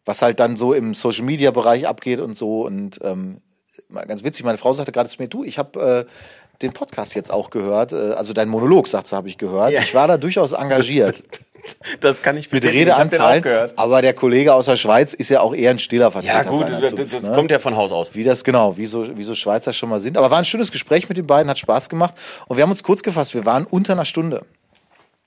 [0.06, 2.66] was halt dann so im Social Media Bereich abgeht und so.
[2.66, 3.42] Und ähm,
[3.90, 7.32] ganz witzig, meine Frau sagte gerade zu mir, du, ich habe äh, den Podcast jetzt
[7.32, 9.72] auch gehört, äh, also dein Monolog, sagt sie, habe ich gehört.
[9.72, 9.82] Ja.
[9.82, 11.24] Ich war da durchaus engagiert
[12.02, 13.42] Das kann ich mit Redeanteil.
[13.42, 13.74] gehört.
[13.78, 16.34] Aber der Kollege aus der Schweiz ist ja auch eher ein stiller Vertreter.
[16.36, 17.32] Ja, gut, das, das ne?
[17.34, 18.16] kommt ja von Haus aus.
[18.16, 20.18] Wie das genau, wie so, wie so Schweizer schon mal sind.
[20.18, 22.16] Aber war ein schönes Gespräch mit den beiden, hat Spaß gemacht.
[22.48, 24.46] Und wir haben uns kurz gefasst, wir waren unter einer Stunde.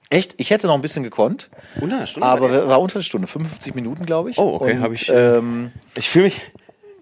[0.09, 0.35] Echt?
[0.37, 1.49] Ich hätte noch ein bisschen gekonnt,
[1.81, 2.29] Unter einer Stunde?
[2.29, 4.39] aber wir- war unter einer Stunde, 55 Minuten, glaube ich.
[4.39, 6.41] Oh, okay, Und, hab ich- Ähm, ich fühle mich.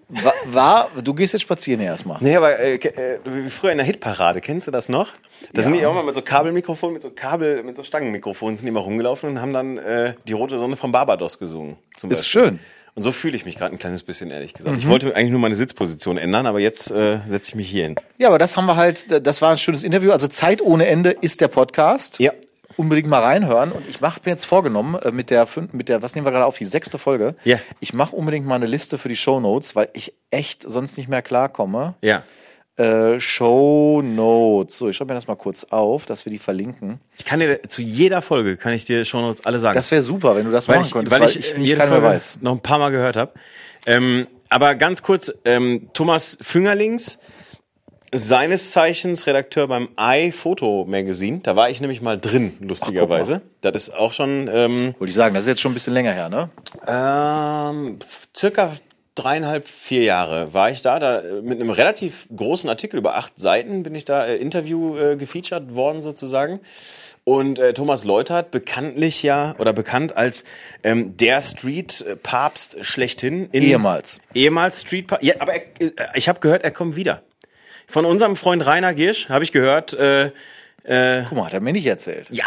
[0.09, 2.17] War, war, du gehst jetzt spazieren erstmal.
[2.19, 5.13] Nee, aber äh, ke- äh, wie früher in der Hitparade, kennst du das noch?
[5.53, 8.65] Da sind die auch mal mit so Kabelmikrofon, mit so Kabel, mit so Stangenmikrofonen sind
[8.65, 11.77] die mal rumgelaufen und haben dann äh, die rote Sonne von Barbados gesungen.
[11.97, 12.59] Zum Ist schön.
[12.93, 14.73] Und so fühle ich mich gerade ein kleines bisschen, ehrlich gesagt.
[14.75, 14.79] Mhm.
[14.81, 17.95] Ich wollte eigentlich nur meine Sitzposition ändern, aber jetzt äh, setze ich mich hier hin.
[18.17, 20.11] Ja, aber das haben wir halt, das war ein schönes Interview.
[20.11, 22.19] Also Zeit ohne Ende ist der Podcast.
[22.19, 22.31] Ja.
[22.77, 23.71] Unbedingt mal reinhören.
[23.71, 26.45] Und ich mache mir jetzt vorgenommen, äh, mit der, mit der, was nehmen wir gerade
[26.45, 27.35] auf, die sechste Folge.
[27.43, 27.59] Ja.
[27.79, 31.07] Ich mache unbedingt mal eine Liste für die Show Notes, weil ich echt sonst nicht
[31.07, 31.95] mehr klarkomme.
[32.01, 32.23] Ja.
[32.77, 34.77] Äh, Show Notes.
[34.77, 36.99] So, ich schreibe mir das mal kurz auf, dass wir die verlinken.
[37.17, 39.77] Ich kann dir zu jeder Folge, kann ich dir schon uns alle sagen.
[39.77, 41.79] Das wäre super, wenn du das weil machen ich, könntest, weil ich, äh, nicht jede
[41.79, 42.39] keiner mehr weiß.
[42.41, 43.31] noch ein paar Mal gehört habe.
[43.85, 47.19] Ähm, aber ganz kurz, ähm, Thomas Füngerlings,
[48.17, 51.39] seines Zeichens Redakteur beim iPhoto Magazine.
[51.43, 53.41] Da war ich nämlich mal drin, lustigerweise.
[53.61, 56.11] Das ist auch schon ähm, Wollte ich sagen, das ist jetzt schon ein bisschen länger
[56.11, 56.49] her, ne?
[56.87, 57.99] ähm,
[58.35, 58.73] circa
[59.15, 63.39] dreieinhalb, vier Jahre war ich da, da äh, mit einem relativ großen Artikel über acht
[63.39, 66.59] Seiten bin ich da äh, Interview äh, gefeatured worden sozusagen.
[67.23, 70.43] Und äh, Thomas Leutert, bekanntlich ja oder bekannt als
[70.83, 73.49] ähm, der Street-Papst schlechthin.
[73.51, 74.19] In, Ehemals.
[74.35, 75.25] Ehemals Street-Papst.
[75.25, 77.23] Ja, aber er, äh, ich habe gehört, er kommt wieder.
[77.87, 80.31] Von unserem Freund Rainer Giersch habe ich gehört, äh,
[80.87, 82.27] Guck mal, hat er mir nicht erzählt.
[82.29, 82.43] ja,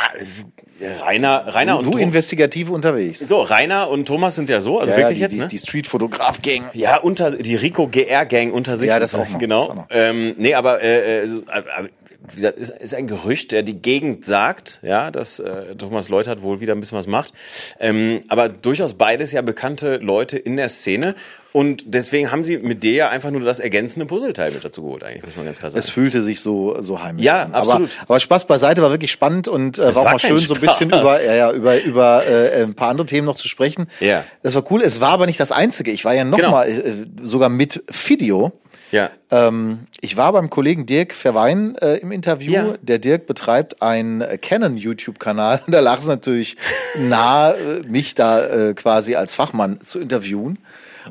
[0.81, 2.03] äh, Rainer, Rainer du und Thomas.
[2.03, 3.19] investigativ unterwegs.
[3.19, 5.49] So, Rainer und Thomas sind ja so, also Ja, wirklich die, jetzt, die, ne?
[5.49, 6.67] die Street-Fotograf-Gang.
[6.73, 8.89] Ja, unter die Rico GR Gang unter sich.
[8.91, 9.61] Ja, das auch noch, Genau.
[9.63, 9.87] das auch noch.
[9.91, 11.89] Ähm, nee, aber äh, äh, äh, äh,
[12.31, 16.43] wie gesagt, ist, ist ein Gerücht, der die Gegend sagt, ja, dass äh, Thomas Leutert
[16.43, 17.33] wohl wieder ein bisschen was macht.
[17.79, 21.15] Ähm, aber durchaus beides ja bekannte Leute in der Szene.
[21.53, 25.03] Und deswegen haben sie mit dir ja einfach nur das ergänzende Puzzleteil mit dazu geholt,
[25.03, 25.81] eigentlich, muss man ganz klar sagen.
[25.81, 27.55] Es fühlte sich so, so heimlich Ja, an.
[27.55, 27.89] absolut.
[28.01, 30.61] Aber, aber Spaß beiseite war wirklich spannend und äh, war auch mal schön, so ein
[30.61, 31.01] bisschen Spaß.
[31.01, 33.87] über, ja, ja, über, über äh, ein paar andere Themen noch zu sprechen.
[34.01, 34.25] Ja.
[34.43, 34.83] Das war cool.
[34.83, 35.91] Es war aber nicht das Einzige.
[35.91, 36.51] Ich war ja noch Genau.
[36.51, 38.53] mal äh, sogar mit Video.
[38.91, 39.11] Ja.
[39.31, 42.53] Ähm, ich war beim Kollegen Dirk Verwein äh, im Interview.
[42.53, 42.75] Ja.
[42.81, 45.63] Der Dirk betreibt einen äh, Canon-YouTube-Kanal.
[45.69, 46.57] Da lag es natürlich
[46.99, 50.59] nahe, äh, mich da äh, quasi als Fachmann zu interviewen.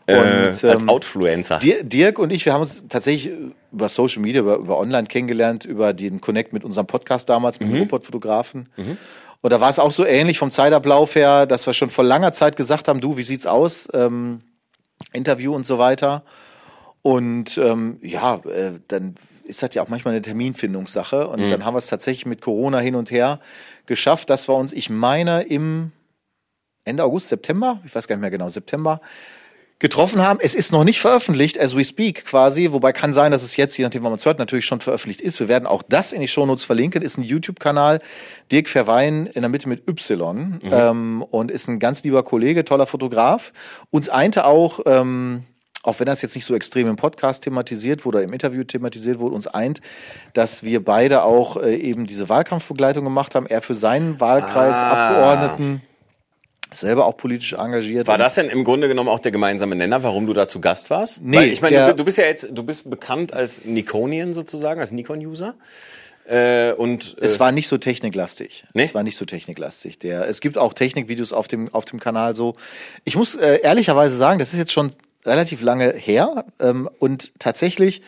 [0.05, 1.59] äh, als ähm, Outfluencer.
[1.59, 3.37] Dir- Dirk und ich, wir haben uns tatsächlich äh,
[3.71, 7.69] über Social Media, über, über Online kennengelernt, über den Connect mit unserem Podcast damals, mit
[7.71, 8.69] dem Robot-Fotografen.
[9.41, 12.33] Und da war es auch so ähnlich vom Zeitablauf her, dass wir schon vor langer
[12.33, 13.87] Zeit gesagt haben, du, wie sieht's aus?
[13.93, 14.41] Ähm,
[15.13, 16.23] Interview und so weiter.
[17.07, 21.29] Und ähm, ja, äh, dann ist das ja auch manchmal eine Terminfindungssache.
[21.29, 23.39] Und dann haben wir es tatsächlich mit Corona hin und her
[23.85, 25.93] geschafft, dass wir uns, ich meine, im
[26.83, 28.99] Ende August, September, ich weiß gar nicht mehr genau, September,
[29.79, 30.39] getroffen haben.
[30.41, 33.77] Es ist noch nicht veröffentlicht, as we speak quasi, wobei kann sein, dass es jetzt,
[33.77, 35.39] je nachdem, wann man es hört, natürlich schon veröffentlicht ist.
[35.39, 37.03] Wir werden auch das in die Shownotes verlinken.
[37.03, 38.01] Ist ein YouTube-Kanal,
[38.51, 42.85] Dirk Verwein in der Mitte mit Y ähm, und ist ein ganz lieber Kollege, toller
[42.85, 43.53] Fotograf.
[43.91, 45.45] Uns einte auch, ähm,
[45.87, 49.19] auch wenn das jetzt nicht so extrem im Podcast thematisiert wurde oder im Interview thematisiert
[49.19, 49.81] wurde, uns eint,
[50.33, 53.47] dass wir beide auch äh, eben diese Wahlkampfbegleitung gemacht haben.
[53.47, 55.07] Er für seinen Wahlkreis Ah.
[55.07, 55.81] Abgeordneten
[56.73, 58.07] selber auch politisch engagiert.
[58.07, 60.89] War das denn im Grunde genommen auch der gemeinsame Nenner, warum du da zu Gast
[60.89, 61.21] warst?
[61.23, 64.81] Nee, Weil ich meine, du, du bist ja jetzt, du bist bekannt als Nikonien sozusagen,
[64.81, 65.55] als Nikon-User.
[66.27, 68.65] Äh, und äh, Es war nicht so techniklastig.
[68.73, 68.83] Nee?
[68.83, 69.97] Es war nicht so techniklastig.
[69.99, 72.55] Der, es gibt auch Technikvideos auf dem, auf dem Kanal so.
[73.05, 74.91] Ich muss äh, ehrlicherweise sagen, das ist jetzt schon
[75.27, 78.01] relativ lange her ähm, und tatsächlich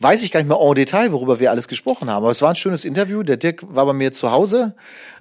[0.00, 2.24] weiß ich gar nicht mehr en Detail, worüber wir alles gesprochen haben.
[2.24, 3.22] Aber es war ein schönes Interview.
[3.22, 4.74] Der Dirk war bei mir zu Hause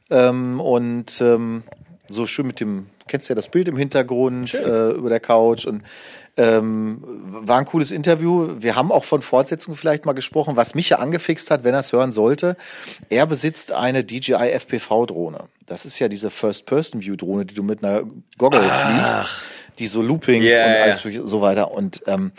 [0.10, 1.64] ähm, und ähm,
[2.10, 5.66] so schön mit dem, kennst du ja das Bild im Hintergrund äh, über der Couch
[5.66, 5.84] und
[6.38, 8.50] ähm, war ein cooles Interview.
[8.58, 11.82] Wir haben auch von Fortsetzungen vielleicht mal gesprochen, was mich ja angefixt hat, wenn er
[11.82, 12.56] es hören sollte.
[13.10, 15.46] Er besitzt eine DJI FPV-Drohne.
[15.66, 18.04] Das ist ja diese First-Person-View-Drohne, die du mit einer
[18.38, 19.44] Goggle fliegst,
[19.82, 21.72] die so Loopings Ja, und alles mögliche- so weiter.
[21.72, 22.32] Und ähm,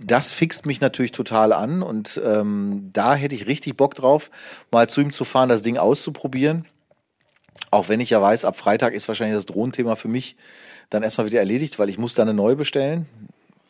[0.00, 4.30] das fixt mich natürlich total an und ähm, da hätte ich richtig Bock drauf,
[4.70, 6.64] mal zu ihm zu fahren, das Ding auszuprobieren.
[7.70, 10.36] Auch wenn ich ja weiß, ab Freitag ist wahrscheinlich das Drohnenthema für mich
[10.90, 13.06] dann erstmal wieder erledigt, weil ich muss dann eine neue bestellen.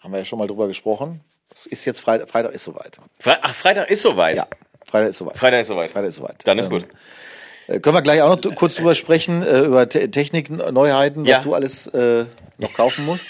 [0.01, 1.21] Haben wir ja schon mal drüber gesprochen.
[1.53, 2.99] Es ist jetzt Freitag, Freitag ist soweit.
[3.19, 4.37] Fre Ach, Freitag ist soweit.
[4.37, 4.47] Ja,
[4.87, 5.37] Freitag ist soweit.
[5.37, 5.91] Freitag ist soweit.
[5.91, 6.47] Freitag ist soweit.
[6.47, 6.87] Dann ist Ähm, gut.
[7.69, 11.37] Äh, Können wir gleich auch noch kurz drüber sprechen, äh, über Te Technik-Neuheiten, Ja.
[11.37, 12.25] was du alles äh,
[12.59, 13.29] noch kaufen musst.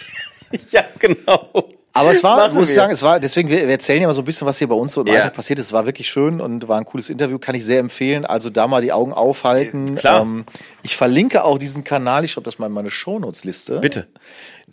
[0.70, 1.50] Ja, genau.
[1.92, 4.14] Aber es war, Machen muss ich sagen, es war, deswegen, wir, wir erzählen ja mal
[4.14, 5.16] so ein bisschen, was hier bei uns so im Ja.
[5.16, 5.66] Alltag passiert ist.
[5.66, 8.24] Es war wirklich schön und war ein cooles Interview, kann ich sehr empfehlen.
[8.24, 9.96] Also da mal die Augen aufhalten.
[9.96, 10.22] Klar.
[10.22, 10.46] Ähm,
[10.82, 13.80] ich verlinke auch diesen Kanal, ich schreibe das mal in meine Shownotes-Liste.
[13.80, 14.06] Bitte.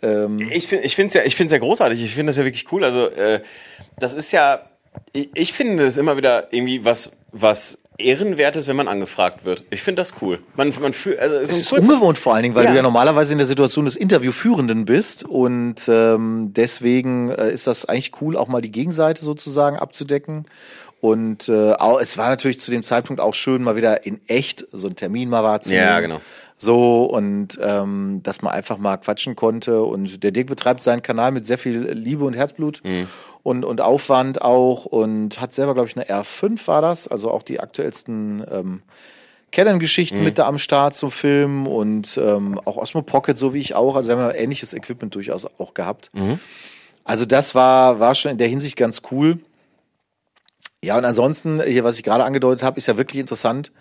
[0.02, 2.02] Ähm, Ich finde ich finde es ja, ich find's ja großartig.
[2.02, 2.84] Ich finde das ja wirklich cool.
[2.84, 3.42] Also, äh,
[3.98, 4.62] das ist ja,
[5.12, 9.64] ich, ich finde es immer wieder irgendwie was, was Ehrenwertes, wenn man angefragt wird.
[9.70, 10.40] Ich finde das cool.
[10.56, 12.70] Man, man fühlt, also, so Es ist ungewohnt vor allen Dingen, weil Ja.
[12.70, 17.84] du ja normalerweise in der Situation des Interviewführenden bist und ähm, deswegen äh, ist das
[17.86, 20.46] eigentlich cool, auch mal die Gegenseite sozusagen abzudecken.
[21.00, 24.66] Und äh, auch, es war natürlich zu dem Zeitpunkt auch schön, mal wieder in echt
[24.72, 25.84] so einen Termin mal wahrzunehmen.
[25.84, 26.20] Ja, genau.
[26.58, 29.82] So und ähm, dass man einfach mal quatschen konnte.
[29.82, 33.08] Und der Dirk betreibt seinen Kanal mit sehr viel Liebe und Herzblut Mhm.
[33.42, 37.42] und, und Aufwand auch und hat selber, glaube ich, eine R5 war das, also auch
[37.42, 38.82] die aktuellsten ähm,
[39.52, 43.74] Canon-Geschichten mit da am Start zum Film und ähm, auch Osmo Pocket, so wie ich
[43.74, 43.94] auch.
[43.94, 46.10] Also wir haben ja ähnliches Equipment durchaus auch gehabt.
[47.04, 49.38] Also das war, war schon in der Hinsicht ganz cool.
[50.86, 53.72] Ja, und ansonsten, hier, was ich gerade angedeutet habe, ist ja wirklich interessant.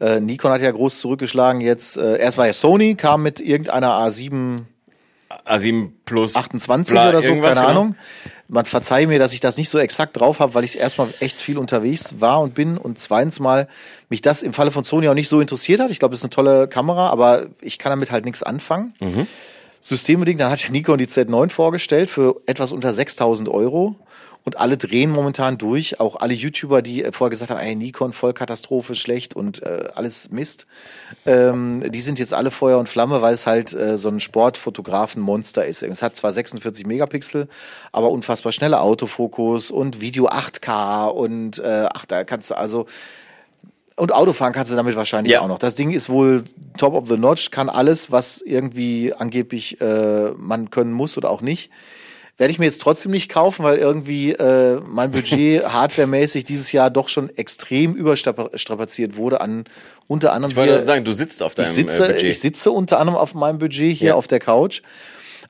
[0.00, 1.96] Äh, Nikon hat ja groß zurückgeschlagen jetzt.
[1.96, 4.64] Äh, erst war ja Sony, kam mit irgendeiner A7
[5.46, 7.66] A7 Plus 28 bla, oder so, keine genau.
[7.66, 7.96] Ahnung.
[8.48, 11.36] Man verzeihe mir, dass ich das nicht so exakt drauf habe, weil ich erstmal echt
[11.36, 13.68] viel unterwegs war und bin und zweitens mal
[14.08, 15.90] mich das im Falle von Sony auch nicht so interessiert hat.
[15.90, 18.94] Ich glaube, es ist eine tolle Kamera, aber ich kann damit halt nichts anfangen.
[19.00, 19.26] Mhm.
[19.80, 23.96] Systembedingt, dann hat Nikon die Z9 vorgestellt für etwas unter 6000 Euro.
[24.48, 28.14] Und alle drehen momentan durch, auch alle YouTuber, die äh, vorher gesagt haben, ey, Nikon,
[28.14, 30.66] Vollkatastrophe, schlecht und äh, alles Mist.
[31.26, 35.66] Ähm, die sind jetzt alle Feuer und Flamme, weil es halt äh, so ein Sportfotografen-Monster
[35.66, 35.82] ist.
[35.82, 37.46] Es hat zwar 46 Megapixel,
[37.92, 42.86] aber unfassbar schneller Autofokus und Video 8K und äh, ach, da kannst du also
[43.96, 45.42] und Autofahren kannst du damit wahrscheinlich Ja.
[45.42, 45.58] auch noch.
[45.58, 46.44] Das Ding ist wohl
[46.78, 51.42] top of the notch, kann alles, was irgendwie angeblich äh, man können muss oder auch
[51.42, 51.70] nicht.
[52.38, 56.88] Werde ich mir jetzt trotzdem nicht kaufen, weil irgendwie äh, mein Budget hardwaremäßig dieses Jahr
[56.88, 59.64] doch schon extrem überstrapaziert wurde an
[60.06, 60.50] unter anderem.
[60.50, 62.22] Ich wollte sagen, du sitzt auf deinem ich sitze, äh, Budget.
[62.30, 64.14] ich sitze unter anderem auf meinem Budget hier Ja.
[64.14, 64.82] auf der Couch.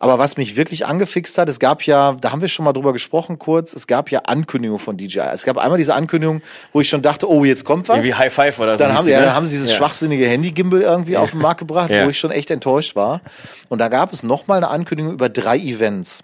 [0.01, 2.93] Aber was mich wirklich angefixt hat, es gab ja, da haben wir schon mal drüber
[2.93, 5.18] gesprochen kurz, es gab ja Ankündigungen von DJI.
[5.32, 6.41] Es gab einmal diese Ankündigung,
[6.72, 7.97] wo ich schon dachte, oh, jetzt kommt was.
[7.97, 8.84] Irgendwie High Five oder so.
[8.84, 9.26] Dann haben, sie, ja, ne?
[9.26, 9.76] dann haben sie dieses Ja.
[9.76, 12.07] schwachsinnige Handy-Gimbal irgendwie auf den Markt gebracht, Ja.
[12.07, 13.20] wo ich schon echt enttäuscht war.
[13.68, 16.22] Und da gab es nochmal eine Ankündigung über drei Events.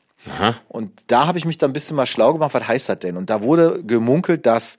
[0.68, 3.16] Und da habe ich mich dann ein bisschen mal schlau gemacht, was heißt das denn?
[3.16, 4.76] Und da wurde gemunkelt, dass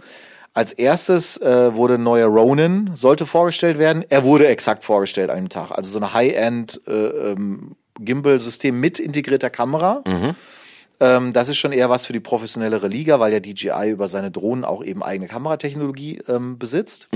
[0.54, 4.06] als erstes äh, wurde ein neuer Ronin, sollte vorgestellt werden.
[4.08, 5.72] Er wurde exakt vorgestellt an dem Tag.
[5.72, 10.02] Also so eine High-End äh, ähm, Gimbal-System mit integrierter Kamera.
[11.02, 14.32] Ähm, das ist schon eher was für die professionellere Liga, weil ja DJI über seine
[14.32, 17.10] Drohnen auch eben eigene Kameratechnologie ähm, besitzt.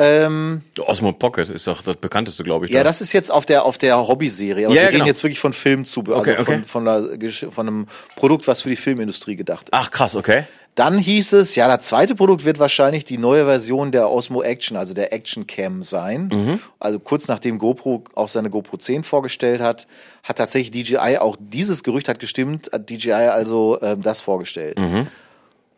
[0.00, 2.72] Ähm, Osmo Pocket ist doch das bekannteste, glaube ich.
[2.72, 2.84] ja, da.
[2.84, 4.66] das ist jetzt auf der auf der Hobbyserie.
[4.66, 5.04] Aber Ja, wir ja, genau.
[5.06, 6.64] jetzt wirklich von Filmzubehör, Okay, also von, okay.
[6.66, 7.86] von, der, Gesch- von einem
[8.16, 9.72] Produkt, was für die Filmindustrie gedacht ist.
[9.72, 10.44] Ach krass, okay.
[10.76, 14.76] Dann hieß es, ja, das zweite Produkt wird wahrscheinlich die neue Version der Osmo Action,
[14.76, 16.30] also der Action Cam sein.
[16.32, 16.60] Mhm.
[16.78, 19.86] Also kurz nachdem GoPro auch seine GoPro 10 vorgestellt hat,
[20.22, 24.78] hat tatsächlich DJI auch dieses Gerücht hat gestimmt, hat DJI also ähm, das vorgestellt.
[24.78, 25.08] Mhm.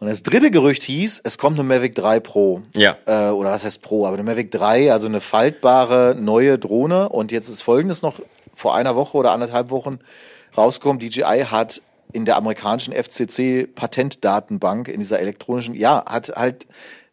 [0.02, 2.62] Und das dritte Gerücht hieß, es kommt eine Mavic 3 Pro.
[2.74, 2.96] Ja.
[3.06, 4.04] Äh, oder was heißt Pro?
[4.04, 7.08] Aber eine Mavic 3, also eine faltbare neue Drohne.
[7.08, 8.18] Und jetzt ist folgendes noch
[8.52, 10.00] vor einer Woche oder anderthalb Wochen
[10.58, 10.98] rausgekommen.
[10.98, 11.80] DJI hat
[12.12, 16.66] in der amerikanischen FCC Patentdatenbank, in dieser elektronischen, ja, hat halt,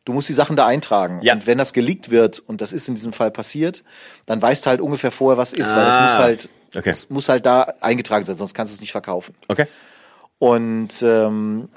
[0.06, 1.20] du musst die Sachen da eintragen.
[1.22, 1.34] Ja.
[1.36, 3.84] Und wenn das geleakt wird, und das ist in diesem Fall passiert,
[4.26, 6.02] dann weißt du halt ungefähr vorher, was ist, weil das Ah.
[6.06, 6.90] muss halt, Okay.
[6.90, 9.36] das muss halt da eingetragen sein, sonst kannst du es nicht verkaufen.
[9.48, 9.68] Okay.
[10.40, 11.70] Und ähm,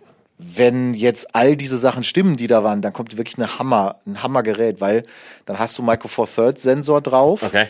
[0.55, 4.22] wenn jetzt all diese Sachen stimmen, die da waren, dann kommt wirklich eine Hammer, ein
[4.22, 5.05] Hammergerät, weil
[5.47, 7.43] dann hast du Micro Four Third Sensor drauf.
[7.43, 7.66] Okay.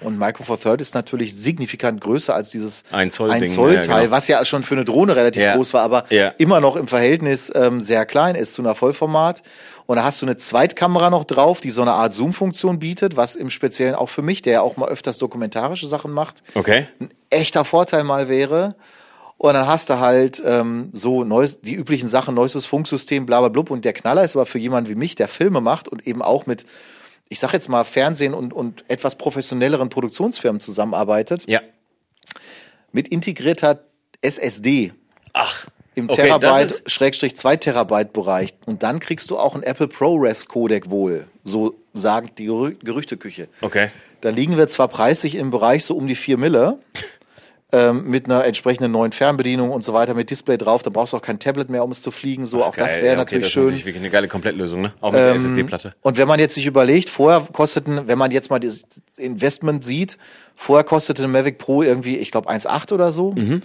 [0.00, 3.80] Und Micro Four Third ist natürlich signifikant größer als dieses Ein Zoll ein Zoll ja,
[3.82, 4.10] Teil, genau.
[4.16, 5.54] was ja schon für eine Drohne relativ Ja.
[5.56, 6.28] groß war, aber Ja.
[6.38, 9.42] immer noch im Verhältnis ähm, sehr klein ist zu einer Vollformat.
[9.86, 13.36] Und da hast du eine Zweitkamera noch drauf, die so eine Art Zoom-Funktion bietet, was
[13.36, 16.86] im Speziellen auch für mich, der ja auch mal öfters dokumentarische Sachen macht, Okay.
[17.00, 18.74] ein echter Vorteil mal wäre.
[19.42, 23.48] Und dann hast du halt ähm, so neues, die üblichen Sachen, neuestes Funksystem, bla bla
[23.48, 23.70] blub.
[23.72, 26.46] Und der Knaller ist aber für jemanden wie mich, der Filme macht und eben auch
[26.46, 26.64] mit,
[27.28, 31.60] ich sag jetzt mal, Fernsehen und, und etwas professionelleren Produktionsfirmen zusammenarbeitet, Ja.
[32.92, 33.80] mit integrierter
[34.20, 34.92] SSD
[35.32, 35.66] Ach.
[35.96, 38.54] im Okay, Terabyte, Schrägstrich 2 Terabyte Bereich.
[38.64, 41.26] Und dann kriegst du auch ein Apple ProRes Codec wohl.
[41.42, 43.48] So sagt die Gerü Gerüchteküche.
[43.60, 43.88] Okay.
[44.20, 46.78] Da liegen wir zwar preislich im Bereich so um die 4 Mille,
[47.74, 51.16] ähm, mit einer entsprechenden neuen Fernbedienung und so weiter, mit Display drauf, da brauchst du
[51.16, 52.44] auch kein Tablet mehr, um es zu fliegen.
[52.44, 53.64] So, auch das Geil, wäre ja, okay, natürlich das ist schön.
[53.64, 54.92] natürlich wirklich eine geile Komplettlösung, ne?
[55.00, 55.94] Auch mit der SSD-Platte.
[56.02, 58.82] Und wenn man jetzt sich überlegt, vorher kosteten, wenn man jetzt mal das
[59.16, 60.18] Investment sieht,
[60.54, 63.32] vorher kostete eine Mavic Pro irgendwie, ich glaube, 1,8 oder so.
[63.32, 63.62] Mhm.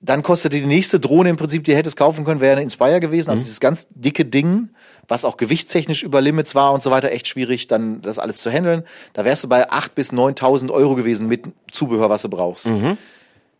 [0.00, 3.00] Dann kostete die nächste Drohne im Prinzip, die du hättest kaufen können, wäre eine Inspire
[3.00, 3.28] gewesen.
[3.28, 3.32] Mhm.
[3.32, 4.68] Also dieses ganz dicke Ding,
[5.08, 8.50] was auch gewichtstechnisch über Limits war und so weiter, echt schwierig, dann das alles zu
[8.50, 8.84] handeln.
[9.12, 12.66] Da wärst du bei 8.000 bis 9.000 Euro gewesen mit Zubehör, was du brauchst.
[12.66, 12.96] Mhm.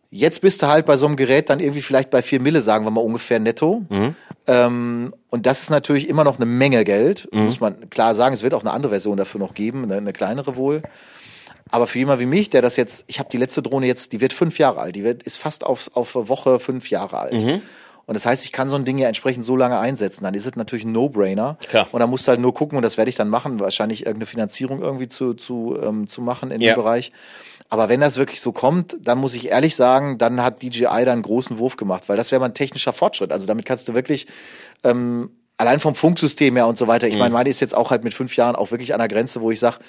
[0.09, 2.85] Jetzt bist du halt bei so einem Gerät dann irgendwie vielleicht bei 4 Mille, sagen
[2.85, 3.83] wir mal ungefähr netto.
[3.89, 4.15] Mhm.
[4.47, 7.45] Ähm, und das ist natürlich immer noch eine Menge Geld, Mhm.
[7.45, 8.33] muss man klar sagen.
[8.33, 10.81] Es wird auch eine andere Version dafür noch geben, eine, eine kleinere wohl.
[11.69, 14.21] Aber für jemand wie mich, der das jetzt, ich habe die letzte Drohne jetzt, die
[14.21, 17.33] wird fünf Jahre alt, die wird, ist fast auf, auf Woche fünf Jahre alt.
[17.33, 17.61] Mhm.
[18.07, 20.23] Und das heißt, ich kann so ein Ding ja entsprechend so lange einsetzen.
[20.23, 21.57] Dann ist es natürlich ein No-Brainer.
[21.91, 24.25] Und da musst du halt nur gucken, und das werde ich dann machen, wahrscheinlich irgendeine
[24.27, 26.73] Finanzierung irgendwie zu, zu, ähm, zu machen in Ja.
[26.73, 27.11] dem Bereich.
[27.69, 31.11] Aber wenn das wirklich so kommt, dann muss ich ehrlich sagen, dann hat DJI da
[31.11, 33.33] einen großen Wurf gemacht, weil das wäre mal ein technischer Fortschritt.
[33.33, 34.25] Also damit kannst du wirklich
[34.85, 37.07] ähm, allein vom Funksystem her und so weiter.
[37.07, 37.19] Ich Mhm.
[37.19, 39.51] meine, meine ist jetzt auch halt mit fünf Jahren auch wirklich an der Grenze, wo
[39.51, 39.79] ich sage,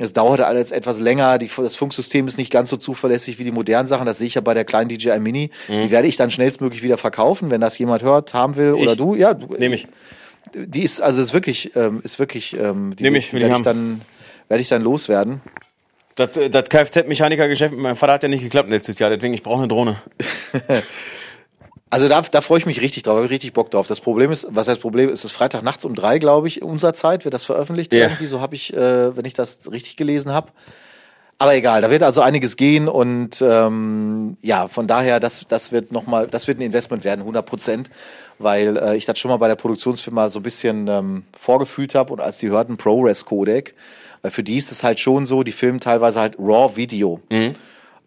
[0.00, 3.50] es dauerte alles etwas länger, die, das Funksystem ist nicht ganz so zuverlässig wie die
[3.50, 4.06] modernen Sachen.
[4.06, 5.50] Das sehe ich ja bei der kleinen DJI Mini.
[5.68, 8.88] Die werde ich dann schnellstmöglich wieder verkaufen, wenn das jemand hört, haben will oder Mhm.
[8.90, 8.96] Ich.
[8.96, 9.14] du.
[9.16, 9.88] Ja, du, Nehme ich.
[10.54, 13.48] Die ist also ist wirklich ähm, ist wirklich ähm, die, Nehm ich, die will ich
[13.48, 13.62] werde ich haben.
[13.64, 14.00] dann
[14.48, 15.40] werde ich dann loswerden.
[16.14, 19.42] Das, äh, das Kfz-Mechaniker-Geschäft mit meinem Vater hat ja nicht geklappt letztes Jahr, deswegen ich
[19.42, 19.96] brauche eine Drohne.
[21.90, 23.86] Also da, da freue ich mich richtig drauf, habe ich richtig Bock drauf.
[23.86, 26.92] Das Problem ist, was heißt Problem, ist es Freitag nachts um drei, glaube ich, unserer
[26.92, 28.04] Zeit wird das veröffentlicht Ja.
[28.06, 28.26] irgendwie.
[28.26, 30.48] So habe ich, äh, wenn ich das richtig gelesen habe.
[31.40, 35.92] Aber egal, da wird also einiges gehen und ähm, ja, von daher, das, das wird
[35.92, 37.90] nochmal, das wird ein Investment werden, 100 Prozent,
[38.40, 42.12] weil äh, ich das schon mal bei der Produktionsfirma so ein bisschen ähm, vorgefühlt habe
[42.12, 43.76] und als die hörten ProRes Codec,
[44.22, 47.20] weil für die ist es halt schon so, die filmen teilweise halt Raw Video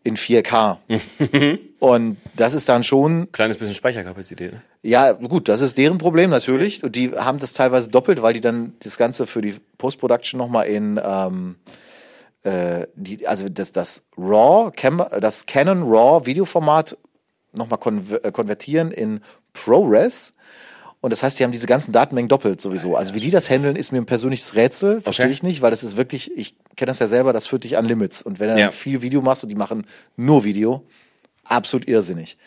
[0.04, 0.78] in 4K.
[1.82, 4.54] und das ist dann schon Kleines bisschen Speicherkapazität.
[4.54, 4.62] Ne?
[4.84, 6.84] ja, gut, das ist deren Problem natürlich.
[6.84, 10.68] Und die haben das teilweise doppelt, weil die dann das Ganze für die Post-Production nochmal
[10.68, 11.56] in ähm,
[12.44, 16.98] äh, die, also das, das RAW, Cam das Canon RAW Videoformat
[17.54, 19.20] nochmal konver äh, konvertieren in
[19.54, 20.34] ProRes.
[21.02, 22.96] Und das heißt, die haben diese ganzen Datenmengen doppelt sowieso.
[22.96, 25.02] Also wie die das handeln, ist mir ein persönliches Rätsel.
[25.02, 25.34] Verstehe Okay.
[25.34, 27.86] ich nicht, weil das ist wirklich, ich kenne das ja selber, das führt dich an
[27.86, 28.22] Limits.
[28.22, 28.70] Und wenn du Ja.
[28.72, 30.84] viel Video machst und die machen nur Video,
[31.52, 32.38] absolut irrsinnig.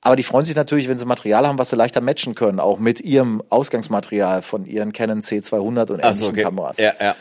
[0.00, 2.78] Aber die freuen sich natürlich, wenn sie Material haben, was sie leichter matchen können, auch
[2.78, 6.42] mit ihrem Ausgangsmaterial von ihren Canon C200 und ähnlichen so, okay.
[6.42, 6.76] Kameras.
[6.76, 7.16] Ja, ja.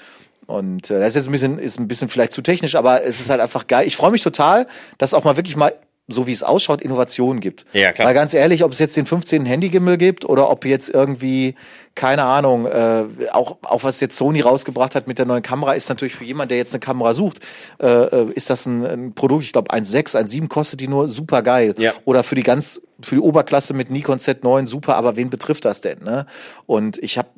[0.47, 3.21] Und äh, das ist jetzt ein bisschen, ist ein bisschen vielleicht zu technisch, aber es
[3.21, 3.87] ist halt einfach geil.
[3.87, 4.67] Ich freue mich total,
[4.97, 5.73] dass auch mal wirklich mal,
[6.07, 7.65] so wie es ausschaut, Innovationen gibt.
[7.71, 8.07] Ja, klar.
[8.07, 9.45] Weil ganz ehrlich, ob es jetzt den 15.
[9.45, 11.55] Handygimmel gibt oder ob jetzt irgendwie,
[11.95, 15.87] keine Ahnung, äh, auch, auch was jetzt Sony rausgebracht hat mit der neuen Kamera, ist
[15.87, 17.39] natürlich für jemanden, der jetzt eine Kamera sucht,
[17.81, 21.41] äh, äh, ist das ein, ein Produkt, ich glaube 1,6, 1,7 kostet die nur super
[21.41, 21.73] geil.
[21.77, 21.93] Ja.
[22.03, 25.79] Oder für die ganz, für die Oberklasse mit Nikon Z9 super, aber wen betrifft das
[25.79, 26.03] denn?
[26.03, 26.25] Ne?
[26.65, 27.29] Und ich habe,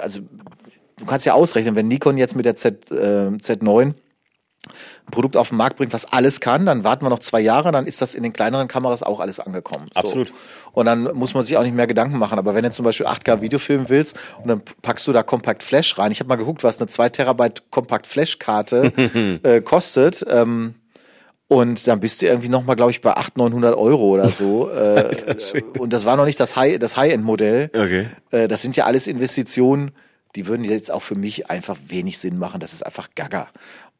[0.00, 0.20] also
[0.96, 3.94] du kannst ja ausrechnen, wenn Nikon jetzt mit der Z, äh, Z9 ein
[5.10, 7.86] Produkt auf den Markt bringt, was alles kann, dann warten wir noch zwei Jahre, dann
[7.86, 9.86] ist das in den kleineren Kameras auch alles angekommen.
[9.94, 10.00] So.
[10.00, 10.32] Absolut.
[10.72, 12.38] Und dann muss man sich auch nicht mehr Gedanken machen.
[12.38, 15.62] Aber wenn du zum Beispiel 8K Video filmen willst und dann packst du da Compact
[15.62, 18.92] Flash rein, ich habe mal geguckt, was eine 2 Terabyte Compact Flash Karte
[19.42, 20.24] äh, kostet.
[20.28, 20.74] Ähm,
[21.48, 24.70] und dann bist du irgendwie nochmal, glaube ich, bei 800, 900 Euro oder so.
[24.78, 25.34] Äh,
[25.78, 27.70] und das war noch nicht das High, das High-End-Modell.
[27.72, 28.06] Okay.
[28.30, 29.92] Äh, das sind ja alles Investitionen,
[30.36, 32.60] die würden jetzt auch für mich einfach wenig Sinn machen.
[32.60, 33.48] Das ist einfach Gaga.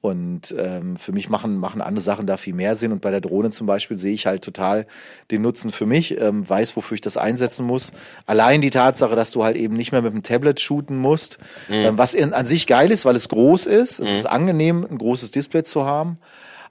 [0.00, 2.92] Und ähm, für mich machen, machen andere Sachen da viel mehr Sinn.
[2.92, 4.86] Und bei der Drohne zum Beispiel sehe ich halt total
[5.32, 7.90] den Nutzen für mich, ähm, weiß, wofür ich das einsetzen muss.
[8.24, 11.38] Allein die Tatsache, dass du halt eben nicht mehr mit dem Tablet shooten musst,
[11.68, 13.98] ähm, was in, an sich geil ist, weil es groß ist.
[13.98, 16.18] Es ist angenehm, ein großes Display zu haben.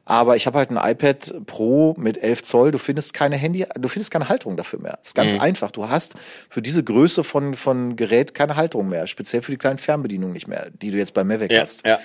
[0.06, 2.72] Aber ich habe halt ein iPad Pro mit 11 Zoll.
[2.72, 5.00] Du findest keine Handy, du findest keine Halterung dafür mehr.
[5.04, 5.70] ist ganz einfach.
[5.72, 6.14] Du hast
[6.50, 9.06] für diese Größe von, von Gerät keine Halterung mehr.
[9.08, 11.86] Speziell für die kleinen Fernbedienungen nicht mehr, die du jetzt bei Mavic Ja, hast.
[11.86, 12.00] ja.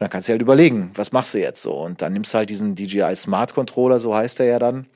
[0.00, 1.72] Und dann kannst du halt überlegen, was machst du jetzt so?
[1.74, 4.86] Und dann nimmst du halt diesen DJI Smart Controller, so heißt er ja dann.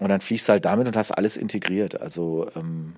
[0.00, 2.00] Und dann fliegst du halt damit und hast alles integriert.
[2.00, 2.96] Also, ähm,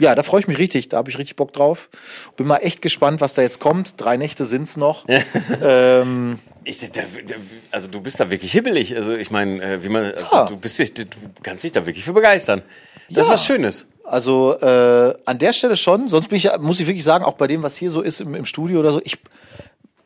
[0.00, 0.90] ja, da freue ich mich richtig.
[0.90, 1.88] Da habe ich richtig Bock drauf.
[2.36, 3.94] Bin mal echt gespannt, was da jetzt kommt.
[3.96, 5.06] Drei Nächte sind's noch.
[5.62, 7.34] ähm, Ich, da, da,
[7.70, 8.94] also du bist da wirklich hibbelig.
[8.94, 10.44] Also ich meine, äh, wie man, also Ja.
[10.44, 11.04] du bist du
[11.42, 12.60] kannst dich da wirklich für begeistern.
[13.08, 13.32] Das ist Ja.
[13.34, 13.86] was Schönes.
[14.04, 16.08] Also äh, an der Stelle schon.
[16.08, 18.34] Sonst bin ich, muss ich wirklich sagen, auch bei dem, was hier so ist im,
[18.34, 19.18] im Studio oder so, ich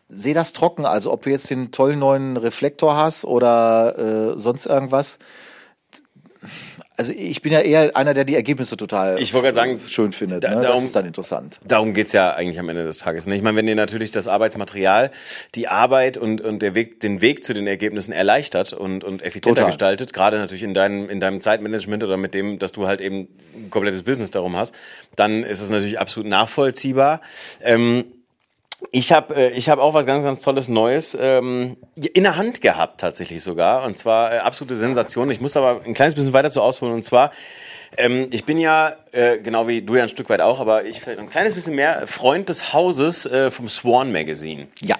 [0.08, 0.86] sehe das trocken.
[0.86, 5.18] Also ob du jetzt den tollen neuen Reflektor hast oder äh, sonst irgendwas.
[6.98, 10.12] Also ich bin ja eher einer, der die Ergebnisse total Ich wollte gerade sagen, schön
[10.12, 10.44] findet.
[10.44, 10.54] da- ne?
[10.56, 11.60] Das darum- ist dann interessant.
[11.66, 13.26] Darum geht's ja eigentlich am Ende des Tages.
[13.26, 13.36] Ne?
[13.36, 15.10] Ich meine, wenn dir natürlich das Arbeitsmaterial,
[15.54, 19.56] die Arbeit und, und der Weg, den Weg zu den Ergebnissen erleichtert und, und effizienter
[19.62, 19.66] Total.
[19.72, 23.28] gestaltet, gerade natürlich in deinem, in deinem Zeitmanagement oder mit dem, dass du halt eben
[23.54, 24.74] ein komplettes Business darum hast,
[25.16, 27.20] dann ist es natürlich absolut nachvollziehbar.
[27.60, 28.04] Ähm,
[28.90, 32.60] ich habe äh, ich hab auch was ganz, ganz Tolles Neues ähm, in der Hand
[32.60, 33.84] gehabt, tatsächlich sogar.
[33.84, 35.30] Und zwar äh, absolute Sensation.
[35.30, 36.94] Ich muss aber ein kleines bisschen weiter zu ausholen.
[36.94, 37.32] Und zwar,
[37.96, 41.00] ähm, ich bin ja, äh, genau wie du ja ein Stück weit auch, aber ich
[41.00, 44.68] vielleicht ein kleines bisschen mehr Freund des Hauses äh, vom Swan Magazine.
[44.82, 44.96] Ja.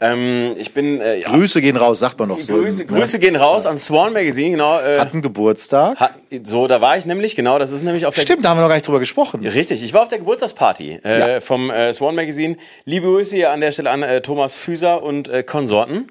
[0.00, 2.54] Ähm, ich bin, äh, ja, Grüße gehen raus, sagt man noch so.
[2.54, 2.84] Grüße, ne?
[2.86, 4.78] Grüße gehen raus an Swan Magazine, genau.
[4.78, 5.98] Äh, Hatten Geburtstag.
[5.98, 6.12] hat,
[6.44, 8.62] so, da war ich nämlich, genau, das ist nämlich auf der Stimmt, da haben wir
[8.62, 9.44] noch gar nicht drüber gesprochen.
[9.44, 11.40] Richtig, ich war auf der Geburtstagsparty äh, Ja.
[11.40, 12.56] vom äh, Swan Magazine.
[12.84, 16.06] Liebe Grüße hier an der Stelle an äh, Thomas Füser und äh, Konsorten.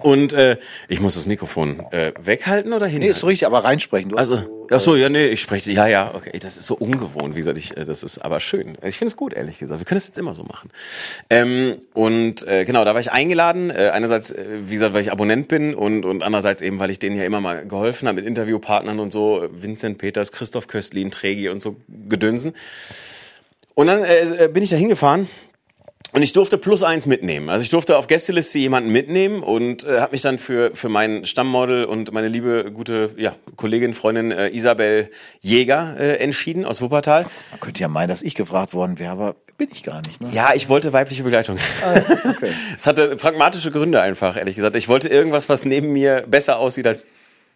[0.00, 0.56] Und äh,
[0.88, 3.12] ich muss das Mikrofon äh, weghalten oder Nee, hinhalten?
[3.12, 4.10] ist so richtig, aber reinsprechen.
[4.10, 7.34] Du also, ach so, ja, nee, ich spreche, ja, ja, okay, das ist so ungewohnt,
[7.34, 8.78] wie gesagt, ich, äh, das ist aber schön.
[8.82, 9.80] Ich finde es gut, ehrlich gesagt.
[9.80, 10.70] Wir können es jetzt immer so machen.
[11.30, 13.70] Ähm, und äh, genau, da war ich eingeladen.
[13.70, 16.98] Äh, einerseits, äh, wie gesagt, weil ich Abonnent bin und, und andererseits eben, weil ich
[16.98, 19.46] denen ja immer mal geholfen habe mit Interviewpartnern und so.
[19.52, 21.76] Vincent Peters, Christoph Köstlin, Trägi und so
[22.08, 22.54] Gedönsen.
[23.74, 25.28] Und dann äh, bin ich da hingefahren
[26.12, 27.48] und ich durfte plus eins mitnehmen.
[27.48, 31.24] Also ich durfte auf Gästeliste jemanden mitnehmen und äh, habe mich dann für, für mein
[31.24, 37.26] Stammmodel und meine liebe, gute ja, Kollegin, Freundin äh, Isabel Jäger äh, entschieden aus Wuppertal.
[37.50, 40.20] Man könnte ja meinen, dass ich gefragt worden wäre, aber bin ich gar nicht.
[40.20, 40.30] Ne?
[40.32, 41.56] Ja, ich wollte weibliche Begleitung.
[41.82, 42.52] Okay.
[42.76, 44.74] Es hatte pragmatische Gründe einfach, ehrlich gesagt.
[44.76, 47.06] Ich wollte irgendwas, was neben mir besser aussieht als...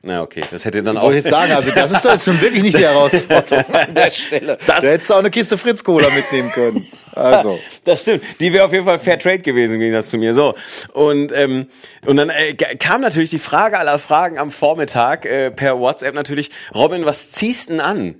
[0.09, 1.07] Na okay, das hätte dann Ich auch...
[1.07, 4.11] wollte jetzt sagen, also das ist doch jetzt nun wirklich nicht die Herausforderung an der
[4.11, 4.57] Stelle.
[4.65, 6.87] Das- da hättest du auch eine Kiste Fritz Cola mitnehmen können.
[7.15, 7.59] Also.
[7.85, 8.23] Das stimmt.
[8.41, 10.33] Die wäre auf jeden Fall Fair Trade gewesen im Gegensatz zu mir.
[10.35, 10.55] So.
[10.93, 11.67] Und, ähm,
[12.05, 16.51] und dann äh, kam natürlich die Frage aller Fragen am Vormittag äh, per WhatsApp natürlich,
[16.75, 18.17] Robin, was ziehst denn an?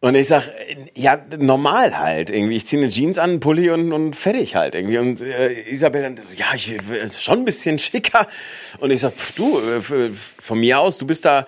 [0.00, 2.56] Und ich sag, äh, ja, normal halt irgendwie.
[2.56, 4.98] Ich ziehe eine Jeans an, einen Pulli und, und fertig halt irgendwie.
[4.98, 8.26] Und äh, Isabel dann, ja, ich ist schon ein bisschen schicker.
[8.78, 11.46] Und ich sag, pf, du, äh, von mir aus, du bist da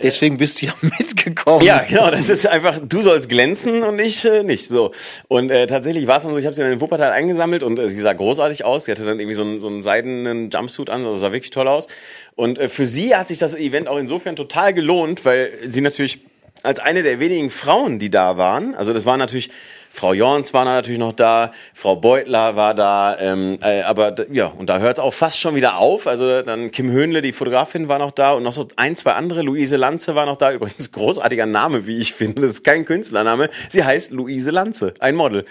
[0.00, 1.64] Deswegen bist du ja mitgekommen.
[1.64, 2.10] Ja, genau.
[2.10, 4.68] Das ist einfach, du sollst glänzen und ich äh, nicht.
[4.68, 4.92] So.
[5.28, 7.78] Und äh, tatsächlich war es dann so, ich habe sie dann in Wuppertal eingesammelt und
[7.78, 8.86] äh, sie sah großartig aus.
[8.86, 11.68] Sie hatte dann irgendwie so einen, so einen seidenen Jumpsuit an, also sah wirklich toll
[11.68, 11.88] aus.
[12.36, 16.20] Und äh, für sie hat sich das Event auch insofern total gelohnt, weil sie natürlich
[16.62, 19.50] als eine der wenigen Frauen, die da waren, also das war natürlich
[19.94, 24.70] Frau Jorns war natürlich noch da, Frau Beutler war da, ähm, äh, aber ja, und
[24.70, 26.06] da hört es auch fast schon wieder auf.
[26.06, 29.42] Also dann Kim Höhnle, die Fotografin, war noch da und noch so ein, zwei andere.
[29.42, 30.50] Luise Lanze war noch da.
[30.50, 32.40] Übrigens großartiger Name, wie ich finde.
[32.40, 33.50] Das ist kein Künstlername.
[33.68, 35.44] Sie heißt Luise Lanze, ein Model.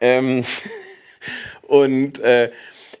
[0.00, 0.44] Ähm,
[1.62, 2.52] und äh,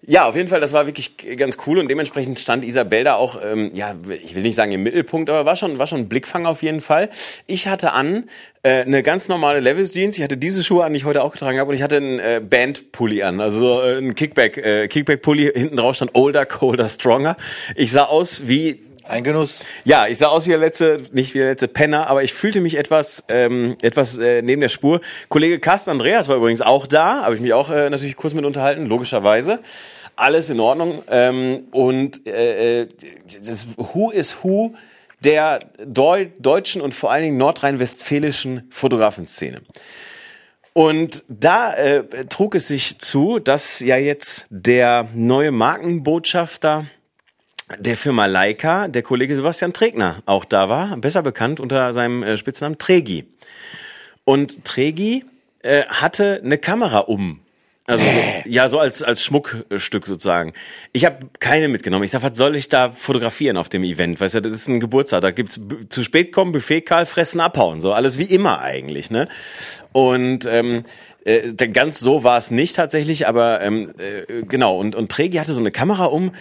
[0.06, 3.38] ja, auf jeden Fall, das war wirklich ganz cool und dementsprechend stand Isabel da auch,
[3.44, 3.94] ähm, ja,
[4.24, 6.80] ich will nicht sagen im Mittelpunkt, aber war schon, war schon ein Blickfang auf jeden
[6.80, 7.10] Fall.
[7.46, 8.24] Ich hatte an
[8.62, 11.32] äh, eine ganz normale Levis Jeans, ich hatte diese Schuhe an, die ich heute auch
[11.32, 14.88] getragen habe und ich hatte einen äh, Band-Pulli an, also so äh, ein Kickback, äh,
[14.88, 17.36] Kickback-Pulli, hinten drauf stand Older, Colder, Stronger.
[17.76, 18.80] Ich sah aus wie
[19.10, 19.64] ein Genuss.
[19.84, 22.60] Ja, ich sah aus wie der letzte, nicht wie der letzte Penner, aber ich fühlte
[22.60, 25.00] mich etwas, ähm, etwas äh, neben der Spur.
[25.28, 28.44] Kollege Carsten Andreas war übrigens auch da, habe ich mich auch äh, natürlich kurz mit
[28.44, 29.60] unterhalten, logischerweise.
[30.16, 31.02] Alles in Ordnung.
[31.08, 32.88] Ähm, und äh, äh
[33.44, 34.74] das Who is Who
[35.24, 39.60] der Deu deutschen und vor allen Dingen nordrhein-westfälischen Fotografenszene.
[40.72, 46.86] Und da äh, trug es sich zu, dass ja jetzt der neue Markenbotschafter
[47.78, 52.36] der Firma Leica, der Kollege Sebastian Trägner, auch da war, besser bekannt unter seinem äh,
[52.36, 53.26] Spitznamen Tregi.
[54.24, 55.24] Und Tregi
[55.62, 57.40] äh, hatte eine Kamera um.
[57.86, 58.10] Also so,
[58.44, 60.52] ja, so als als Schmuckstück sozusagen.
[60.92, 62.04] Ich habe keine mitgenommen.
[62.04, 64.20] Ich sag, was soll ich da fotografieren auf dem Event?
[64.20, 65.22] Weißt du, das ist ein Geburtstag.
[65.22, 67.80] Da gibt's zu spät kommen, Buffet kahl, fressen, abhauen.
[67.80, 69.28] So alles wie immer eigentlich, ne?
[69.92, 70.84] Und ähm,
[71.24, 74.78] äh, ganz so war es nicht tatsächlich, aber ähm, äh, genau.
[74.78, 76.32] Und und Tregi hatte so eine Kamera um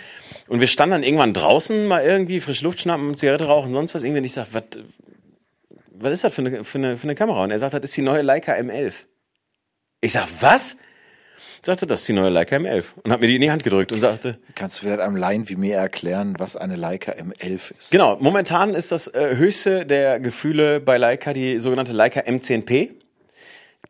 [0.49, 4.03] und wir standen dann irgendwann draußen mal irgendwie frisch Luft schnappen, Zigarette rauchen, sonst was.
[4.03, 4.63] Irgendwie und ich sag, was,
[5.91, 7.43] was ist das für eine, für, eine, für eine Kamera?
[7.43, 8.93] Und er sagt, das ist die neue Leica M11.
[10.01, 10.75] Ich sag, was?
[11.61, 12.85] Sagte, das ist die neue Leica M11.
[13.03, 14.39] Und hat mir die in die Hand gedrückt und sagte.
[14.55, 17.91] Kannst du vielleicht einem Laien wie mir erklären, was eine Leica M11 ist?
[17.91, 22.95] Genau, momentan ist das äh, höchste der Gefühle bei Leica die sogenannte Leica M10P.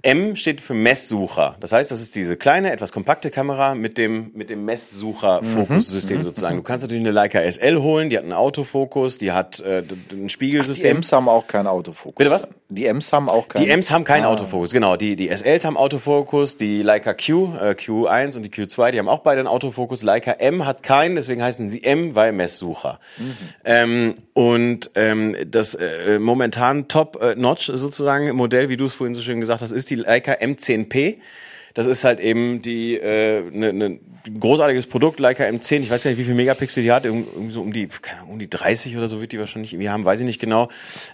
[0.02, 1.58] M steht für Messsucher.
[1.60, 6.24] Das heißt, das ist diese kleine, etwas kompakte Kamera mit dem, mit dem Messsucher-Fokussystem mhm.
[6.24, 6.56] sozusagen.
[6.56, 9.84] Du kannst natürlich eine Leica SL holen, die hat einen Autofokus, die hat äh,
[10.14, 10.92] ein Spiegelsystem.
[10.92, 12.16] Ach, die M's haben auch keinen Autofokus.
[12.16, 12.48] Bitte was?
[12.70, 13.66] Die M's haben auch keinen.
[13.66, 14.30] Die M's haben keinen ah.
[14.30, 14.96] Autofokus, genau.
[14.96, 19.10] Die, die SLs haben Autofokus, die Leica Q, äh, Q1 und die Q2, die haben
[19.10, 20.02] auch beide einen Autofokus.
[20.02, 23.02] Leica M hat keinen, deswegen heißen sie M, weil Messsucher.
[23.18, 23.34] Mhm.
[23.66, 29.42] Ähm, und ähm, das äh, momentan Top-Notch sozusagen Modell, wie du es vorhin so schön
[29.42, 31.18] gesagt hast, ist die Leica M10P.
[31.74, 34.00] Das ist halt eben die äh, ne, ne
[34.40, 35.82] großartiges Produkt, Leica M10.
[35.82, 37.06] Ich weiß gar nicht, wie viel Megapixel die hat.
[37.06, 37.88] Irgendwie so um die
[38.28, 40.70] um die 30 oder so wird die wahrscheinlich irgendwie haben, weiß ich nicht genau.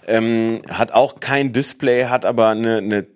[0.06, 3.06] Ähm, hat auch kein Display, hat aber eine, eine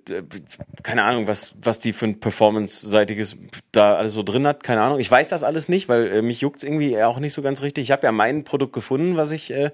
[0.82, 3.36] keine Ahnung, was was die für ein Performance-seitiges
[3.72, 4.62] da alles so drin hat.
[4.62, 5.00] Keine Ahnung.
[5.00, 7.84] Ich weiß das alles nicht, weil äh, mich juckt's irgendwie auch nicht so ganz richtig.
[7.84, 9.70] Ich habe ja mein Produkt gefunden, was ich äh,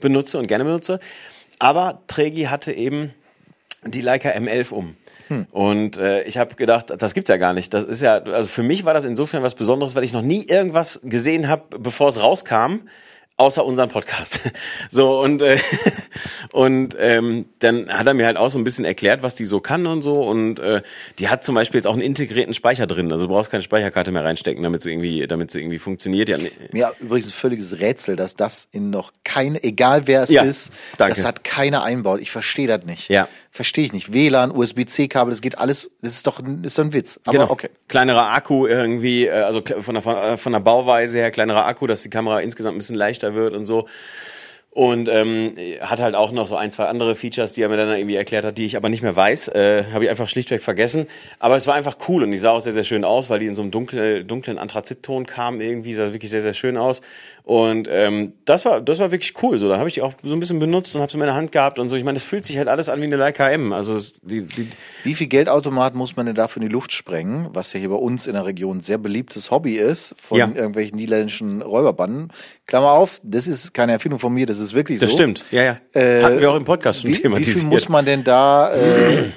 [0.00, 1.00] benutze und gerne benutze.
[1.58, 3.12] Aber Tregi hatte eben
[3.84, 4.96] die Leica M11 um.
[5.30, 5.46] Hm.
[5.52, 7.72] Und äh, ich habe gedacht, das gibt's ja gar nicht.
[7.72, 10.44] Das ist ja, also für mich war das insofern was Besonderes, weil ich noch nie
[10.44, 12.80] irgendwas gesehen habe, bevor es rauskam
[13.40, 14.40] außer unseren Podcast.
[14.90, 15.58] So und äh,
[16.52, 19.60] und ähm, dann hat er mir halt auch so ein bisschen erklärt, was die so
[19.60, 20.82] kann und so und äh,
[21.18, 24.10] die hat zum Beispiel jetzt auch einen integrierten Speicher drin, also du brauchst keine Speicherkarte
[24.10, 26.28] mehr reinstecken, damit sie irgendwie, damit sie irgendwie funktioniert.
[26.28, 26.38] Ja,
[26.72, 30.72] ja übrigens ein völliges Rätsel, dass das in noch keine, egal wer es ja, ist,
[30.98, 31.14] danke.
[31.14, 32.20] das hat keiner einbaut.
[32.20, 33.08] Ich verstehe das nicht.
[33.08, 33.28] Ja.
[33.52, 34.12] Verstehe ich nicht.
[34.12, 37.18] WLAN, USB-C-Kabel, das geht alles, das ist doch, ist doch ein Witz.
[37.24, 37.50] Aber genau.
[37.50, 37.68] okay.
[37.88, 42.10] Kleinerer Akku irgendwie, äh, also von der, von der Bauweise her, kleinerer Akku, dass die
[42.10, 43.88] Kamera insgesamt ein bisschen leichter wird und so.
[44.72, 47.88] Und ähm, hat halt auch noch so ein, zwei andere Features, die er mir dann
[47.90, 49.48] irgendwie erklärt hat, die ich aber nicht mehr weiß.
[49.48, 51.08] Äh, Habe ich einfach schlichtweg vergessen.
[51.40, 53.46] Aber es war einfach cool und die sah auch sehr, sehr schön aus, weil die
[53.46, 57.02] in so einem dunklen, dunklen Anthrazitton kam irgendwie, sah wirklich sehr, sehr schön aus.
[57.42, 59.58] Und ähm, das war das war wirklich cool.
[59.58, 61.34] So, dann habe ich die auch so ein bisschen benutzt und habe es in meiner
[61.34, 61.96] Hand gehabt und so.
[61.96, 63.72] Ich meine, das fühlt sich halt alles an wie eine Leica M.
[63.72, 64.68] Also es, die, die
[65.02, 67.96] wie viel Geldautomaten muss man denn dafür in die Luft sprengen, was ja hier bei
[67.96, 70.46] uns in der Region ein sehr beliebtes Hobby ist von ja.
[70.46, 72.32] irgendwelchen niederländischen Räuberbanden?
[72.66, 75.06] Klammer auf, das ist keine Erfindung von mir, das ist wirklich so.
[75.06, 75.76] Das stimmt, ja, ja.
[75.92, 77.56] Äh, Hatten wir auch im Podcast schon wie, thematisiert.
[77.56, 79.30] Wie viel muss man denn da äh,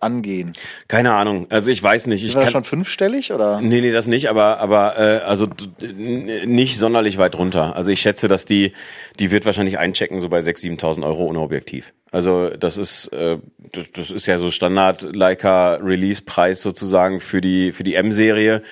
[0.00, 0.52] angehen?
[0.88, 1.46] Keine Ahnung.
[1.50, 2.22] Also ich weiß nicht.
[2.22, 3.60] Ist ich das schon fünfstellig oder?
[3.60, 5.48] Nee, nee, das nicht, aber aber äh, also
[5.80, 7.76] nicht sonderlich weit runter.
[7.76, 8.72] Also ich schätze, dass die
[9.18, 11.92] die wird wahrscheinlich einchecken so bei 6.000, 7.000 Euro ohne Objektiv.
[12.12, 13.38] Also das ist äh,
[13.72, 18.12] das, das ist ja so Standard Leica Release Preis sozusagen für die für die M
[18.12, 18.62] Serie.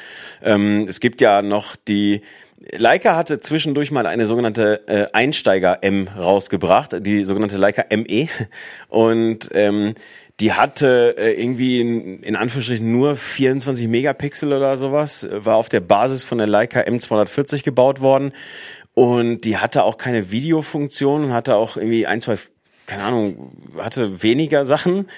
[0.43, 2.23] Ähm, es gibt ja noch die
[2.73, 8.29] Leica hatte zwischendurch mal eine sogenannte äh, Einsteiger-M rausgebracht, die sogenannte Leica ME.
[8.89, 9.95] Und ähm,
[10.41, 15.81] die hatte äh, irgendwie in, in Anführungsstrichen nur 24 Megapixel oder sowas, war auf der
[15.81, 18.33] Basis von der Leica M240 gebaut worden
[18.95, 22.37] und die hatte auch keine Videofunktion und hatte auch irgendwie ein, zwei,
[22.87, 25.09] keine Ahnung, hatte weniger Sachen.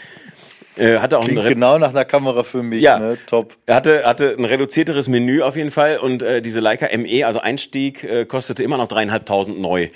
[0.76, 2.98] Äh, hatte auch Klingt genau nach einer Kamera für mich, Ja.
[2.98, 3.18] ne?
[3.26, 3.56] Top.
[3.66, 7.40] er hatte, hatte ein reduzierteres Menü auf jeden Fall und äh, diese Leica ME, also
[7.40, 9.88] Einstieg, äh, kostete immer noch dreieinhalbtausend neu.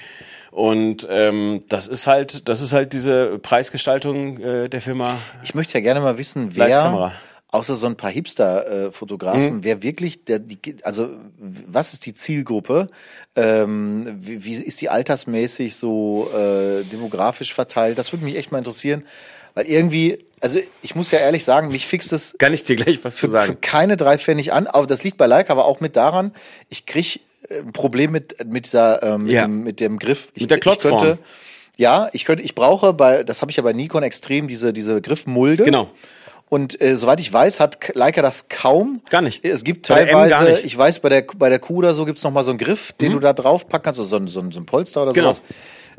[0.51, 5.19] Und ähm, das ist halt, das ist halt diese Preisgestaltung äh, der Firma.
[5.45, 7.13] Ich möchte ja gerne mal wissen, wer,
[7.53, 9.65] außer so ein paar Hipster-Fotografen, Mhm.
[9.65, 11.09] wer wirklich, der, die, also
[11.67, 12.89] was ist die Zielgruppe?
[13.37, 17.99] Ähm, wie, wie ist die altersmäßig so äh, demografisch verteilt?
[17.99, 19.05] Das würde mich echt mal interessieren,
[19.55, 23.05] weil irgendwie, also ich muss ja ehrlich sagen, mich fixt es Kann ich dir gleich
[23.05, 23.59] was zu für, für sagen?
[23.61, 24.67] keine drei Pfennig an.
[24.67, 26.33] Aber das liegt bei Leica aber auch mit daran,
[26.69, 29.43] ich krieg äh, ein Problem mit, mit dieser, ähm, mit, Ja.
[29.43, 30.29] dem, mit dem Griff.
[30.35, 30.99] Ich, Mit der Ich Klotzform.
[30.99, 31.19] könnte,
[31.77, 35.01] ja, ich könnte, ich brauche bei, das habe ich ja bei Nikon extrem, diese, diese
[35.01, 35.65] Griffmulde.
[35.65, 35.89] Genau.
[36.49, 39.03] Und äh, soweit ich weiß, hat Leica das kaum.
[39.09, 39.45] Gar nicht.
[39.45, 42.43] Es gibt teilweise, ich weiß, bei der, bei der Q oder so gibt's noch mal
[42.43, 44.59] so einen Griff, den du da drauf packen kannst, so, so, ein- so, ein- so
[44.59, 45.33] ein Polster oder Genau.
[45.33, 45.43] sowas.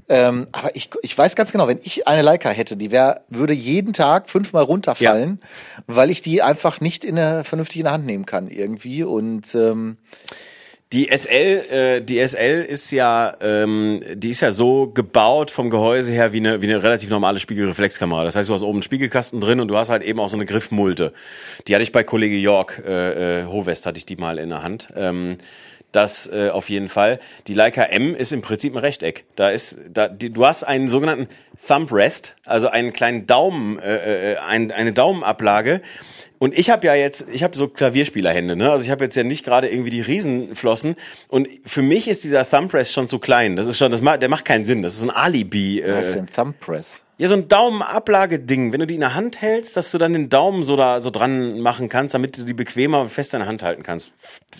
[0.09, 3.53] Ähm, aber ich, ich weiß ganz genau, wenn ich eine Leica hätte, die wär, würde
[3.53, 5.39] jeden Tag fünfmal runterfallen,
[5.87, 9.03] weil ich die einfach nicht in der, vernünftig in der Hand nehmen kann irgendwie.
[9.03, 9.97] Und ähm,
[10.93, 11.31] Die SL,
[11.69, 16.39] äh, die SL ist ja, ähm, die ist ja so gebaut vom Gehäuse her wie
[16.39, 18.25] eine, wie eine relativ normale Spiegelreflexkamera.
[18.25, 20.35] Das heißt, du hast oben einen Spiegelkasten drin und du hast halt eben auch so
[20.35, 21.13] eine Griffmulte.
[21.67, 24.63] Die hatte ich bei Kollege York, äh, äh, Hovest hatte ich die mal in der
[24.63, 24.89] Hand.
[24.97, 25.37] Ähm,
[25.91, 27.19] das äh, auf jeden Fall.
[27.47, 29.25] Die Leica M ist im Prinzip ein Rechteck.
[29.35, 31.27] Da ist, da, die, du hast einen sogenannten
[31.67, 35.81] Thumb Rest, also einen kleinen Daumen, äh, äh, ein, eine Daumenablage.
[36.41, 38.71] Und ich habe ja jetzt, ich habe so Klavierspielerhände, ne?
[38.71, 40.95] Also ich habe jetzt ja nicht gerade irgendwie die Riesenflossen.
[41.27, 43.55] Und für mich ist dieser Thumb Rest schon zu klein.
[43.55, 44.81] Das ist schon, das macht, der macht keinen Sinn.
[44.81, 45.83] Das ist ein Alibi.
[45.85, 47.03] was ist Äh, denn Thumb Press?
[47.19, 48.73] ja, so ein Daumenablageding.
[48.73, 51.11] Wenn du die in der Hand hältst, dass du dann den Daumen so da so
[51.11, 54.11] dran machen kannst, damit du die bequemer fest in der Hand halten kannst.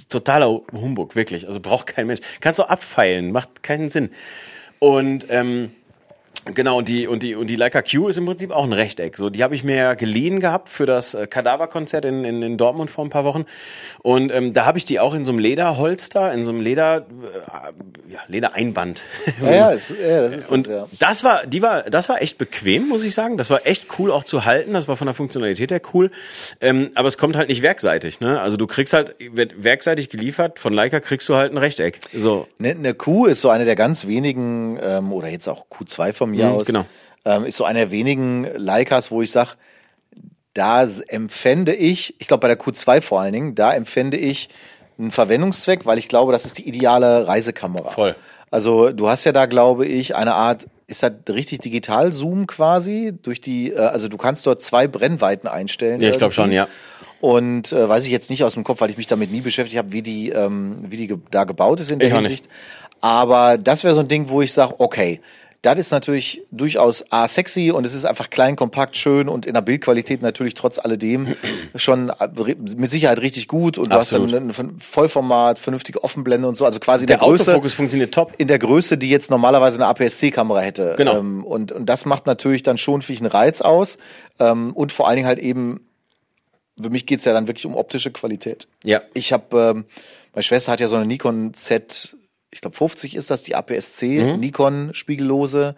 [0.08, 1.48] Totaler Humbug, wirklich.
[1.48, 2.22] Also braucht kein Mensch.
[2.42, 4.12] Kannst du abfeilen, macht keinen Sinn.
[4.78, 5.72] Und ähm,
[6.46, 9.16] Genau, und die, und die, und die Leica Q ist im Prinzip auch ein Rechteck.
[9.16, 12.58] So, die habe ich mir ja geliehen gehabt für das äh, Kadaverkonzert in, in, in
[12.58, 13.46] Dortmund vor ein paar Wochen.
[14.02, 17.06] Und ähm, da habe ich die auch in so einem Lederholster, in so einem Leder,
[17.06, 19.04] äh, ja, Ledereinband.
[19.39, 20.88] Ja, ja, ist, ja das ist Und das, ja.
[21.00, 23.38] das war, die war, das war echt bequem, muss ich sagen.
[23.38, 24.74] Das war echt cool auch zu halten.
[24.74, 26.10] Das war von der Funktionalität her cool.
[26.60, 28.20] Ähm, aber es kommt halt nicht werkseitig.
[28.20, 28.42] Ne?
[28.42, 30.58] Also du kriegst halt, wird werkseitig geliefert.
[30.58, 32.00] Von Leica kriegst du halt ein Rechteck.
[32.14, 32.48] So.
[32.60, 36.38] Eine, eine Q ist so eine der ganz wenigen, ähm, oder jetzt auch Q2 von
[36.38, 36.86] mir Mhm, aus, genau.
[37.26, 39.52] ähm, ist so eine der wenigen Leicas, wo ich sage,
[40.54, 44.50] da empfände ich, ich glaube bei der Q2 vor allen Dingen, da empfände ich
[45.00, 47.90] einen Verwendungszweck, weil ich glaube, das ist die ideale Reisekamera.
[47.90, 48.16] Voll.
[48.50, 53.14] Also du hast ja da, glaube ich, eine Art, ist das richtig Digital-Zoom quasi?
[53.24, 56.02] Durch die, äh, also du kannst dort zwei Brennweiten einstellen.
[56.02, 56.68] Ja, ich glaube schon, ja.
[57.22, 59.78] Und äh, weiß ich jetzt nicht aus dem Kopf, weil ich mich damit nie beschäftigt
[59.78, 62.14] habe, wie die, ähm, wie die ge da gebaut ist in der Ich.
[62.14, 62.46] Hinsicht.
[63.00, 65.22] Aber das wäre so ein Ding, wo ich sage, okay,
[65.62, 69.53] das ist natürlich durchaus A, sexy und es ist einfach klein, kompakt, schön und in
[69.53, 71.36] der Bildqualität natürlich trotz alledem
[71.76, 74.34] schon äh, mit Sicherheit richtig gut und du Absolut.
[74.34, 77.74] hast dann ein Vollformat, vernünftige Offenblende und so, also quasi in Der der Größe Autofokus
[77.74, 78.34] funktioniert top.
[78.38, 80.95] in der Größe, die jetzt normalerweise eine APS-C-Kamera hätte.
[80.97, 81.20] Genau.
[81.20, 83.99] Ähm, und, und das macht natürlich dann schon für mich einen Reiz aus.
[84.39, 85.86] Ähm, und vor allen Dingen halt eben,
[86.82, 88.68] für mich geht's ja dann wirklich um optische Qualität.
[88.84, 89.01] Ja.
[89.14, 89.86] Ich habe, ähm,
[90.34, 92.16] meine Schwester hat ja so eine Nikon Z,
[92.52, 94.39] ich glaube 50 ist das, die APS-C, Mhm.
[94.39, 95.76] Nikon Spiegellose.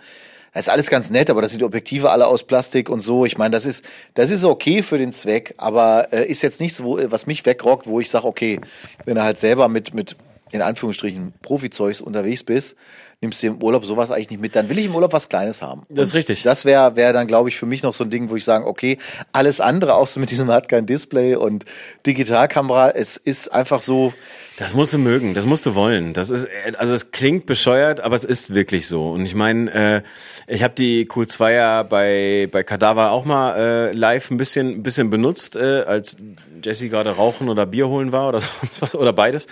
[0.54, 3.26] Das ist alles ganz nett, aber das sind die Objektive alle aus Plastik und so.
[3.26, 6.84] Ich meine, das ist, das ist okay für den Zweck, aber äh, ist jetzt nichts,
[6.84, 8.60] wo, was mich wegrockt, wo ich sage, okay,
[9.06, 10.16] wenn du halt selber mit, mit
[10.52, 12.76] in Anführungsstrichen Profizeugs unterwegs bist,
[13.24, 15.62] nimmst du im Urlaub sowas eigentlich nicht mit, dann will ich im Urlaub was Kleines
[15.62, 15.84] haben.
[15.90, 16.44] Das ist richtig.
[16.44, 18.66] Das wäre wär dann, glaube ich, für mich noch so ein Ding, wo ich sagen,
[18.66, 18.98] okay,
[19.32, 21.66] alles andere, auch so mit diesem hat kein Display und
[22.06, 24.14] Digitalkamera, es ist einfach so,
[24.58, 26.14] Das musst du mögen, das musst du wollen.
[26.14, 26.48] Das ist,
[26.78, 29.10] also es klingt bescheuert, aber es ist wirklich so.
[29.10, 30.02] Und ich meine, äh,
[30.48, 34.84] ich habe die Q2 ja bei bei Kadaver auch mal äh, live ein bisschen ein
[34.84, 36.18] bisschen benutzt, äh, als
[36.64, 39.48] Jesse gerade rauchen oder Bier holen war oder sonst was oder beides.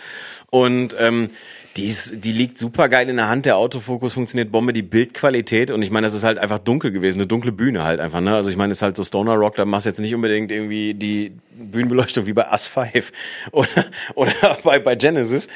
[0.49, 1.31] Und ähm,
[1.77, 5.71] die, ist, die liegt super geil in der Hand, der Autofokus funktioniert Bombe, die Bildqualität
[5.71, 8.35] und ich meine, das ist halt einfach dunkel gewesen, eine dunkle Bühne halt einfach, ne?
[8.35, 10.51] Also ich meine, es ist halt so Stoner Rock, da machst du jetzt nicht unbedingt
[10.51, 13.11] irgendwie die Bühnenbeleuchtung wie bei Us 5
[13.51, 13.67] oder,
[14.15, 15.47] oder bei, bei Genesis.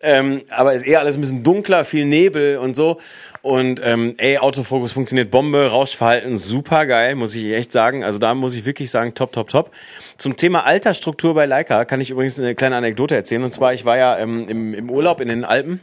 [0.00, 3.00] Ähm, aber ist eher alles ein bisschen dunkler, viel Nebel und so.
[3.44, 8.02] Und ähm, ey, Autofokus funktioniert Bombe, Rauschverhalten super geil, muss ich echt sagen.
[8.02, 9.70] Also da muss ich wirklich sagen, top, top, top.
[10.16, 13.42] Zum Thema Altersstruktur bei Leica kann ich übrigens eine kleine Anekdote erzählen.
[13.44, 15.80] Und zwar, ich war ja ähm, im, im Urlaub in den Alpen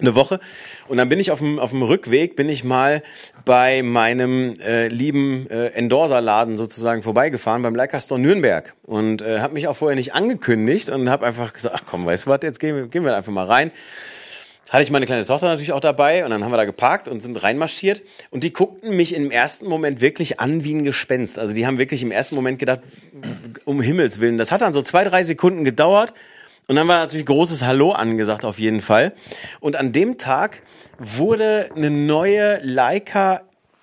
[0.00, 0.40] eine Woche.
[0.88, 3.04] Und dann bin ich auf dem, auf dem Rückweg, bin ich mal
[3.44, 8.74] bei meinem äh, lieben äh, Endorser-Laden sozusagen vorbeigefahren, beim Leica Store Nürnberg.
[8.82, 12.26] Und äh, habe mich auch vorher nicht angekündigt und habe einfach gesagt, ach komm, weißt
[12.26, 13.70] du was, jetzt gehen, gehen wir einfach mal rein.
[14.70, 17.20] Hatte ich meine kleine Tochter natürlich auch dabei und dann haben wir da geparkt und
[17.20, 18.02] sind reinmarschiert.
[18.30, 21.40] Und die guckten mich im ersten Moment wirklich an wie ein Gespenst.
[21.40, 22.78] Also die haben wirklich im ersten Moment gedacht,
[23.64, 24.38] um Himmels Willen.
[24.38, 26.14] Das hat dann so zwei, drei Sekunden gedauert.
[26.68, 29.12] Und dann war natürlich großes Hallo angesagt auf jeden Fall.
[29.58, 30.62] Und an dem Tag
[31.00, 33.40] wurde eine neue Leica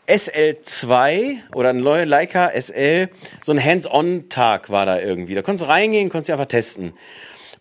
[0.07, 3.09] SL2 oder eine neue Leica SL,
[3.41, 5.35] so ein Hands-on-Tag war da irgendwie.
[5.35, 6.93] Da konntest du reingehen, konntest du einfach testen.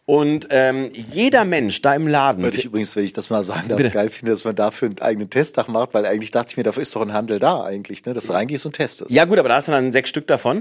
[0.07, 2.43] Und ähm, jeder Mensch da im Laden.
[2.45, 3.91] Würde ich übrigens, wenn ich das mal sagen darf, Bitte.
[3.91, 6.83] geil finde, dass man dafür einen eigenen Testtag macht, weil eigentlich dachte ich mir, dafür
[6.83, 8.13] ist doch ein Handel da eigentlich, ne?
[8.13, 9.11] dass du reingehst und testest.
[9.11, 10.59] Ja gut, aber da hast du dann sechs Stück davon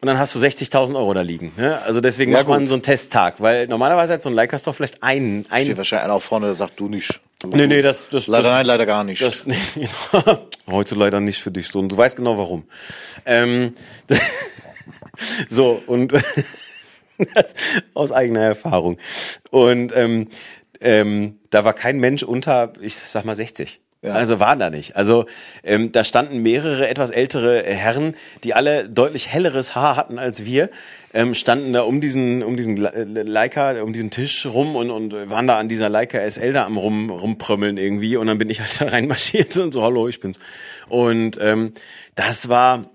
[0.00, 1.52] und dann hast du 60.000 Euro da liegen.
[1.56, 1.80] Ne?
[1.82, 2.68] Also deswegen Ja, macht man gut.
[2.70, 5.44] so einen Testtag, weil normalerweise hat so ein Leica Store vielleicht einen.
[5.44, 7.20] Steht einen wahrscheinlich einer auf vorne, der sagt, du nicht.
[7.46, 9.22] nee, nee, das, das, Leider das, nein, leider gar nicht.
[9.22, 9.46] Das,
[10.68, 11.78] heute leider nicht für dich so.
[11.78, 12.64] Und du weißt genau warum.
[13.24, 13.74] Ähm,
[15.48, 16.12] so, und
[17.34, 17.54] das
[17.94, 18.98] aus eigener Erfahrung.
[19.50, 20.28] Und ähm,
[20.80, 23.80] ähm, da war kein Mensch unter, ich sag mal, 60.
[24.00, 24.12] Ja.
[24.12, 24.94] Also waren da nicht.
[24.94, 25.26] Also
[25.64, 28.14] ähm, da standen mehrere etwas ältere Herren,
[28.44, 30.70] die alle deutlich helleres Haar hatten als wir,
[31.12, 34.92] ähm, standen da um diesen um diesen Le- Le- Leica, um diesen Tisch rum und,
[34.92, 38.50] und waren da an dieser Leica SL da am rum rumprömmeln irgendwie und dann bin
[38.50, 40.38] ich halt da reinmarschiert und so hallo, ich bin's.
[40.88, 41.72] Und ähm,
[42.14, 42.88] das war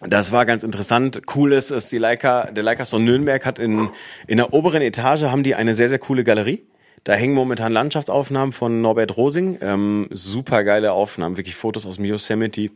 [0.00, 1.22] das war ganz interessant.
[1.34, 3.90] Cool ist, ist die Leica, der Leica Store Nürnberg hat in,
[4.26, 6.64] in der oberen Etage haben die eine sehr, sehr coole Galerie.
[7.04, 9.58] Da hängen momentan Landschaftsaufnahmen von Norbert Rosing.
[9.60, 12.66] Ähm, super geile Aufnahmen, wirklich Fotos aus dem Yosemite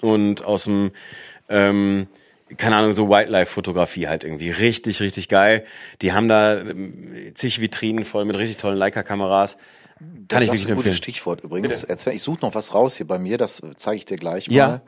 [0.00, 0.92] und aus dem,
[1.48, 2.06] ähm,
[2.56, 4.50] keine Ahnung, so Wildlife-Fotografie halt irgendwie.
[4.50, 5.64] Richtig, richtig geil.
[6.02, 9.58] Die haben da ähm, zig Vitrinen voll mit richtig tollen Leica-Kameras.
[9.98, 10.96] Kann ich das wirklich ist ein gutes.
[10.96, 11.82] Stichwort übrigens.
[11.84, 14.80] Erzähl, ich suche noch was raus hier bei mir, das zeige ich dir gleich Ja.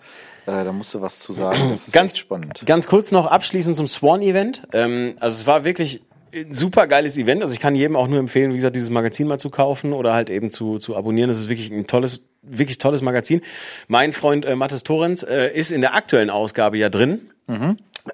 [0.46, 1.70] Äh, da musst du was zu sagen.
[1.70, 2.62] Das ist ganz spannend.
[2.66, 4.62] Ganz kurz noch abschließend zum Swan-Event.
[4.72, 6.02] Ähm, also es war wirklich
[6.34, 7.42] ein super geiles Event.
[7.42, 10.14] Also ich kann jedem auch nur empfehlen, wie gesagt, dieses Magazin mal zu kaufen oder
[10.14, 11.28] halt eben zu, zu abonnieren.
[11.28, 13.40] Das ist wirklich ein tolles, wirklich tolles Magazin.
[13.88, 17.30] Mein Freund äh, Mathis Torrens äh, ist in der aktuellen Ausgabe ja drin.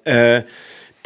[0.05, 0.43] Äh,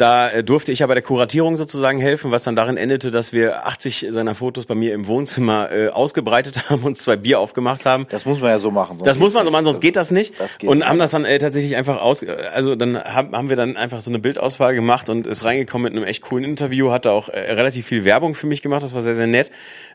[0.00, 3.32] da äh, durfte ich ja bei der Kuratierung sozusagen helfen, was dann darin endete, dass
[3.32, 7.84] wir 80 seiner Fotos bei mir im Wohnzimmer äh, ausgebreitet haben und zwei Bier aufgemacht
[7.86, 8.06] haben.
[8.08, 8.96] Das muss man ja so machen.
[8.96, 10.38] sonst Das muss man so machen, sonst geht das nicht.
[10.38, 13.56] das geht und haben das dann äh, tatsächlich einfach aus, also dann haben, haben wir
[13.56, 17.04] dann einfach so eine Bildauswahl gemacht und ist reingekommen mit einem echt coolen Interview, hat
[17.04, 19.50] da auch äh, relativ viel Werbung für mich gemacht, das war sehr, sehr nett.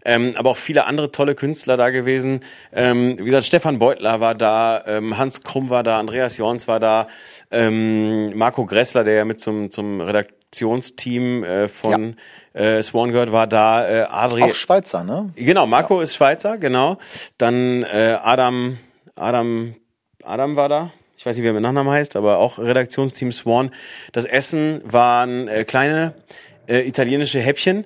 [0.08, 2.42] Ähm, aber auch viele andere tolle Künstler da gewesen.
[2.72, 6.80] Ähm, wie gesagt, Stefan Beutler war da, ähm, Hans Krumm war da, Andreas Jorns war
[6.80, 7.08] da,
[7.56, 12.18] ähm, Marco Gressler, der ja mit zum, zum Redaktionsteam äh, von
[12.54, 15.32] äh, Swan gehört, war da, äh, Adri Auch Schweizer, ne?
[15.36, 16.98] Genau, Marco ist Schweizer, genau.
[17.38, 18.78] Dann äh, Adam,
[19.16, 19.76] Adam,
[20.24, 20.92] Adam war da.
[21.18, 23.72] Ich weiß nicht, wie er mit Nachnamen heißt, aber auch Redaktionsteam Swan.
[24.12, 26.14] Das Essen waren äh, kleine
[26.68, 27.86] äh, italienische Häppchen.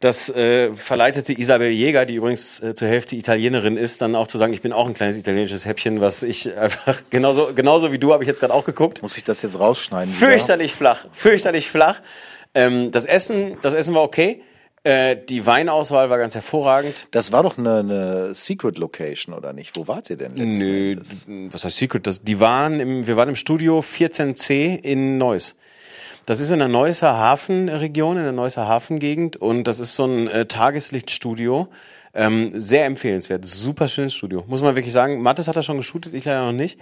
[0.00, 4.38] Das äh, verleitete Isabel Jäger, die übrigens äh, zur Hälfte Italienerin ist, dann auch zu
[4.38, 8.14] sagen, ich bin auch ein kleines italienisches Häppchen, was ich einfach genauso genauso wie du
[8.14, 9.02] habe ich jetzt gerade auch geguckt.
[9.02, 10.16] Muss ich das jetzt rausschneiden?
[10.16, 10.28] wieder?
[10.28, 12.00] Fürchterlich flach, fürchterlich flach.
[12.54, 14.42] Ähm, das Essen, das Essen war okay.
[14.84, 17.06] Äh, die Weinauswahl war ganz hervorragend.
[17.10, 19.76] Das war doch eine, eine Secret Location, oder nicht?
[19.76, 21.26] Wo wart ihr denn letzten Nö, Endes?
[21.52, 22.06] was heißt Secret?
[22.06, 25.56] Das, die waren im, wir waren im Studio 14c in Neuss.
[26.30, 30.28] Das ist in der Neusser Hafenregion, in der Neusser Hafengegend und das ist so ein
[30.28, 31.66] äh, Tageslichtstudio.
[32.14, 34.44] Ähm, sehr empfehlenswert, super schönes Studio.
[34.46, 35.22] Muss man wirklich sagen.
[35.22, 36.78] Mathis hat er schon geshootet, ich leider noch nicht.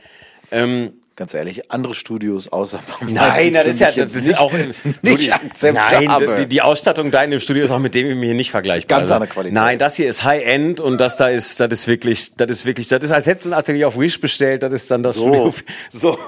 [0.50, 4.52] Ähm, Ganz ehrlich, andere Studios außer Nein, das ist ja das ist auch
[5.02, 6.28] nicht akzeptabel.
[6.28, 8.98] Nein, die, die Ausstattung da in dem Studio ist auch mit dem hier nicht vergleichbar.
[8.98, 9.54] Ganz andere Qualität.
[9.54, 12.66] Nein, das hier ist High End und das da ist, das ist wirklich, das ist
[12.66, 15.14] wirklich, das ist als hättest du ein Atelier auf Wish bestellt, das ist dann das
[15.14, 15.52] So.
[15.52, 15.54] Studio.
[15.90, 16.18] So.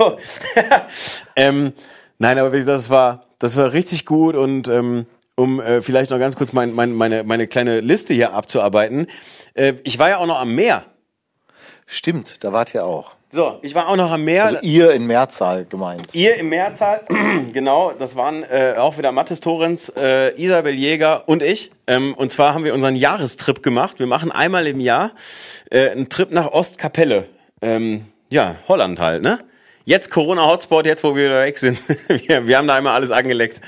[1.36, 1.74] ähm,
[2.20, 6.18] nein, aber wirklich, das war, das war richtig gut und ähm, um äh, vielleicht noch
[6.18, 9.08] ganz kurz mein, mein, meine, meine kleine Liste hier abzuarbeiten.
[9.54, 10.84] Äh, ich war ja auch noch am Meer.
[11.86, 13.12] Stimmt, da wart ihr auch.
[13.32, 14.44] So, ich war auch noch am Meer.
[14.44, 16.14] Also ihr in Mehrzahl gemeint.
[16.14, 17.02] Ihr im Mehrzahl,
[17.52, 21.70] genau, das waren äh, auch wieder Mathis Torrens, äh, Isabel Jäger und ich.
[21.86, 24.00] Ähm, und zwar haben wir unseren Jahrestrip gemacht.
[24.00, 25.12] Wir machen einmal im Jahr
[25.70, 27.26] äh, einen Trip nach Ostkapelle.
[27.62, 29.38] Ähm, ja, Holland halt, ne?
[29.90, 31.76] Jetzt Corona-Hotspot, jetzt wo wir wieder weg sind.
[32.28, 33.60] wir, wir haben da einmal alles angeleckt.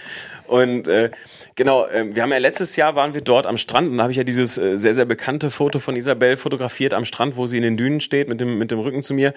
[0.46, 1.10] Und äh,
[1.54, 4.12] genau, äh, wir haben ja letztes Jahr waren wir dort am Strand und da habe
[4.12, 7.56] ich ja dieses äh, sehr, sehr bekannte Foto von Isabel fotografiert am Strand, wo sie
[7.56, 9.34] in den Dünen steht mit dem, mit dem Rücken zu mir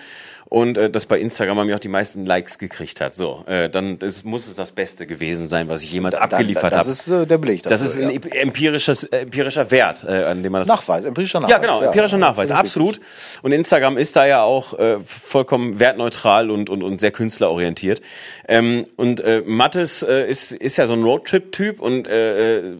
[0.48, 3.16] und äh, das bei Instagram bei mir auch die meisten Likes gekriegt hat.
[3.16, 6.76] So, äh, dann das, muss es das Beste gewesen sein, was ich jemals abgeliefert habe.
[6.76, 7.64] Das ist äh, der Beleg.
[7.64, 8.20] Das ist ein ja.
[8.42, 10.68] empirisches, äh, empirischer Wert, äh, an dem man das.
[10.68, 11.52] Nachweis, empirischer Nachweis.
[11.52, 13.00] Ja, genau, empirischer Nachweis, absolut.
[13.42, 14.76] Und Instagram ist da ja auch
[15.06, 18.02] vollkommen wertneutral und, und, und sehr künstlerorientiert.
[18.48, 22.78] Ähm, und äh, Mattes ist, ist ja so ein Roadtrip-Typ und äh, äh,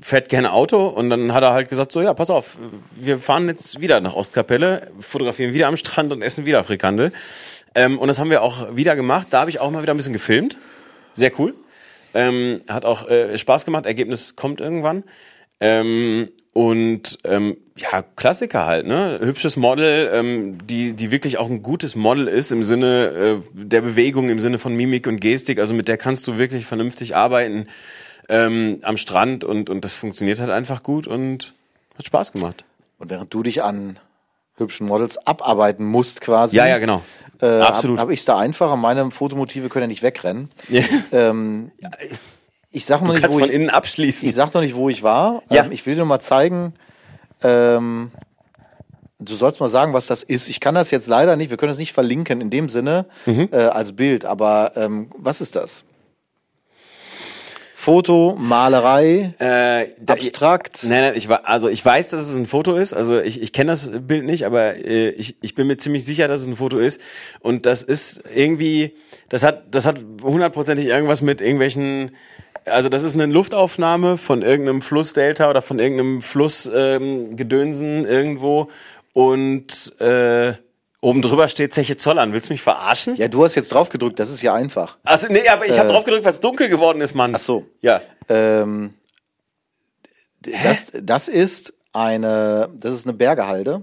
[0.00, 0.86] fährt gerne Auto.
[0.86, 2.56] Und dann hat er halt gesagt, so ja, pass auf,
[2.94, 7.12] wir fahren jetzt wieder nach Ostkapelle, fotografieren wieder am Strand und essen wieder Frikandel.
[7.74, 9.28] Ähm, und das haben wir auch wieder gemacht.
[9.30, 10.56] Da habe ich auch mal wieder ein bisschen gefilmt.
[11.14, 11.54] Sehr cool.
[12.14, 13.86] Ähm, hat auch äh, Spaß gemacht.
[13.86, 15.04] Ergebnis kommt irgendwann.
[15.60, 19.18] Ähm, und ähm, ja, Klassiker halt, ne?
[19.22, 23.82] Hübsches Model, ähm, die, die wirklich auch ein gutes Model ist im Sinne äh, der
[23.82, 25.58] Bewegung, im Sinne von Mimik und Gestik.
[25.58, 27.64] Also mit der kannst du wirklich vernünftig arbeiten
[28.28, 31.54] ähm, am Strand und, und das funktioniert halt einfach gut und
[31.98, 32.64] hat Spaß gemacht.
[32.98, 33.98] Und während du dich an
[34.56, 36.56] hübschen Models abarbeiten musst quasi.
[36.56, 37.02] Ja, ja, genau.
[37.42, 37.98] Äh, Absolut.
[37.98, 38.76] Habe hab ich es da einfacher.
[38.76, 40.50] Meine Fotomotive können ja nicht wegrennen.
[40.68, 40.82] Ja.
[41.12, 41.72] Ähm,
[42.72, 44.26] ich sag noch Du nicht, wo von ich, innen abschließen.
[44.28, 45.42] ich sag noch nicht, wo ich war.
[45.50, 45.64] Ja.
[45.64, 46.72] Ähm, ich will dir mal zeigen.
[47.42, 48.10] Ähm,
[49.18, 50.48] du sollst mal sagen, was das ist.
[50.48, 51.50] Ich kann das jetzt leider nicht.
[51.50, 53.48] Wir können es nicht verlinken in dem Sinne Mhm.
[53.52, 54.24] äh, als Bild.
[54.24, 55.84] Aber ähm, was ist das?
[57.86, 60.80] Foto, Malerei, Äh, da, abstrakt.
[60.88, 62.92] Nein, nein, ich war, also ich weiß, dass es ein Foto ist.
[62.92, 66.26] Also ich, ich kenne das Bild nicht, aber äh, ich, ich bin mir ziemlich sicher,
[66.26, 67.00] dass es ein Foto ist.
[67.38, 68.96] Und das ist irgendwie,
[69.28, 72.10] das hat, das hat hundertprozentig irgendwas mit irgendwelchen.
[72.64, 78.68] Also das ist eine Luftaufnahme von irgendeinem Flussdelta oder von irgendeinem Flussgedönsen ähm, Gedönsen irgendwo
[79.12, 80.54] und äh,
[81.06, 82.32] oben drüber steht Zeche Zollern.
[82.32, 83.14] Willst du mich verarschen?
[83.16, 84.18] Ja, du hast jetzt drauf gedrückt.
[84.18, 84.98] Das ist ja einfach.
[85.04, 85.92] Also nee, aber ich habe Äh.
[85.92, 87.32] drauf gedrückt, weil es dunkel geworden ist, Mann.
[87.34, 87.64] Ach so.
[87.80, 88.00] Ja.
[88.28, 88.94] Ähm,
[90.40, 93.82] das, das ist eine, das ist eine Bergehalde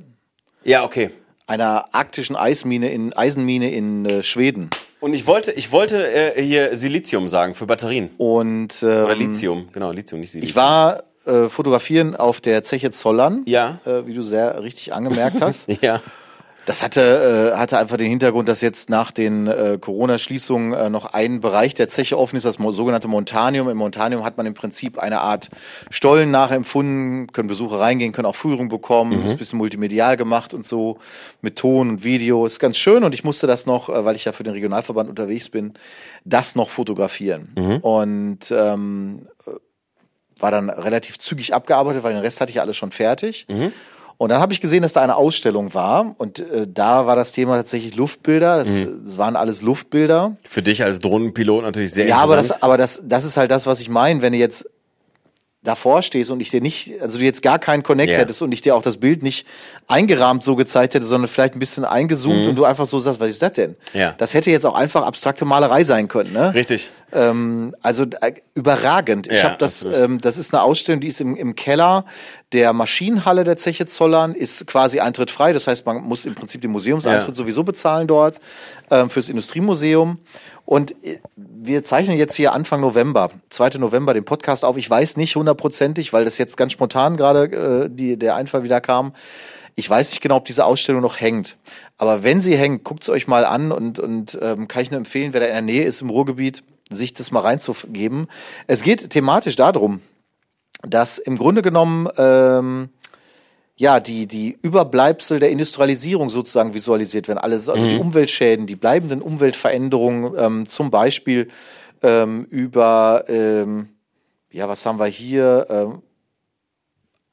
[0.63, 1.09] Ja, okay.
[1.47, 4.69] einer arktischen Eismine in Eisenmine in äh, Schweden.
[4.99, 8.09] Und ich wollte, ich wollte äh, hier Silizium sagen für Batterien.
[8.17, 10.49] Und ähm, Oder Lithium, genau, Lithium, nicht Silizium.
[10.49, 13.79] ich war äh, fotografieren auf der Zeche Zollern, Ja.
[13.85, 15.67] äh, wie du sehr richtig angemerkt hast.
[15.81, 16.01] Ja.
[16.65, 21.05] Das hatte, äh, hatte einfach den Hintergrund, dass jetzt nach den äh, Corona-Schließungen äh, noch
[21.05, 23.69] ein Bereich der Zeche offen ist, das sogenannte Montanium.
[23.69, 25.49] Im Montanium hat man im Prinzip eine Art
[25.89, 30.65] Stollen nachempfunden, können Besucher reingehen, können auch Führung bekommen, ist ein bisschen multimedial gemacht und
[30.65, 30.99] so,
[31.41, 32.45] mit Ton und Video.
[32.45, 35.09] Ist ganz schön und ich musste das noch, äh, weil ich ja für den Regionalverband
[35.09, 35.73] unterwegs bin,
[36.23, 37.49] das noch fotografieren.
[37.81, 39.27] Und ähm,
[40.39, 43.45] war dann relativ zügig abgearbeitet, weil den Rest hatte ich ja alles schon fertig.
[44.17, 47.31] Und dann habe ich gesehen, dass da eine Ausstellung war und äh, da war das
[47.31, 48.57] Thema tatsächlich Luftbilder.
[48.57, 48.69] Das,
[49.05, 50.37] das waren alles Luftbilder.
[50.47, 52.63] Für dich als Drohnenpilot natürlich sehr Ja, aber das, interessant.
[52.63, 54.69] aber das, das ist halt das, was ich meine, wenn du jetzt
[55.63, 58.17] davor stehst und ich dir nicht, also du jetzt gar keinen Connect Ja.
[58.19, 59.47] hättest und ich dir auch das Bild nicht
[59.87, 63.29] eingerahmt so gezeigt hätte, sondern vielleicht ein bisschen eingezoomt und du einfach so sagst, was
[63.29, 63.71] ist das denn?
[63.93, 63.99] Mhm.
[63.99, 64.15] Ja.
[64.17, 66.53] Das hätte jetzt auch einfach abstrakte Malerei sein können, ne?
[66.53, 66.89] Richtig.
[67.13, 69.27] Ähm, also äh, überragend.
[69.31, 69.97] Ich Ja, habe das, absolut.
[69.97, 72.05] ähm, das ist eine Ausstellung, die ist im, im Keller
[72.53, 75.53] der Maschinenhalle der Zeche Zollern, ist quasi Eintritt frei.
[75.53, 77.35] Das heißt, man muss im Prinzip den Museumseintritt Ja.
[77.35, 78.39] sowieso bezahlen dort
[78.91, 80.19] ähm, fürs Industriemuseum.
[80.65, 83.77] Und äh, wir zeichnen jetzt hier Anfang November, 2.
[83.79, 84.77] November, den Podcast auf.
[84.77, 88.81] Ich weiß nicht hundertprozentig, weil das jetzt ganz spontan gerade äh, die, der Einfall wieder
[88.81, 89.13] kam.
[89.75, 91.57] Ich weiß nicht genau, ob diese Ausstellung noch hängt.
[91.97, 94.99] Aber wenn sie hängt, guckt es euch mal an und, und ähm, kann ich nur
[94.99, 98.27] empfehlen, wer da in der Nähe ist im Ruhrgebiet, sich das mal reinzugeben.
[98.67, 100.01] Es geht thematisch darum,
[100.87, 102.89] dass im Grunde genommen ähm,
[103.77, 107.39] ja die die Überbleibsel der Industrialisierung sozusagen visualisiert werden.
[107.39, 111.47] Alles also die Umweltschäden, die bleibenden Umweltveränderungen, ähm, zum Beispiel
[112.03, 113.89] ähm, über ähm,
[114.51, 116.01] ja was haben wir hier ähm,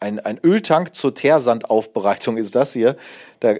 [0.01, 2.97] ein, ein Öltank zur Teersandaufbereitung ist das hier.
[3.41, 3.57] Da,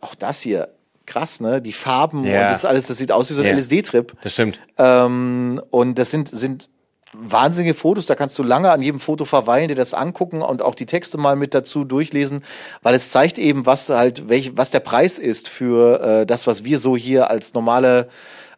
[0.00, 0.68] auch das hier
[1.06, 1.60] krass, ne?
[1.60, 2.42] Die Farben Ja.
[2.42, 3.54] und das alles, das sieht aus wie so ein Ja.
[3.56, 4.12] LSD-Trip.
[4.22, 4.60] Das stimmt.
[4.78, 6.68] Ähm, und das sind, sind
[7.12, 10.74] wahnsinnige Fotos, da kannst du lange an jedem Foto verweilen, dir das angucken und auch
[10.74, 12.42] die Texte mal mit dazu durchlesen,
[12.82, 16.64] weil es zeigt eben, was halt, welch, was der Preis ist für äh, das, was
[16.64, 18.08] wir so hier als normale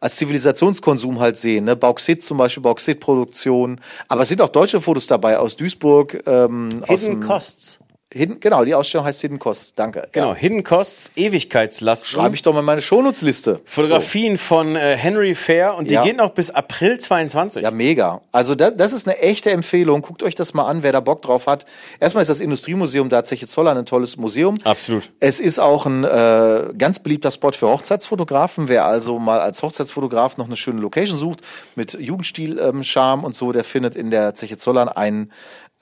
[0.01, 1.77] als Zivilisationskonsum halt sehen, ne?
[1.77, 3.81] Bauxit zum Beispiel, Bauxitproduktion.
[4.07, 7.79] Aber es sind auch deutsche Fotos dabei aus Duisburg, ähm, aus Hidden dem Costs.
[8.15, 9.75] Hidden, genau, die Ausstellung heißt Hidden Costs.
[9.75, 10.09] Danke.
[10.13, 10.35] Genau, Ja.
[10.37, 12.09] Hidden Costs, Ewigkeitslast.
[12.09, 13.61] Schreibe ich doch mal in meine Shownotes-Liste.
[13.65, 16.05] Fotografien von äh, Henry Fair und die Ja.
[16.05, 17.63] geht noch bis April 22.
[17.63, 18.21] Ja, mega.
[18.33, 20.03] Also da, das ist eine echte Empfehlung.
[20.03, 21.67] Guckt euch das mal an, wer da Bock drauf hat.
[22.01, 24.55] Erstmal ist das Industriemuseum da Zeche Zollern ein tolles Museum.
[24.65, 25.11] Absolut.
[25.21, 28.69] Es ist auch ein äh, ganz beliebter Spot für Hochzeitsfotografen.
[28.69, 31.41] Wer also mal als Hochzeitsfotograf noch eine schöne Location sucht,
[31.75, 35.33] mit Jugendstil-Charme und so, der findet in der Zeche Zollern einen,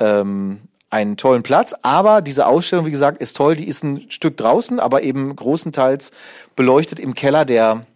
[0.01, 0.61] ähm,
[0.93, 1.75] einen tollen Platz.
[1.83, 3.57] Aber diese Ausstellung, wie gesagt, ist toll.
[3.57, 6.11] Die ist ein Stück draußen, aber eben großenteils
[6.55, 7.87] beleuchtet im Keller der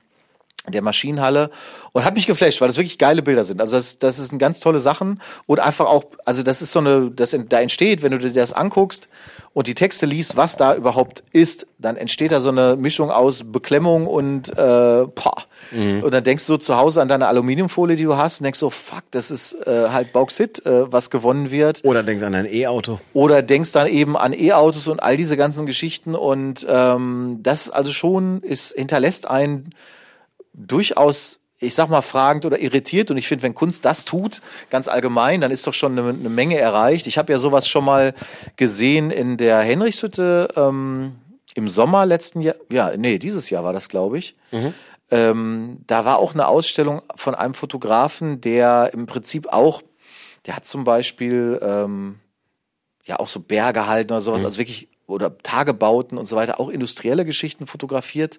[0.72, 1.51] der Maschinenhalle
[1.93, 3.60] und hat mich geflasht, weil das wirklich geile Bilder sind.
[3.60, 7.10] Also das, das sind ganz tolle Sachen und einfach auch, also das ist so eine,
[7.10, 9.09] das da entsteht, wenn du dir das anguckst
[9.52, 13.43] und die Texte liest, was da überhaupt ist, dann entsteht da so eine Mischung aus
[13.44, 15.44] Beklemmung und äh, pah.
[15.72, 18.68] und dann denkst du zu Hause an deine Aluminiumfolie, die du hast und denkst so,
[18.68, 23.01] fuck, das ist äh, halt Bauxit, äh, was gewonnen wird Oder denkst an ein E-Auto.
[23.14, 27.93] oder denkst dann eben an E-Autos und all diese ganzen Geschichten und ähm, das also
[27.93, 29.70] schon ist hinterlässt einen
[30.57, 33.11] durchaus ich sag mal fragend oder irritiert.
[33.11, 36.28] Und ich finde, wenn Kunst das tut, ganz allgemein, dann ist doch schon eine, eine
[36.28, 37.07] Menge erreicht.
[37.07, 38.15] Ich habe ja sowas schon mal
[38.57, 41.16] gesehen in der Henrichshütte ähm,
[41.55, 44.37] im Sommer letzten Jahr, ja, nee, dieses Jahr war das, glaube ich.
[45.11, 49.83] Ähm, da war auch eine Ausstellung von einem Fotografen, der im Prinzip auch,
[50.45, 52.16] der hat zum Beispiel ähm,
[53.05, 56.69] ja auch so Berge halten oder sowas, also wirklich oder Tagebauten und so weiter, auch
[56.69, 58.39] industrielle Geschichten fotografiert.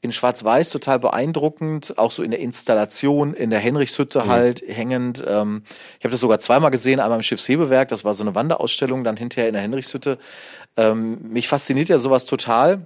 [0.00, 5.22] In Schwarz-Weiß total beeindruckend, auch so in der Installation, in der Henrichshütte halt hängend.
[5.26, 5.62] Ähm,
[5.98, 9.16] ich habe das sogar zweimal gesehen, einmal im Schiffshebewerk, das war so eine Wanderausstellung, dann
[9.16, 10.18] hinterher in der Henrichshütte.
[10.76, 12.82] Ähm, mich fasziniert ja sowas total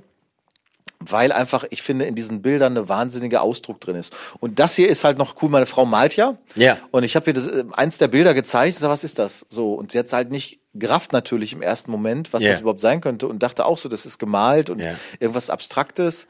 [1.11, 4.13] weil einfach, ich finde, in diesen Bildern eine wahnsinnige Ausdruck drin ist.
[4.41, 5.49] Und das hier ist halt noch cool.
[5.51, 6.37] Meine Frau malt ja.
[6.55, 6.79] Ja.
[6.91, 8.71] Und ich habe ihr das, äh, eins der Bilder gezeigt.
[8.75, 9.47] Ich sag, was ist das?
[9.49, 9.75] So.
[9.75, 12.51] Und sie hat halt nicht gerafft natürlich im ersten Moment, was Ja.
[12.51, 13.27] das überhaupt sein könnte.
[13.29, 14.95] Und dachte auch so, das ist gemalt und Ja.
[15.21, 16.27] irgendwas Abstraktes.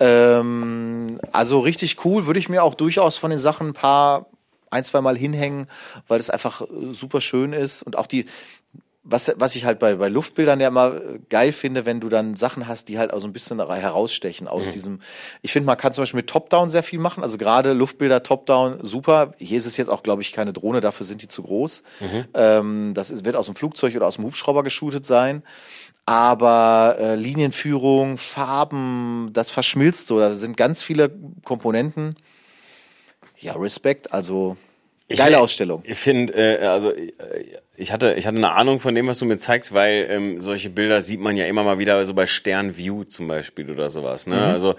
[0.00, 2.26] Ähm, also richtig cool.
[2.26, 4.26] Würde ich mir auch durchaus von den Sachen ein paar,
[4.70, 5.66] ein, zwei Mal hinhängen,
[6.08, 7.82] weil das einfach äh, super schön ist.
[7.82, 8.26] Und auch die,
[9.04, 12.36] was, was ich halt bei, bei Luftbildern ja immer äh, geil finde, wenn du dann
[12.36, 15.00] Sachen hast, die halt auch so ein bisschen herausstechen aus diesem.
[15.42, 17.22] Ich finde, man kann zum Beispiel mit Top-Down sehr viel machen.
[17.22, 19.34] Also gerade Luftbilder, Top-Down, super.
[19.38, 21.82] Hier ist es jetzt auch, glaube ich, keine Drohne, dafür sind die zu groß.
[22.34, 25.42] Ähm, das ist, wird aus dem Flugzeug oder aus dem Hubschrauber geshootet sein.
[26.06, 30.18] Aber äh, Linienführung, Farben, das verschmilzt so.
[30.18, 31.10] Da sind ganz viele
[31.44, 32.16] Komponenten.
[33.38, 34.12] Ja, Respekt.
[34.12, 34.56] Also
[35.08, 35.82] geile Ausstellung.
[35.84, 37.10] Ich finde, äh, also äh,
[37.74, 40.68] ich hatte, ich hatte eine Ahnung von dem, was du mir zeigst, weil ähm, solche
[40.68, 44.26] Bilder sieht man ja immer mal wieder so bei Stern View zum Beispiel oder sowas.
[44.26, 44.38] Ne?
[44.38, 44.74] Also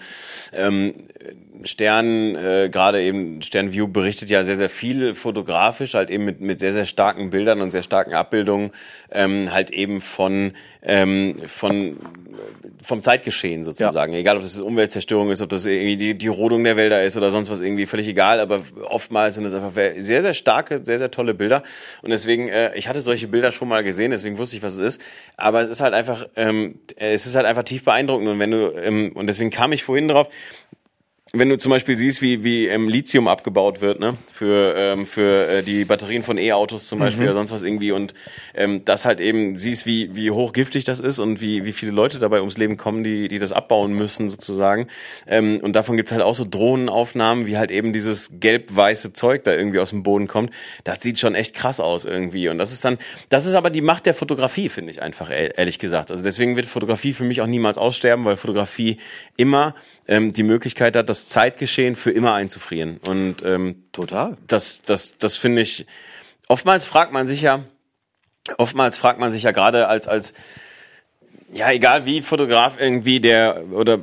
[0.53, 0.93] ähm,
[1.63, 6.39] Stern, äh, gerade eben Stern View berichtet ja sehr, sehr viel fotografisch, halt eben mit,
[6.39, 8.71] mit sehr, sehr starken Bildern und sehr starken Abbildungen,
[9.11, 10.53] ähm, halt eben von,
[10.83, 11.97] ähm, von
[12.83, 14.13] vom Zeitgeschehen sozusagen.
[14.13, 17.31] Egal, ob das Umweltzerstörung ist, ob das irgendwie die, die Rodung der Wälder ist oder
[17.31, 18.39] sonst was irgendwie, völlig egal.
[18.39, 21.63] Aber oftmals sind das einfach sehr, sehr starke, sehr, sehr tolle Bilder.
[22.01, 24.95] Und deswegen, äh, ich hatte solche Bilder schon mal gesehen, deswegen wusste ich, was es
[24.95, 25.01] ist.
[25.37, 28.27] Aber es ist halt einfach, ähm, es ist halt einfach tief beeindruckend.
[28.27, 30.29] Und wenn du, ähm, und deswegen kam ich vorhin drauf,
[31.35, 35.47] wenn du zum Beispiel siehst, wie, wie ähm, Lithium abgebaut wird, ne, für, ähm, für
[35.47, 38.13] äh, die Batterien von E-Autos zum Beispiel oder sonst was irgendwie und
[38.53, 42.19] ähm, das halt eben siehst, wie, wie hochgiftig das ist und wie, wie viele Leute
[42.19, 44.85] dabei ums Leben kommen, die, die das abbauen müssen sozusagen.
[45.25, 49.55] Ähm, und davon gibt's halt auch so Drohnenaufnahmen, wie halt eben dieses gelb-weiße Zeug da
[49.55, 50.51] irgendwie aus dem Boden kommt.
[50.83, 52.47] Das sieht schon echt krass aus irgendwie.
[52.47, 52.99] Und das ist dann,
[53.29, 56.11] das ist aber die Macht der Fotografie, finde ich einfach, ehrlich gesagt.
[56.11, 58.97] Also deswegen wird Fotografie für mich auch niemals aussterben, weil Fotografie
[59.35, 59.73] immer
[60.07, 62.99] ähm, die Möglichkeit hat, das Zeitgeschehen für immer einzufrieren.
[63.07, 64.37] Und ähm, Total.
[64.47, 65.85] das, das, das finde ich.
[66.47, 67.63] Oftmals fragt man sich ja,
[68.57, 70.33] oftmals fragt man sich ja gerade als als
[71.53, 73.99] ja, egal wie Fotograf irgendwie der oder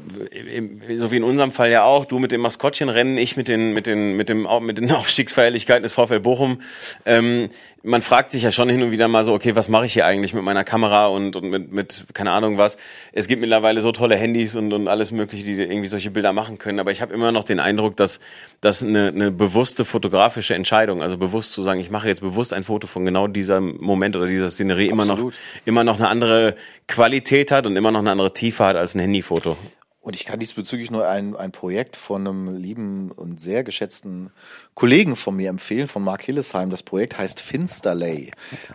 [0.96, 3.86] so wie in unserem Fall ja auch, du mit dem Maskottchenrennen, ich mit den mit
[3.86, 6.60] den mit dem mit den Aufstiegsfeierlichkeiten des VfL Bochum.
[7.04, 7.50] Ähm,
[7.82, 10.04] man fragt sich ja schon hin und wieder mal so, okay, was mache ich hier
[10.04, 12.76] eigentlich mit meiner Kamera und, und mit, mit keine Ahnung was.
[13.12, 16.58] Es gibt mittlerweile so tolle Handys und, und alles mögliche, die irgendwie solche Bilder machen
[16.58, 18.20] können, aber ich habe immer noch den Eindruck, dass
[18.60, 22.64] dass eine, eine bewusste fotografische Entscheidung, also bewusst zu sagen, ich mache jetzt bewusst ein
[22.64, 25.34] Foto von genau diesem Moment oder dieser Szenerie immer noch Absolut.
[25.64, 26.56] immer noch eine andere
[26.86, 29.56] Qualität hat und immer noch eine andere Tiefe hat als ein Handyfoto.
[30.02, 34.30] Und ich kann diesbezüglich nur ein, ein Projekt von einem lieben und sehr geschätzten
[34.74, 36.70] Kollegen von mir empfehlen, von Mark Hillesheim.
[36.70, 38.30] Das Projekt heißt Finsterlay.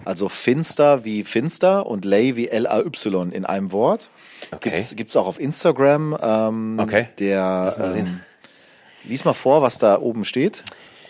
[0.05, 4.11] Also Finster wie Finster und Lay wie L-A-Y in einem Wort.
[4.51, 4.69] Okay.
[4.69, 6.15] Gibt's, gibt's auch auf Instagram.
[6.21, 7.07] Ähm, Okay.
[7.17, 8.05] Der, Lass mal sehen.
[8.05, 8.19] Ähm,
[9.09, 10.63] lies mal vor, was da oben steht.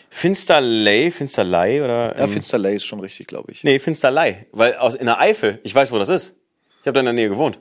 [0.10, 2.18] Finsterlei, Finsterlei oder?
[2.18, 3.66] Ja, ähm, Finsterlay ist schon richtig, glaube ich.
[3.66, 5.60] nee, Finsterlei, weil aus in der Eifel.
[5.64, 6.36] Ich weiß, wo das ist.
[6.86, 7.58] Ich habe da in der Nähe gewohnt.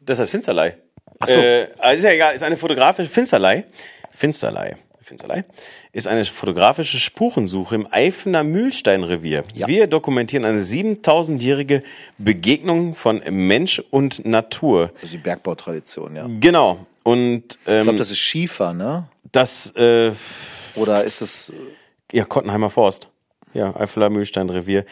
[0.00, 0.76] Das heißt Finsterlei.
[1.20, 1.38] Ach so.
[1.38, 3.64] Äh, also ist ja egal, ist eine fotografische Finsterlei.
[4.10, 4.76] Finsterlei.
[5.00, 5.44] Finsterlei
[5.92, 9.44] ist eine fotografische Spurensuche im Eifener Mühlsteinrevier.
[9.54, 9.68] Ja.
[9.68, 11.84] Wir dokumentieren eine 7000-jährige
[12.18, 14.90] Begegnung von Mensch und Natur.
[15.00, 16.26] Also die Bergbautradition, ja.
[16.26, 16.86] Ich Genau.
[17.04, 19.06] Und ähm, glaube, das ist Schiefer, ne?
[19.30, 20.10] das, äh,
[20.74, 21.52] Oder ist es.
[22.10, 23.10] ja, Kottenheimer Forst.
[23.54, 24.84] Ja, Eifeler Mühlsteinrevier.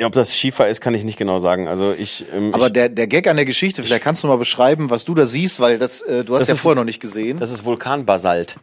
[0.00, 1.68] Ja, ob das Schiefer ist, kann ich nicht genau sagen.
[1.68, 4.38] Also ich, ähm, Aber ich, der, der Gag an der Geschichte, vielleicht kannst du mal
[4.38, 6.84] beschreiben, was du da siehst, weil das, äh, du hast Das ja ist- vorher noch
[6.86, 7.38] nicht gesehen.
[7.38, 8.56] das ist Vulkanbasalt.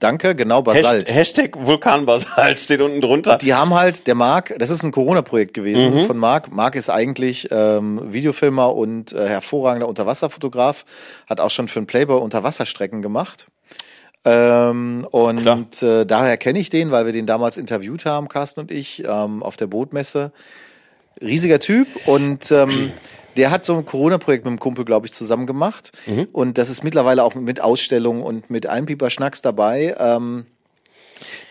[0.00, 1.08] Danke, genau, Basalt.
[1.10, 3.36] Hashtag, Hashtag Vulkanbasalt steht unten drunter.
[3.38, 6.06] Die haben halt, der Marc, das ist ein Corona-Projekt gewesen Mhm.
[6.06, 6.52] von Marc.
[6.52, 10.84] Marc ist eigentlich ähm, Videofilmer und äh, hervorragender Unterwasserfotograf,
[11.28, 13.46] hat auch schon für einen Playboy Unterwasserstrecken gemacht.
[14.24, 18.70] Ähm, und äh, daher kenne ich den, weil wir den damals interviewt haben, Carsten und
[18.70, 20.32] ich, ähm, auf der Bootmesse.
[21.20, 22.92] Riesiger Typ und ähm,
[23.36, 25.92] der hat so ein Corona-Projekt mit einem Kumpel, glaube ich, zusammen gemacht.
[26.32, 29.96] Und das ist mittlerweile auch mit Ausstellungen und mit einem Pieper-Schnacks dabei.
[29.98, 30.46] Ähm,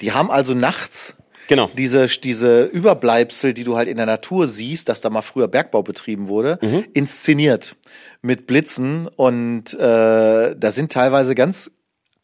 [0.02, 1.16] die haben also nachts
[1.50, 1.70] Genau.
[1.78, 5.82] diese, diese Überbleibsel, die du halt in der Natur siehst, dass da mal früher Bergbau
[5.82, 6.84] betrieben wurde, Mhm.
[6.94, 7.76] inszeniert
[8.22, 9.08] mit Blitzen.
[9.16, 9.78] Und äh,
[10.58, 11.72] da sind teilweise ganz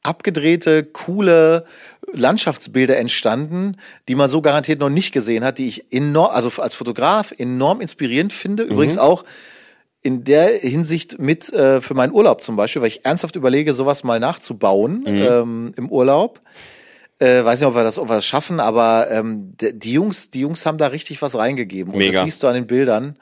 [0.04, 1.66] abgedrehte, coole
[2.12, 3.78] Landschaftsbilder entstanden,
[4.08, 7.82] die man so garantiert noch nicht gesehen hat, die ich enorm, also als Fotograf enorm
[7.82, 8.64] inspirierend finde.
[8.64, 9.24] Übrigens auch
[10.02, 14.04] in der Hinsicht mit äh, für meinen Urlaub zum Beispiel, weil ich ernsthaft überlege, sowas
[14.04, 16.42] mal nachzubauen ähm, im Urlaub.
[17.20, 20.42] Äh, weiß nicht, ob wir das, ob wir das schaffen, aber ähm, die Jungs, die
[20.42, 21.94] Jungs haben da richtig was reingegeben.
[21.94, 22.14] Und Mega.
[22.14, 23.18] das siehst du an den Bildern.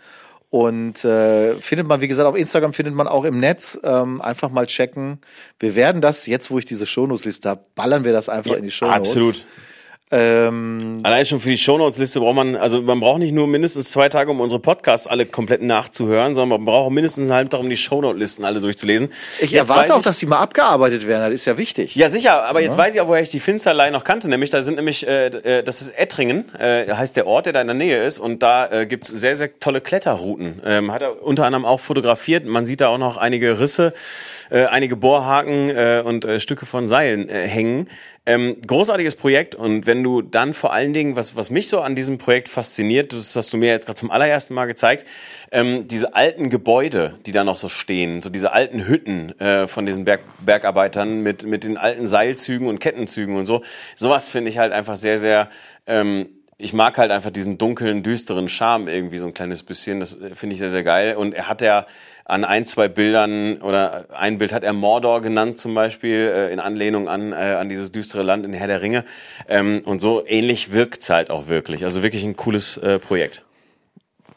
[0.51, 3.79] Und äh, findet man, wie gesagt, auf Instagram findet man auch im Netz.
[3.83, 5.19] Ähm, einfach mal checken.
[5.59, 8.71] Wir werden das, jetzt wo ich diese Shownotes-Liste habe, ballern wir das einfach in die
[8.71, 9.11] Shownotes.
[9.11, 9.45] Absolut.
[10.13, 14.09] Ähm, Allein schon für die Shownotes-Liste braucht man, also man braucht nicht nur mindestens zwei
[14.09, 17.61] Tage, um unsere Podcasts alle komplett nachzuhören, sondern man braucht auch mindestens einen halben Tag,
[17.61, 19.09] um die Shownote-Listen alle durchzulesen.
[19.39, 21.23] ich Jetzt erwarte auch, dass die mal abgearbeitet werden.
[21.23, 21.95] Das ist ja wichtig.
[21.95, 24.27] Ja, sicher, aber jetzt weiß ich auch, woher ich die Finsterlei noch kannte.
[24.27, 27.61] Nämlich, da sind nämlich, äh, äh, das ist Ettringen, äh, heißt der Ort, der da
[27.61, 28.19] in der Nähe ist.
[28.19, 30.61] Und da äh, gibt's sehr, sehr tolle Kletterrouten.
[30.65, 32.45] Ähm, hat er unter anderem auch fotografiert.
[32.45, 33.93] Man sieht da auch noch einige Risse,
[34.49, 37.87] äh, einige Bohrhaken äh, und äh, Stücke von Seilen äh, hängen.
[38.31, 39.55] Ähm, großartiges Projekt.
[39.55, 43.11] Und wenn du dann vor allen Dingen, was, was mich so an diesem Projekt fasziniert,
[43.11, 45.05] das hast du mir jetzt gerade zum allerersten Mal gezeigt,
[45.51, 49.85] ähm, diese alten Gebäude, die da noch so stehen, so diese alten Hütten äh, von
[49.85, 53.63] diesen Berg, Bergarbeitern mit, mit den alten Seilzügen und Kettenzügen und so.
[53.97, 55.49] Sowas finde ich halt einfach sehr, sehr,
[55.85, 59.99] ähm, ich mag halt einfach diesen dunklen, düsteren Charme irgendwie so ein kleines bisschen.
[59.99, 61.17] Das äh, finde ich sehr, sehr geil.
[61.17, 61.85] Und er hat ja
[62.31, 66.61] an ein, zwei Bildern oder ein Bild hat er Mordor genannt zum Beispiel, äh, in
[66.61, 69.03] Anlehnung an, äh, an dieses düstere Land in Herr der Ringe.
[69.49, 71.83] Ähm, und so ähnlich wirkt's halt auch wirklich.
[71.83, 73.43] Also wirklich ein cooles äh, Projekt.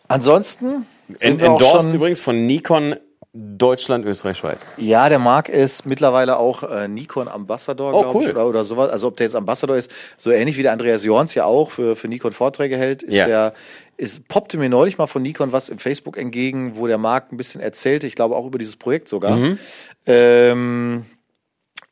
[0.09, 2.97] Ansonsten sind En wir auch endorsed schon, übrigens von Nikon
[3.36, 4.65] Deutschland, Österreich, Schweiz.
[4.77, 8.23] Ja, der Marc ist mittlerweile auch äh, Nikon Ambassador, Oh, glaube cool.
[8.24, 8.90] ich, oder, oder sowas.
[8.90, 11.97] Also ob der jetzt Ambassador ist, so ähnlich wie der Andreas Jorns ja auch für,
[11.97, 13.27] für Nikon Vorträge hält, ist Ja.
[13.27, 13.55] der,
[13.97, 17.36] ist, poppte mir neulich mal von Nikon was im Facebook entgegen, wo der Marc ein
[17.36, 19.36] bisschen erzählte, ich glaube auch über dieses Projekt sogar.
[19.36, 19.59] Mhm.
[20.06, 21.05] Ähm,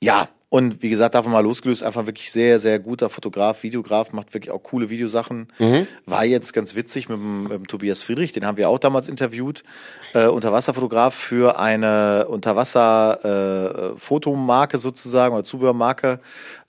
[0.00, 4.34] ja, und wie gesagt, davon mal losgelöst, einfach wirklich sehr, sehr guter Fotograf, Videograf, macht
[4.34, 5.48] wirklich auch coole Videosachen.
[5.58, 5.86] Mhm.
[6.04, 9.08] War jetzt ganz witzig mit dem, mit dem Tobias Friedrich, den haben wir auch damals
[9.08, 9.64] interviewt,
[10.12, 16.20] äh, Unterwasserfotograf für eine Unterwasser-Fotomarke sozusagen oder Zubehörmarke,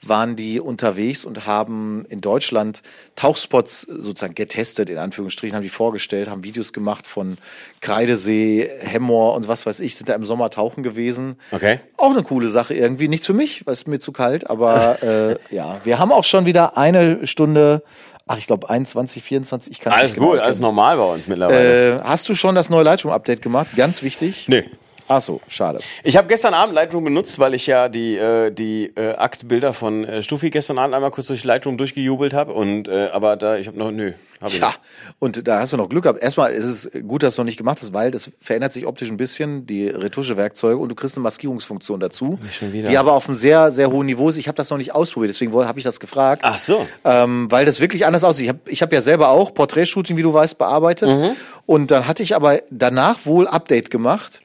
[0.07, 2.81] waren die unterwegs und haben in Deutschland
[3.15, 7.38] Tauchspots sozusagen getestet, in Anführungsstrichen, haben die vorgestellt, haben Videos gemacht von
[7.81, 11.38] Kreidesee, Hemmoor und was weiß ich, sind da im Sommer tauchen gewesen.
[11.51, 11.80] Okay.
[11.97, 13.07] Auch eine coole Sache irgendwie.
[13.07, 15.01] Nichts für mich, weil es mir zu kalt, aber
[15.51, 17.84] äh, ja, wir haben auch schon wieder eine Stunde,
[18.27, 20.75] ach, ich glaube 21, 24, ich kann es Alles nicht genau gut, alles erkennen.
[20.75, 21.99] normal bei uns mittlerweile.
[21.99, 23.67] Äh, hast du schon das neue Lightroom-Update gemacht?
[23.75, 24.47] Ganz wichtig.
[24.47, 24.63] Nö.
[25.07, 25.80] Ach so, schade.
[26.03, 30.05] Ich habe gestern Abend Lightroom benutzt, weil ich ja die, äh, die äh, Aktbilder von
[30.05, 32.53] äh, Stufi gestern Abend einmal kurz durch Lightroom durchgejubelt habe.
[32.53, 34.80] Und äh, aber da, ich habe noch, nö, habe ich Ja, nicht.
[35.19, 36.23] und da hast du noch Glück gehabt.
[36.23, 39.09] Erstmal ist es gut, dass du noch nicht gemacht hast, weil das verändert sich optisch
[39.09, 42.89] ein bisschen, die Retuschewerkzeuge, und du kriegst eine Maskierungsfunktion dazu, schon wieder.
[42.89, 44.38] die aber auf einem sehr, sehr hohen Niveau ist.
[44.38, 46.41] Ich habe das noch nicht ausprobiert, deswegen habe ich das gefragt.
[46.45, 46.88] Ach so.
[47.03, 48.43] ähm, weil das wirklich anders aussieht.
[48.45, 51.09] Ich habe ich hab ja selber auch Porträtshooting, wie du weißt, bearbeitet.
[51.09, 51.35] Mhm.
[51.65, 54.41] Und dann hatte ich aber danach wohl Update gemacht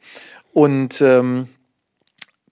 [0.52, 1.48] und ähm,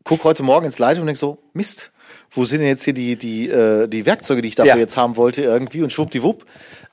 [0.05, 1.91] guck heute Morgen ins Lightroom und denk so, Mist,
[2.33, 4.79] wo sind denn jetzt hier die, die, äh, die Werkzeuge, die ich dafür Ja.
[4.79, 6.45] jetzt haben wollte irgendwie und schwuppdiwupp.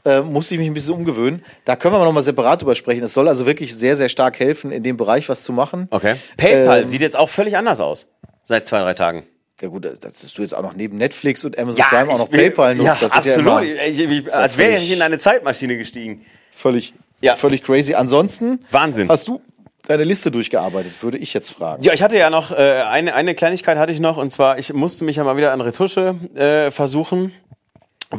[0.05, 1.45] Äh, musste ich mich ein bisschen umgewöhnen.
[1.63, 3.03] Da können wir aber nochmal separat drüber sprechen.
[3.03, 5.87] Es soll also wirklich sehr, sehr stark helfen, in dem Bereich was zu machen.
[5.91, 6.15] Okay.
[6.35, 8.07] PayPal Ähm, sieht jetzt auch völlig anders aus.
[8.43, 9.23] Seit zwei, drei Tagen.
[9.61, 12.39] Ja gut, dass du jetzt auch noch neben Netflix und Amazon Prime auch noch will-
[12.49, 13.01] PayPal nutzt.
[13.01, 13.37] Ja, absolut.
[13.39, 16.25] immer ich, ich, ja als wäre ich in eine Zeitmaschine gestiegen.
[16.51, 17.37] völlig Ja.
[17.37, 17.93] Völlig crazy.
[17.93, 19.07] Ansonsten Wahnsinn.
[19.07, 19.41] hast du
[19.87, 21.83] deine Liste durchgearbeitet, würde ich jetzt fragen.
[21.83, 24.73] Ja, ich hatte ja noch äh, eine, eine Kleinigkeit hatte ich noch und zwar ich
[24.73, 27.33] musste mich ja mal wieder an Retusche äh, versuchen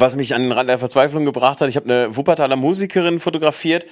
[0.01, 1.69] was mich an den Rand der Verzweiflung gebracht hat.
[1.69, 3.87] Ich habe eine Wuppertaler Musikerin fotografiert.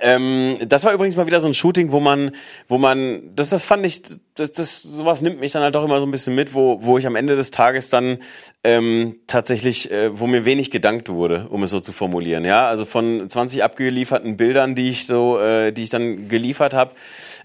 [0.00, 2.32] Ähm, das war übrigens mal wieder so ein Shooting, wo man,
[2.68, 4.02] wo man, das, das fand ich,
[4.34, 6.98] das, das, sowas nimmt mich dann halt doch immer so ein bisschen mit, wo, wo
[6.98, 8.18] ich am Ende des Tages dann
[8.64, 12.44] ähm, tatsächlich, äh, wo mir wenig gedankt wurde, um es so zu formulieren.
[12.44, 16.94] Ja, also von 20 abgelieferten Bildern, die ich so, äh, die ich dann geliefert habe,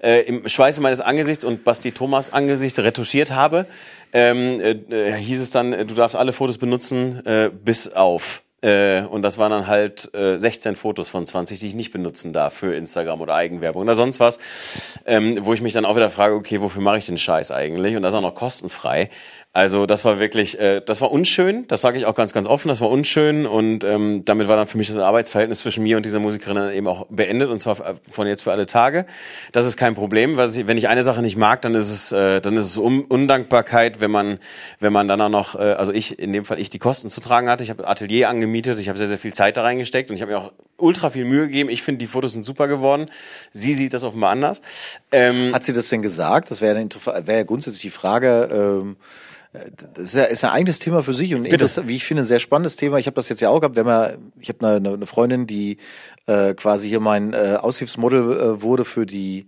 [0.02, 3.68] äh, im Schweiße meines Angesichts und Basti Thomas Angesicht retuschiert habe,
[4.14, 8.44] ähm, äh, äh, hieß es dann, äh, du darfst alle Fotos benutzen, äh, bis auf.
[8.62, 12.32] Äh, und das waren dann halt äh, 16 Fotos von 20, die ich nicht benutzen
[12.32, 14.38] darf für Instagram oder Eigenwerbung oder sonst was.
[15.06, 17.96] Ähm, wo ich mich dann auch wieder frage, okay, wofür mache ich den Scheiß eigentlich?
[17.96, 19.10] Und das auch noch kostenfrei.
[19.54, 22.70] Also das war wirklich, äh, das war unschön, das sage ich auch ganz, ganz offen,
[22.70, 26.06] das war unschön und ähm, damit war dann für mich das Arbeitsverhältnis zwischen mir und
[26.06, 29.06] dieser Musikerin dann eben auch beendet und zwar von jetzt für alle Tage.
[29.52, 32.14] Das ist kein Problem, weil ich, wenn ich eine Sache nicht mag, dann ist es,
[32.14, 34.40] äh, dann ist es Un Undankbarkeit, wenn man,
[34.80, 37.20] wenn man dann auch noch, äh, also ich, in dem Fall ich die Kosten zu
[37.20, 40.16] tragen hatte, ich habe Atelier angemietet, ich habe sehr, sehr viel Zeit da reingesteckt und
[40.16, 41.70] ich habe mir auch ultra viel Mühe gegeben.
[41.70, 43.12] Ich finde, die Fotos sind super geworden.
[43.52, 44.62] Sie sieht das offenbar anders.
[45.12, 46.52] Ähm, Hat sie das denn gesagt?
[46.52, 46.88] Das wäre
[47.26, 48.96] wär ja grundsätzlich die Frage, ähm
[49.54, 52.24] das ist ja, ist ja ein eigenes Thema für sich und das, wie ich finde,
[52.24, 53.00] ein sehr spannendes Thema.
[53.00, 53.76] Ich habe das jetzt ja auch gehabt.
[53.76, 55.78] Wir haben ja, ich habe eine, eine Freundin, die
[56.26, 59.48] äh, quasi hier mein äh, Aushilfsmodel äh, wurde für die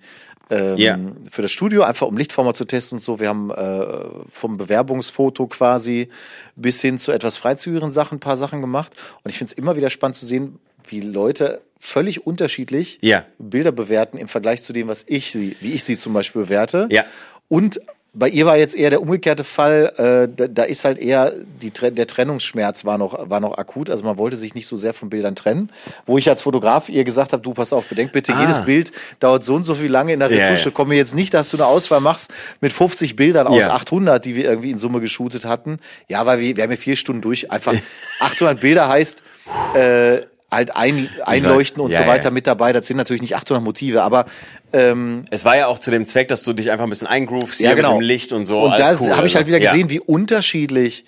[0.49, 0.99] ähm, yeah.
[1.31, 3.19] für das Studio, einfach um Lichtformer zu testen und so.
[3.21, 3.85] Wir haben äh,
[4.29, 6.09] vom Bewerbungsfoto quasi
[6.57, 8.93] bis hin zu etwas freizügigeren Sachen ein paar Sachen gemacht.
[9.23, 13.25] Und ich finde es immer wieder spannend zu sehen, wie Leute völlig unterschiedlich yeah.
[13.39, 16.87] Bilder bewerten im Vergleich zu dem, was ich sie, wie ich sie zum Beispiel bewerte.
[16.91, 17.05] Ja.
[17.47, 17.79] Und
[18.15, 19.91] bei ihr war jetzt eher der umgekehrte Fall.
[19.97, 23.89] Äh, da, da, ist halt eher die, der Trennungsschmerz war noch, war noch akut.
[23.89, 25.71] Also man wollte sich nicht so sehr von Bildern trennen.
[26.05, 28.41] Wo ich als Fotograf ihr gesagt habe, du pass auf, bedenk bitte, ah.
[28.41, 30.51] jedes Bild dauert so und so viel lange in der Retusche.
[30.51, 30.71] Yeah, yeah.
[30.71, 32.31] Komme jetzt nicht, dass du eine Auswahl machst
[32.61, 33.73] mit 50 Bildern aus yeah.
[33.73, 35.79] 800, die wir irgendwie in Summe geshootet hatten.
[36.07, 37.51] Ja, weil wir, wir haben ja vier Stunden durch.
[37.51, 37.73] Einfach
[38.19, 39.23] 800 Bilder heißt,
[39.73, 40.21] äh,
[40.53, 42.31] halt ein, einleuchten und ja, so weiter ja.
[42.31, 42.73] mit dabei.
[42.73, 44.25] Das sind natürlich nicht 800 Motive, aber
[44.73, 47.59] ähm, es war ja auch zu dem Zweck, dass du dich einfach ein bisschen eingroovst
[47.59, 47.93] ja, genau.
[47.93, 48.61] mit dem Licht und so.
[48.61, 49.47] Und da cool, habe ich halt also.
[49.47, 51.05] wieder gesehen, wie unterschiedlich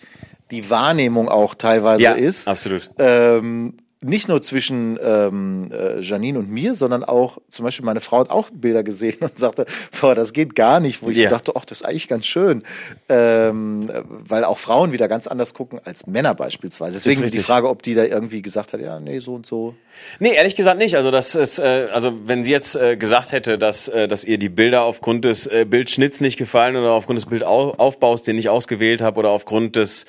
[0.51, 2.47] die Wahrnehmung auch teilweise ja, ist.
[2.47, 2.91] Absolut.
[2.99, 8.19] Ähm, nicht nur zwischen ähm, äh, Janine und mir, sondern auch zum Beispiel meine Frau
[8.19, 9.65] hat auch Bilder gesehen und sagte,
[9.99, 11.29] boah, das geht gar nicht, wo ich yeah.
[11.29, 12.63] dachte, ach, das ist eigentlich ganz schön,
[13.09, 16.93] ähm, weil auch Frauen wieder ganz anders gucken als Männer beispielsweise.
[16.93, 19.75] Deswegen die Frage, ob die da irgendwie gesagt hat, ja, nee, so und so.
[20.19, 20.95] Nee, ehrlich gesagt nicht.
[20.95, 24.37] Also das ist, äh, also wenn sie jetzt äh, gesagt hätte, dass, äh, dass ihr
[24.37, 29.01] die Bilder aufgrund des äh, Bildschnitts nicht gefallen oder aufgrund des Bildaufbaus, den ich ausgewählt
[29.01, 30.05] habe, oder aufgrund des,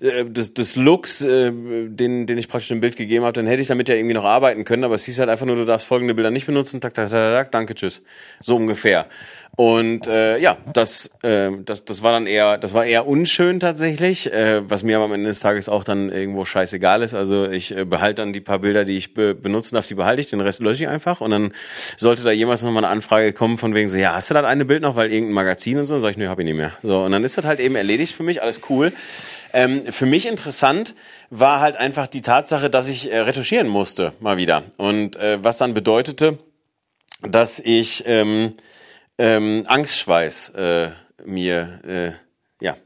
[0.00, 3.62] äh, des, des Looks, äh, den, den ich praktisch im Bild gegeben habe, dann hätte
[3.62, 5.86] ich damit ja irgendwie noch arbeiten können, aber es hieß halt einfach nur, du darfst
[5.86, 8.02] folgende Bilder nicht benutzen, tak, tak, tak, tak danke, tschüss.
[8.40, 9.06] So ungefähr.
[9.56, 14.32] Und äh, ja, das, äh, das, das war dann eher, das war eher unschön tatsächlich,
[14.32, 17.12] äh, was mir aber am Ende des Tages auch dann irgendwo scheißegal ist.
[17.12, 20.20] Also ich äh, behalte dann die paar Bilder, die ich be benutzen darf, die behalte
[20.20, 21.20] ich, den Rest lösche ich einfach.
[21.20, 21.52] Und dann
[21.96, 24.64] sollte da jemals nochmal eine Anfrage kommen von wegen so, ja, hast du das eine
[24.64, 26.74] Bild noch, weil irgendein Magazin und so, dann sag ich, nö, hab ich nicht mehr.
[26.84, 28.92] So, und dann ist das halt eben erledigt für mich, alles cool.
[29.52, 30.94] Ähm, für mich interessant
[31.30, 34.62] war halt einfach die Tatsache, dass ich äh, retuschieren musste, mal wieder.
[34.76, 36.38] Und äh, was dann bedeutete,
[37.22, 38.54] dass ich ähm,
[39.18, 40.88] ähm, Angstschweiß äh,
[41.24, 42.76] mir, äh, ja,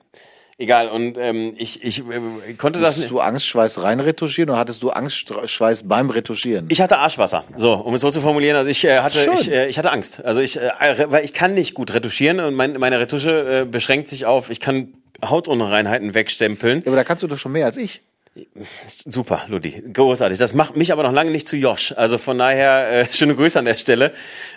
[0.57, 0.89] egal.
[0.89, 2.97] Und ähm, ich, ich äh, konnte Musstest das.
[3.05, 6.67] Hast du Angstschweiß rein retuschieren oder hattest du Angstschweiß beim Retuschieren?
[6.71, 7.45] Ich hatte Arschwasser.
[7.57, 8.57] So, um es so zu formulieren.
[8.57, 10.25] Also ich äh, hatte, ich, äh, ich hatte Angst.
[10.25, 10.71] Also ich, äh,
[11.11, 14.61] weil ich kann nicht gut retuschieren und mein, meine Retusche äh, beschränkt sich auf, ich
[14.61, 14.95] kann
[15.25, 16.81] Hautunreinheiten wegstempeln.
[16.81, 18.03] Ja, aber da kannst du doch schon mehr als ich.
[19.05, 20.39] Super, Ludi, großartig.
[20.39, 21.93] Das macht mich aber noch lange nicht zu Josh.
[21.93, 24.13] Also von daher äh, schöne Grüße an der Stelle.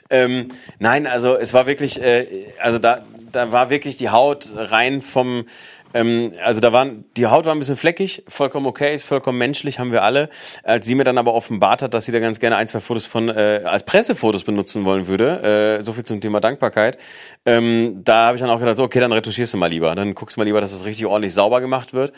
[0.10, 0.48] Ähm,
[0.80, 5.46] nein, also es war wirklich, äh, also da, da war wirklich die Haut rein vom
[5.95, 9.80] ähm, also da waren, die Haut war ein bisschen fleckig, vollkommen okay, ist vollkommen menschlich,
[9.80, 10.30] haben wir alle.
[10.63, 13.05] Als sie mir dann aber offenbart hat, dass sie da ganz gerne ein, zwei Fotos
[13.05, 16.97] von äh, als Pressefotos benutzen wollen würde, äh, so viel zum Thema Dankbarkeit,
[17.45, 19.95] ähm, da habe ich dann auch gedacht, so, okay, dann retuschierst du mal lieber.
[19.95, 22.11] Dann guckst du mal lieber, dass das richtig ordentlich sauber gemacht wird.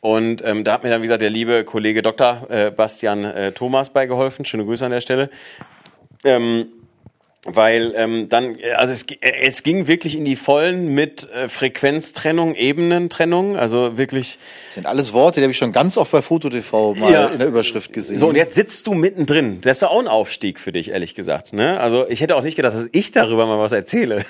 [0.00, 2.46] Und ähm, da hat mir dann, wie gesagt, der liebe Kollege Dr.
[2.48, 4.44] Äh, Bastian äh, Thomas beigeholfen.
[4.44, 5.28] Schöne Grüße an der Stelle.
[6.22, 6.66] Ähm,
[7.44, 12.54] weil ähm, dann, also es, äh, es ging wirklich in die Vollen mit äh, Frequenztrennung,
[12.54, 14.38] Ebenentrennung, also wirklich.
[14.66, 17.26] Das sind alles Worte, die habe ich schon ganz oft bei FotoTV mal ja.
[17.26, 18.16] in der Überschrift gesehen.
[18.16, 19.60] So, und jetzt sitzt du mittendrin.
[19.60, 21.52] Das ist ja auch ein Aufstieg für dich, ehrlich gesagt.
[21.52, 21.78] Ne?
[21.78, 24.24] Also ich hätte auch nicht gedacht, dass ich darüber mal was erzähle.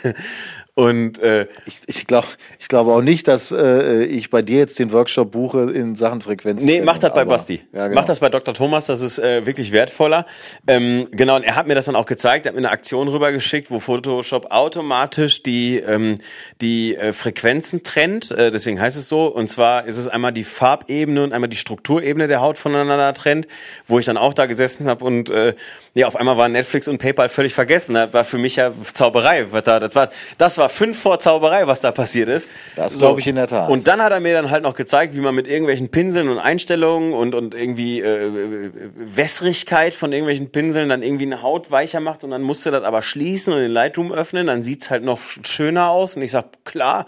[0.75, 2.27] Und äh, Ich, ich glaube
[2.59, 6.21] ich glaube auch nicht, dass äh, ich bei dir jetzt den Workshop buche in Sachen
[6.21, 6.65] Frequenz.
[6.65, 7.63] Nee, mach das bei Basti.
[7.73, 8.01] Ja, genau.
[8.01, 8.55] Mach das bei Dr.
[8.55, 10.27] Thomas, das ist äh, wirklich wertvoller.
[10.67, 13.07] Ähm, genau, und er hat mir das dann auch gezeigt, er hat mir eine Aktion
[13.07, 16.19] rübergeschickt, wo Photoshop automatisch die, ähm,
[16.61, 19.27] die äh, Frequenzen trennt, äh, deswegen heißt es so.
[19.27, 23.47] Und zwar ist es einmal die Farbebene und einmal die Strukturebene der Haut voneinander trennt,
[23.87, 25.55] wo ich dann auch da gesessen habe und äh,
[25.95, 27.95] ja, auf einmal waren Netflix und PayPal völlig vergessen.
[27.95, 29.47] Das war für mich ja Zauberei.
[29.53, 32.47] Was da, das, war, das war fünf vor Zauberei, was da passiert ist.
[32.77, 33.71] Das glaube ich in der Tat.
[33.71, 36.39] Und dann hat er mir dann halt noch gezeigt, wie man mit irgendwelchen Pinseln und
[36.39, 42.01] Einstellungen und, und irgendwie äh, äh, Wässrigkeit von irgendwelchen Pinseln dann irgendwie eine Haut weicher
[42.01, 45.21] macht und dann musste das aber schließen und den Lightroom öffnen, dann sieht's halt noch
[45.45, 47.07] schöner aus und ich sag, klar.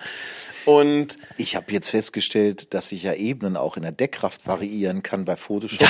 [0.66, 5.24] Und Ich habe jetzt festgestellt, dass ich ja Ebenen auch in der Deckkraft variieren kann
[5.24, 5.88] bei Photoshop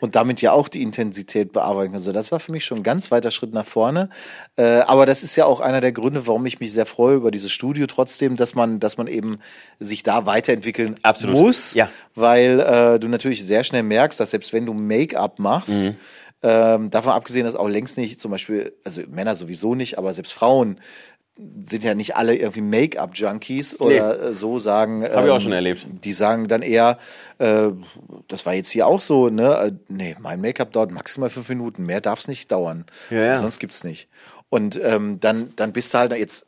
[0.00, 2.00] und damit ja auch die Intensität bearbeiten kann.
[2.00, 4.10] So, das war für mich schon ein ganz weiter Schritt nach vorne.
[4.56, 7.30] Äh, aber das ist ja auch einer der Gründe, warum ich mich sehr freue über
[7.30, 9.38] dieses Studio trotzdem, dass man, dass man eben
[9.80, 11.34] sich da weiterentwickeln Absolut.
[11.36, 11.90] muss, Ja.
[12.14, 15.96] weil äh, du natürlich sehr schnell merkst, dass selbst wenn du Make-up machst, Mhm.
[16.42, 20.32] ähm, davon abgesehen, dass auch längst nicht, zum Beispiel, also Männer sowieso nicht, aber selbst
[20.34, 20.80] Frauen
[21.60, 25.04] sind ja nicht alle irgendwie Make-up-Junkies oder äh, so sagen.
[25.04, 25.86] Hab ich auch schon erlebt.
[26.04, 26.98] Die sagen dann eher,
[27.38, 27.68] äh,
[28.26, 29.54] das war jetzt hier auch so, ne?
[29.54, 32.86] Äh, nee, mein Make-up dauert maximal fünf Minuten, mehr darf es nicht dauern.
[33.10, 33.38] Ja, ja.
[33.38, 34.08] Sonst gibt's nicht.
[34.50, 36.46] Und ähm, dann, dann bist du halt jetzt,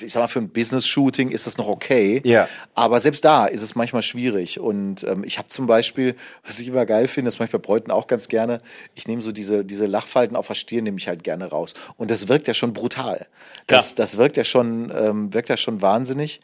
[0.00, 2.20] ich sag mal, für ein Business-Shooting ist das noch okay.
[2.24, 2.48] Ja.
[2.74, 4.60] Aber selbst da ist es manchmal schwierig.
[4.60, 7.58] Und ähm, ich habe zum Beispiel, was ich immer geil finde, das mache ich bei
[7.58, 8.60] Bräuten auch ganz gerne,
[8.94, 11.74] ich nehme so diese, diese Lachfalten auf der Stirn, nehme ich halt gerne raus.
[11.96, 13.26] Und das wirkt ja schon brutal.
[13.66, 16.40] Das, das wirkt ja schon, ähm, wirkt ja schon wahnsinnig.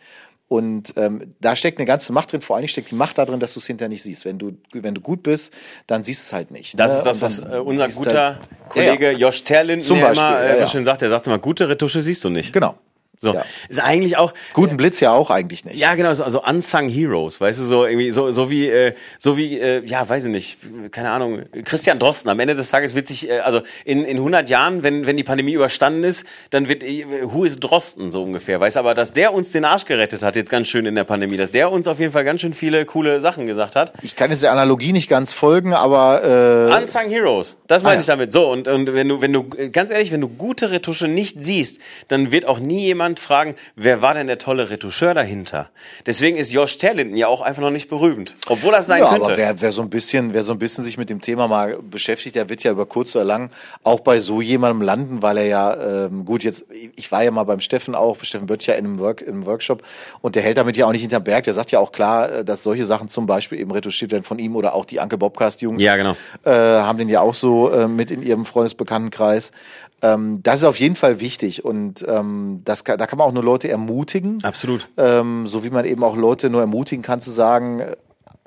[0.49, 2.41] Und ähm, da steckt eine ganze Macht drin.
[2.41, 4.25] Vor allen Dingen steckt die Macht da drin, dass du es hinterher nicht siehst.
[4.25, 5.53] Wenn du, wenn du gut bist,
[5.89, 6.79] dann siehst du es halt nicht.
[6.79, 6.99] das ne?
[6.99, 9.19] ist das, was äh, unser guter halt- Kollege Ja, ja.
[9.19, 11.03] Josh Beispiel, immer äh, so schön sagt.
[11.03, 12.53] Er sagte mal, gute Retusche siehst du nicht.
[12.53, 12.77] Genau.
[13.19, 13.33] So.
[13.35, 13.45] Ja.
[13.69, 15.77] Ist eigentlich auch, Guten Blitz ja auch eigentlich nicht.
[15.79, 19.37] Ja, genau, so, also unsung Heroes, weißt du, so irgendwie so so wie äh, so
[19.37, 20.59] wie äh, ja, weiß ich nicht,
[20.93, 24.51] keine Ahnung, Christian Drosten am Ende des Tages wird sich äh, also in in 100
[24.51, 28.61] Jahren, wenn wenn die Pandemie überstanden ist, dann wird äh, who is Drosten so ungefähr,
[28.61, 31.05] weißt du, aber dass der uns den Arsch gerettet hat jetzt ganz schön in der
[31.05, 33.93] Pandemie, dass der uns auf jeden Fall ganz schön viele coole Sachen gesagt hat.
[34.03, 37.95] Ich kann jetzt der Analogie nicht ganz folgen, aber äh, Unsung Heroes, das meine Ah,
[37.95, 38.01] ja.
[38.01, 38.33] ich damit.
[38.33, 41.43] So und und wenn du wenn du äh, ganz ehrlich, wenn du gute Retusche nicht
[41.43, 45.71] siehst, dann wird auch nie jemand fragen, wer war denn der tolle Retoucheur dahinter?
[46.07, 49.27] Deswegen ist Josh Terlinden ja auch einfach noch nicht berühmt, obwohl das sein ja, könnte.
[49.27, 51.79] aber wer, wer so ein bisschen, wer so ein bisschen sich mit dem Thema mal
[51.81, 53.51] beschäftigt, der wird ja über kurz oder lang
[53.85, 56.65] auch bei so jemandem landen, weil er ja ähm, gut jetzt.
[56.97, 59.83] Ich war ja mal beim Steffen auch, Steffen Böttcher in einem, Work, im Workshop
[60.23, 61.45] und der hält damit ja auch nicht hinterm Berg.
[61.45, 64.39] Der sagt ja auch klar, äh, dass solche Sachen zum Beispiel eben retuschiert werden von
[64.39, 65.83] ihm oder auch die Anke Bobcast Jungs.
[65.83, 66.17] Ja, genau.
[66.45, 69.53] Äh, haben den ja auch so äh, mit in ihrem Freundesbekanntenkreis.
[70.03, 73.43] Ähm, das ist auf jeden Fall wichtig und ähm, das da kann man auch nur
[73.43, 74.43] Leute ermutigen.
[74.45, 74.89] Absolut.
[74.97, 77.97] Ähm, so wie man eben auch Leute nur ermutigen kann zu sagen, äh,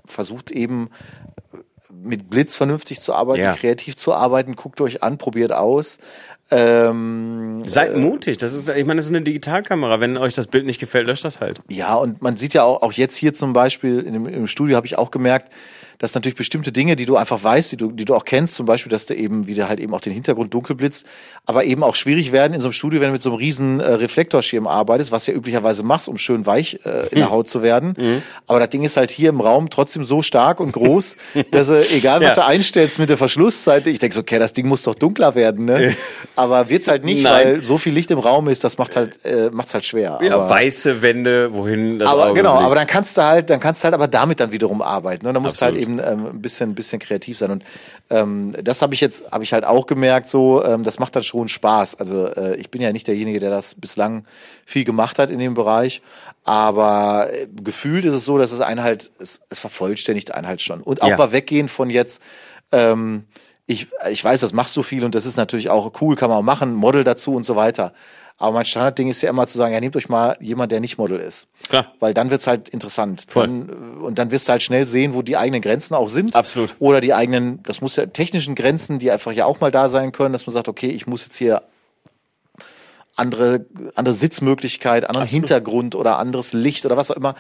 [0.06, 0.90] versucht eben
[1.54, 1.58] äh,
[1.92, 3.54] mit Blitz vernünftig zu arbeiten, Ja.
[3.54, 5.98] kreativ zu arbeiten, guckt euch an, probiert aus.
[6.52, 8.38] Ähm, Seid mutig.
[8.38, 10.00] Das ist, ich meine, das ist eine Digitalkamera.
[10.00, 11.62] Wenn euch das Bild nicht gefällt, löscht das halt.
[11.70, 14.88] Ja, und man sieht ja auch, auch jetzt hier zum Beispiel dem, im Studio habe
[14.88, 15.50] ich auch gemerkt,
[16.00, 18.66] dass natürlich bestimmte Dinge, die du einfach weißt, die du, die du auch kennst, zum
[18.66, 21.06] Beispiel, dass du eben wieder halt eben auch den Hintergrund dunkel blitzt,
[21.46, 23.80] aber eben auch schwierig werden in so einem Studio, wenn du mit so einem riesen
[23.80, 27.50] äh, Reflektorschirm arbeitest, was du ja üblicherweise machst, um schön weich äh, in der Haut
[27.50, 28.24] zu werden.
[28.48, 31.16] Aber das Ding ist halt hier im Raum trotzdem so stark und groß,
[31.52, 32.34] dass äh, egal was Ja.
[32.36, 35.66] du einstellst mit der Verschlusszeit, ich denke so, okay, das Ding muss doch dunkler werden,
[35.66, 35.96] ne?
[36.36, 37.34] Aber wird's halt nicht, Nein.
[37.34, 40.20] weil so viel Licht im Raum ist, das macht halt, äh, macht's halt schwer.
[40.22, 42.66] Ja, aber, weiße Wände, wohin das aber Auge genau, blickt.
[42.66, 45.26] aber dann kannst du halt, dann kannst du halt aber damit dann wiederum arbeiten.
[45.26, 45.34] Ne?
[45.34, 45.76] Dann musst Absolut.
[45.76, 47.50] du halt eben ähm, ein bisschen, ein bisschen kreativ sein.
[47.50, 47.64] Und
[48.12, 51.24] ähm, das habe ich jetzt, habe ich halt auch gemerkt, so, ähm, das macht dann
[51.24, 51.96] schon Spaß.
[51.96, 54.26] Also äh, ich bin ja nicht derjenige, der das bislang
[54.66, 56.04] viel gemacht hat in dem Bereich.
[56.44, 60.62] Aber äh, gefühlt ist es so, dass es einen halt, es, es vervollständigt einen halt
[60.62, 60.82] schon.
[60.82, 61.18] Und auch Ja.
[61.18, 62.22] mal weggehen von jetzt,
[62.72, 63.26] ähm,
[63.66, 66.40] ich, ich weiß, das machst du viel und das ist natürlich auch cool, kann man
[66.40, 67.94] auch machen, Model dazu und so weiter.
[68.40, 70.98] Aber mein Standardding ist ja immer zu sagen, ja, nehmt euch mal jemand, der nicht
[70.98, 71.48] Model ist.
[71.68, 71.94] Klar.
[72.00, 73.26] Weil dann wird's halt interessant.
[73.28, 73.44] Voll.
[73.44, 76.36] Dann, äh, und dann wirst du halt schnell sehen, wo die eigenen Grenzen auch sind.
[76.36, 76.74] Absolut.
[76.80, 80.14] Oder die eigenen, das muss ja technischen Grenzen, die einfach ja auch mal da sein
[80.14, 81.64] können, dass man sagt, okay, ich muss jetzt hier
[83.18, 85.50] andere, andere Sitzmöglichkeit, anderen Absolut.
[85.50, 87.36] Hintergrund oder anderes Licht oder was auch immer.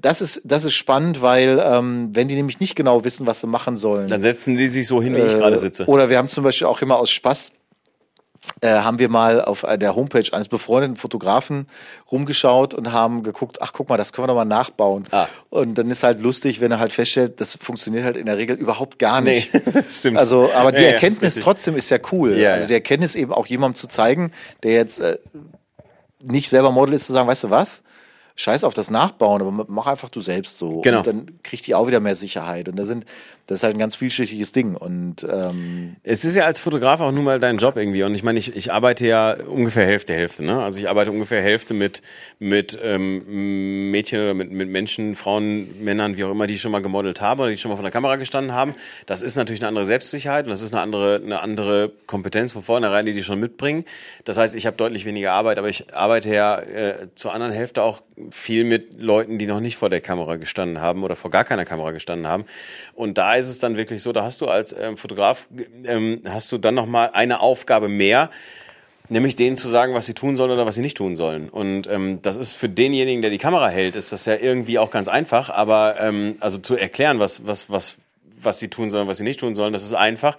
[0.00, 3.46] Das ist, das ist spannend, weil ähm, wenn die nämlich nicht genau wissen, was sie
[3.46, 5.86] machen sollen, Dann setzen die sich so hin, wie ich äh, gerade sitze.
[5.86, 7.52] Oder wir haben zum Beispiel auch immer aus Spaß,
[8.60, 11.66] äh, haben wir mal auf äh, der Homepage eines befreundeten Fotografen
[12.10, 15.04] rumgeschaut und haben geguckt, ach guck mal, das können wir doch mal nachbauen.
[15.10, 15.26] Ah.
[15.50, 18.56] Und dann ist halt lustig, wenn er halt feststellt, das funktioniert halt in der Regel
[18.56, 19.52] überhaupt gar Nee, nicht.
[19.90, 20.18] stimmt.
[20.18, 21.44] Also, aber die Ja, ja, Erkenntnis richtig.
[21.44, 22.36] trotzdem ist ja cool.
[22.38, 22.68] Ja, also ja.
[22.68, 24.32] die Erkenntnis eben auch jemandem zu zeigen,
[24.62, 25.18] der jetzt äh,
[26.20, 27.82] nicht selber Model ist, zu sagen, weißt du was?
[28.34, 30.80] Scheiß auf das Nachbauen, aber mach einfach du selbst so.
[30.80, 30.98] Genau.
[30.98, 32.68] Und dann kriegt die auch wieder mehr Sicherheit.
[32.68, 33.04] Und da sind,
[33.48, 34.76] das ist halt ein ganz vielschichtiges Ding.
[34.76, 38.02] Und ähm, Es ist ja als Fotograf auch nun mal dein Job irgendwie.
[38.02, 40.44] Und ich meine, ich, ich arbeite ja ungefähr Hälfte, Hälfte.
[40.44, 40.62] Ne?
[40.62, 42.02] Also ich arbeite ungefähr Hälfte mit,
[42.38, 46.82] mit ähm, Mädchen oder mit, mit Menschen, Frauen, Männern, wie auch immer, die schon mal
[46.82, 48.74] gemodelt haben oder die schon mal vor der Kamera gestanden haben.
[49.06, 52.62] Das ist natürlich eine andere Selbstsicherheit und das ist eine andere, eine andere Kompetenz von
[52.62, 53.86] vornherein, die die schon mitbringen.
[54.24, 57.82] Das heißt, ich habe deutlich weniger Arbeit, aber ich arbeite ja äh, zur anderen Hälfte
[57.82, 61.44] auch viel mit Leuten, die noch nicht vor der Kamera gestanden haben oder vor gar
[61.44, 62.44] keiner Kamera gestanden haben.
[62.94, 65.48] Und da ist es dann wirklich so, da hast du als ähm, Fotograf,
[65.84, 68.30] ähm, hast du dann nochmal eine Aufgabe mehr,
[69.08, 71.48] nämlich denen zu sagen, was sie tun sollen oder was sie nicht tun sollen.
[71.48, 74.90] Und ähm, das ist für denjenigen, der die Kamera hält, ist das ja irgendwie auch
[74.90, 77.96] ganz einfach, aber ähm, also zu erklären, was, was, was,
[78.42, 80.36] was sie tun sollen, was sie nicht tun sollen, das ist einfach.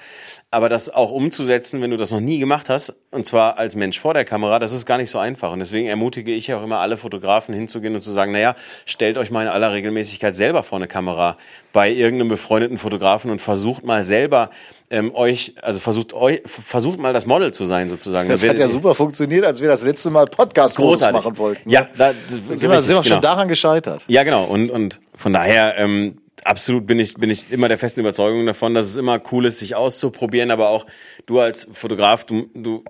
[0.52, 4.00] Aber das auch umzusetzen, wenn du das noch nie gemacht hast, und zwar als Mensch
[4.00, 5.52] vor der Kamera, das ist gar nicht so einfach.
[5.52, 8.56] Und deswegen ermutige ich ja auch immer alle Fotografen hinzugehen und zu sagen, naja,
[8.86, 11.38] stellt euch mal in aller Regelmäßigkeit selber vor eine Kamera
[11.74, 14.50] bei irgendeinem befreundeten Fotografen und versucht mal selber
[14.90, 18.30] ähm, euch, also versucht euch, versucht mal das Model zu sein sozusagen.
[18.30, 21.70] das Da hat ja super funktioniert, als wir das letzte Mal podcast großartig machen wollten.
[21.70, 23.20] Ja, da, sind wir, sind wir schon genau.
[23.20, 24.06] daran gescheitert.
[24.08, 24.46] Ja, genau.
[24.46, 28.74] Und, und von daher, ähm, absolut bin ich, bin ich immer der festen Überzeugung davon,
[28.74, 30.86] dass es immer cool ist, sich auszuprobieren, aber auch
[31.26, 32.84] du als Fotograf, du, du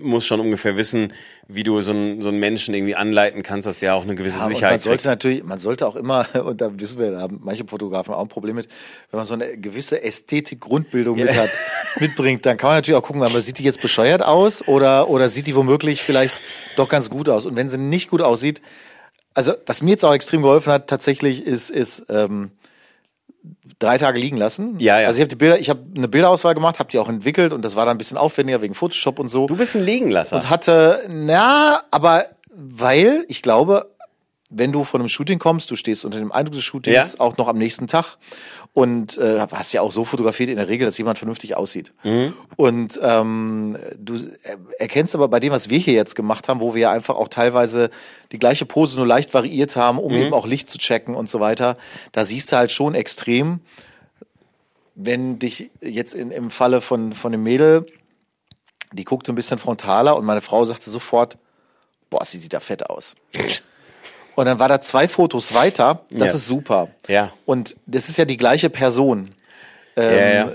[0.00, 1.12] musst schon ungefähr wissen,
[1.48, 4.36] wie du so einen, so einen Menschen irgendwie anleiten kannst, dass der auch eine gewisse
[4.36, 5.06] Ja, und man Sicherheit sollte kriegt.
[5.06, 8.28] natürlich, man sollte auch immer, und da wissen wir, da haben manche Fotografen auch ein
[8.28, 8.68] Problem mit,
[9.10, 11.50] wenn man so eine gewisse Ästhetik-Grundbildung mit hat,
[11.98, 15.28] mitbringt, dann kann man natürlich auch gucken, aber sieht die jetzt bescheuert aus oder, oder
[15.28, 16.34] sieht die womöglich vielleicht
[16.76, 17.46] doch ganz gut aus?
[17.46, 18.62] Und wenn sie nicht gut aussieht,
[19.34, 22.50] also was mir jetzt auch extrem geholfen hat, tatsächlich ist, ist ähm,
[23.78, 24.76] drei Tage liegen lassen.
[24.78, 25.06] Ja, ja.
[25.06, 27.64] Also ich habe die Bilder, ich habe eine Bilderauswahl gemacht, habe die auch entwickelt und
[27.64, 30.36] das war dann ein bisschen aufwendiger wegen Photoshop und so Du bist ein Liegenlasser.
[30.36, 33.90] und hatte, na, aber weil ich glaube,
[34.52, 37.20] wenn du von einem Shooting kommst, du stehst unter dem Eindruck des Shootings Ja.
[37.20, 38.16] auch noch am nächsten Tag
[38.72, 41.92] und äh, hast ja auch so fotografiert in der Regel, dass jemand vernünftig aussieht.
[42.02, 42.34] Mhm.
[42.56, 46.74] Und ähm, du er- erkennst aber bei dem, was wir hier jetzt gemacht haben, wo
[46.74, 47.90] wir ja einfach auch teilweise
[48.32, 50.02] die gleiche Pose nur leicht variiert haben, Mhm.
[50.04, 51.76] um eben auch Licht zu checken und so weiter,
[52.12, 53.60] da siehst du halt schon extrem,
[54.94, 57.86] wenn dich jetzt in, im Falle von, von dem Mädel,
[58.92, 61.38] die guckte ein bisschen frontaler und meine Frau sagte sofort,
[62.10, 63.14] boah, sieht die da fett aus.
[64.40, 66.34] Und dann war da zwei Fotos weiter, das Ja.
[66.36, 66.88] ist super.
[67.08, 67.30] Ja.
[67.44, 69.28] Und das ist ja die gleiche Person.
[69.98, 70.52] Ähm, Ja, ja.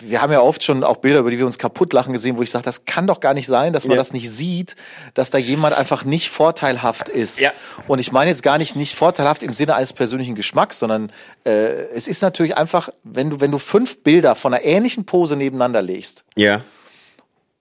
[0.00, 2.42] Wir haben ja oft schon auch Bilder, über die wir uns kaputt lachen gesehen, wo
[2.42, 3.98] ich sage, das kann doch gar nicht sein, dass man Ja.
[4.00, 4.74] das nicht sieht,
[5.14, 7.38] dass da jemand einfach nicht vorteilhaft ist.
[7.38, 7.52] Ja.
[7.86, 11.12] Und ich meine jetzt gar nicht nicht vorteilhaft im Sinne eines persönlichen Geschmacks, sondern
[11.44, 11.50] äh,
[11.94, 15.80] es ist natürlich einfach, wenn du wenn du fünf Bilder von einer ähnlichen Pose nebeneinander
[15.82, 16.62] legst, ja.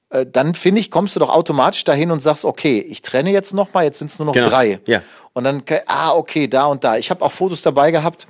[0.09, 3.53] Äh, dann finde ich, kommst du doch automatisch dahin und sagst, okay, ich trenne jetzt
[3.53, 4.49] noch mal, jetzt sind es nur noch Genau.
[4.49, 4.79] drei.
[4.87, 5.01] Ja.
[5.33, 6.97] Und dann, ah, okay, da und da.
[6.97, 8.27] Ich habe auch Fotos dabei gehabt,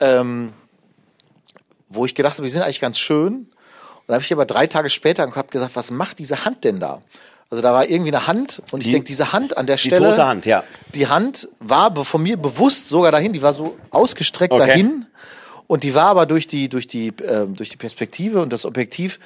[0.00, 0.52] ähm,
[1.88, 3.32] wo ich gedacht habe, die sind eigentlich ganz schön.
[3.34, 3.48] Und
[4.08, 7.00] dann habe ich aber drei Tage später hab gesagt, was macht diese Hand denn da?
[7.50, 9.82] Also da war irgendwie eine Hand und ich Die- denke, diese Hand an der Die
[9.88, 10.10] Stelle.
[10.10, 10.64] tote Hand, ja.
[10.94, 14.66] Die Hand war von mir bewusst sogar dahin, die war so ausgestreckt Okay.
[14.66, 15.06] dahin.
[15.66, 19.18] Und die war aber durch die, durch die, ähm, durch die Perspektive und das Objektiv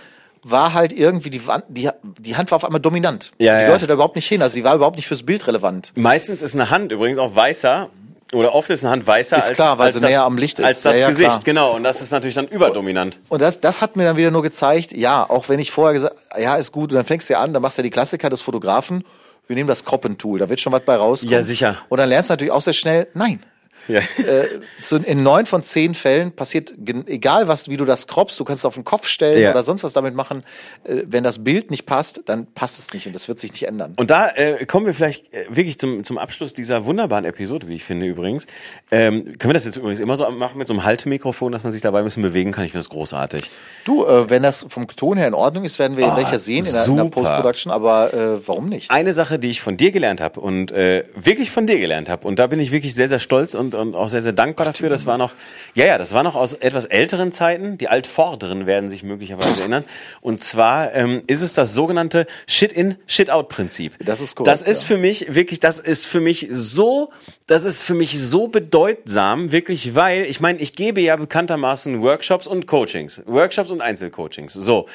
[0.42, 1.88] war halt irgendwie die, Wand- die,
[2.18, 3.32] die Hand war auf einmal dominant.
[3.38, 3.70] Ja, die ja.
[3.70, 4.40] Leute da überhaupt nicht hin.
[4.42, 5.92] Also sie war überhaupt nicht fürs Bild relevant.
[5.96, 7.88] Meistens ist eine Hand übrigens auch weißer.
[8.34, 10.36] Oder oft ist eine Hand weißer Ist als, klar, weil als sie das, näher am
[10.36, 10.64] Licht ist.
[10.66, 11.40] als das Ja, ja, Gesicht, klar.
[11.44, 11.74] genau.
[11.76, 13.18] Und das ist natürlich dann überdominant.
[13.30, 16.14] Und das, das hat mir dann wieder nur gezeigt, ja, auch wenn ich vorher gesagt
[16.38, 18.28] ja, ist gut, und dann fängst du ja an, dann machst du ja die Klassiker
[18.28, 19.02] des Fotografen,
[19.46, 21.32] wir nehmen das Croppen-Tool, da wird schon was bei rauskommen.
[21.32, 21.76] Ja, sicher.
[21.88, 23.40] Und dann lernst du natürlich auch sehr schnell, nein.
[23.88, 24.00] Ja.
[24.00, 26.74] Äh, in neun von zehn Fällen passiert,
[27.06, 29.50] egal was, wie du das croppst, du kannst es auf den Kopf stellen Ja.
[29.50, 30.42] oder sonst was damit machen,
[30.84, 33.64] äh, wenn das Bild nicht passt, dann passt es nicht und das wird sich nicht
[33.64, 33.94] ändern.
[33.96, 37.74] Und da äh, kommen wir vielleicht äh, wirklich zum, zum Abschluss dieser wunderbaren Episode, wie
[37.76, 38.46] ich finde übrigens.
[38.90, 41.72] Ähm, können wir das jetzt übrigens immer so machen mit so einem Haltemikrofon, dass man
[41.72, 42.64] sich dabei ein bisschen bewegen kann?
[42.64, 43.50] Ich finde das großartig.
[43.84, 46.64] Du, äh, wenn das vom Ton her in Ordnung ist, werden wir Ah, welcher sehen
[46.66, 47.04] in der, in der.
[47.04, 48.90] Post-Production, aber äh, warum nicht?
[48.90, 52.38] Eine Sache, die ich von dir gelernt habe und wirklich von dir gelernt habe und
[52.38, 54.90] da bin ich wirklich sehr, sehr stolz und, und auch sehr, sehr dankbar dafür.
[54.90, 55.32] Das war noch,
[55.74, 57.78] ja, ja, das war noch aus etwas älteren Zeiten.
[57.78, 59.84] Die Altvorderen werden sich möglicherweise erinnern.
[60.20, 63.94] Und zwar ähm, ist es das sogenannte Shit-in, Shit-out-Prinzip.
[64.04, 67.10] Das ist korrekt, Das ist für mich wirklich, das ist für mich so,
[67.46, 72.46] das ist für mich so bedeutsam, wirklich, weil ich meine, ich gebe ja bekanntermaßen Workshops
[72.46, 74.52] und Coachings, Workshops und Einzelcoachings.
[74.52, 74.86] So.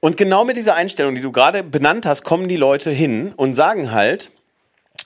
[0.00, 3.54] Und genau mit dieser Einstellung, die du gerade benannt hast, kommen die Leute hin und
[3.54, 4.30] sagen halt,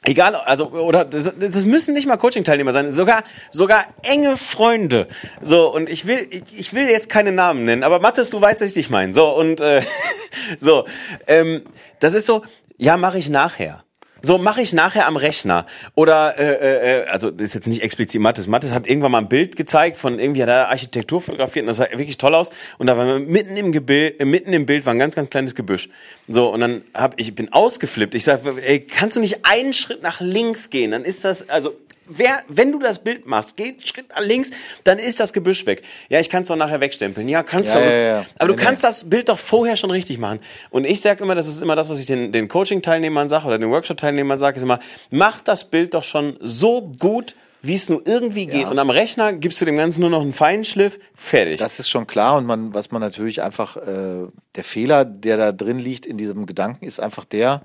[0.04, 5.08] egal, also, oder das, das müssen nicht mal Coaching-Teilnehmer sein, sogar, sogar enge Freunde.
[5.40, 8.60] So, und ich will, ich, ich will jetzt keine Namen nennen, aber Mathis, du weißt,
[8.60, 9.12] was ich dich meine.
[9.12, 9.82] So, und äh,
[10.58, 10.86] so,
[11.26, 11.62] ähm,
[12.00, 12.42] das ist so,
[12.76, 13.83] ja, mache ich nachher.
[14.24, 15.66] So mache ich nachher am Rechner.
[15.94, 18.46] Oder, äh, äh, also das ist jetzt nicht explizit Mattes.
[18.46, 21.76] Mattes hat irgendwann mal ein Bild gezeigt von irgendwie hat er Architektur fotografiert und das
[21.76, 22.50] sah wirklich toll aus.
[22.78, 25.54] Und da war mitten im Gebild, äh, mitten im Bild war ein ganz, ganz kleines
[25.54, 25.90] Gebüsch.
[26.26, 28.14] So, und dann hab ich bin ausgeflippt.
[28.14, 30.92] Ich sag, ey, kannst du nicht einen Schritt nach links gehen?
[30.92, 31.74] Dann ist das, also
[32.06, 34.50] wer, wenn du das Bild machst, geht Schritt nach links,
[34.84, 35.82] dann ist das Gebüsch weg.
[36.08, 37.28] Ja, ich kann es doch nachher wegstempeln.
[37.28, 37.86] Ja, kannst Ja, du.
[37.86, 38.26] ja, ja.
[38.38, 40.40] Aber du kannst das Bild doch vorher schon richtig machen.
[40.70, 43.58] Und ich sage immer, das ist immer das, was ich den, den Coaching-Teilnehmern sage oder
[43.58, 48.02] den Workshop-Teilnehmern sage, ist immer, mach das Bild doch schon so gut, wie es nur
[48.06, 48.66] irgendwie geht.
[48.66, 51.58] Und am Rechner gibst du dem Ganzen nur noch einen Feinschliff, fertig.
[51.60, 55.52] Das ist schon klar und man, was man natürlich einfach, äh, der Fehler, der da
[55.52, 57.62] drin liegt in diesem Gedanken, ist einfach der,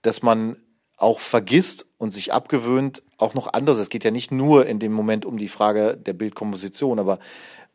[0.00, 0.56] dass man
[0.96, 3.78] auch vergisst und sich abgewöhnt, auch noch anderes.
[3.78, 7.18] Es geht ja nicht nur in dem Moment um die Frage der Bildkomposition, aber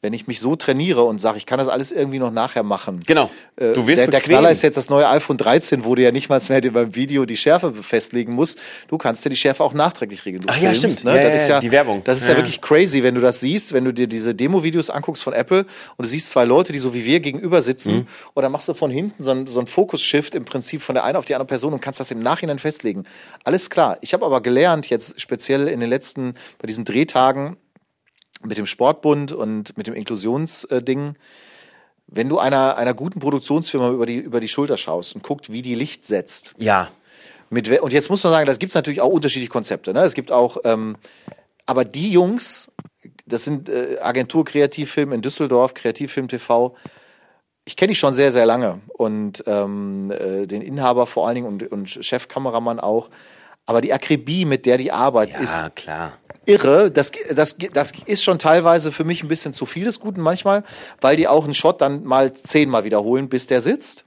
[0.03, 3.01] wenn ich mich so trainiere und sage, ich kann das alles irgendwie noch nachher machen.
[3.05, 3.29] Genau.
[3.55, 4.31] Äh, Du wirst der, der bequem.
[4.33, 7.25] Knaller ist jetzt das neue iPhone 13, wo du ja nicht mal mehr beim Video
[7.25, 8.57] die Schärfe festlegen musst.
[8.87, 10.41] Du kannst dir die Schärfe auch nachträglich regeln.
[10.41, 11.03] Du Ach ja, stimmt.
[11.03, 11.15] Ne?
[11.15, 12.01] Ja, das ja, ist ja, ja, die Werbung.
[12.03, 12.31] Das ist Ja.
[12.33, 15.65] ja wirklich crazy, wenn du das siehst, wenn du dir diese Demo-Videos anguckst von Apple
[15.97, 18.07] und du siehst zwei Leute, die so wie wir gegenüber sitzen Mhm.
[18.33, 21.03] und dann machst du von hinten so ein, so ein Fokus-Shift im Prinzip von der
[21.03, 23.03] einen auf die andere Person und kannst das im Nachhinein festlegen.
[23.43, 23.97] Alles klar.
[24.01, 27.57] Ich habe aber gelernt, jetzt speziell in den letzten, bei diesen Drehtagen
[28.45, 31.15] mit dem Sportbund und mit dem Inklusionsding,
[32.07, 35.61] wenn du einer, einer guten Produktionsfirma über die, über die Schulter schaust und guckt, wie
[35.61, 36.89] die Licht setzt, ja.
[37.49, 39.93] mit, und jetzt muss man sagen, das gibt es natürlich auch unterschiedliche Konzepte.
[39.93, 40.01] Ne?
[40.01, 40.97] Es gibt auch, ähm,
[41.65, 42.69] aber die Jungs,
[43.25, 46.75] das sind äh, Agentur Kreativfilm in Düsseldorf, Kreativfilm TV.
[47.63, 51.47] Ich kenne die schon sehr, sehr lange und ähm, äh, den Inhaber vor allen Dingen
[51.47, 53.09] und, und Chefkameramann auch.
[53.65, 56.17] Aber die Akribie, mit der die Arbeit Ja, ist, klar.
[56.45, 56.91] Irre.
[56.91, 60.63] Das, das, das ist schon teilweise für mich ein bisschen zu viel des Guten manchmal,
[60.99, 64.05] weil die auch einen Shot dann mal zehnmal wiederholen, bis der sitzt.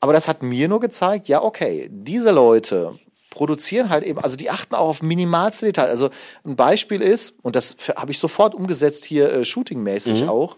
[0.00, 2.98] Aber das hat mir nur gezeigt, ja, okay, diese Leute
[3.30, 5.90] produzieren halt eben, also die achten auch auf minimalste Details.
[5.90, 6.10] Also
[6.44, 10.56] ein Beispiel ist, und das habe ich sofort umgesetzt hier äh, shootingmäßig auch.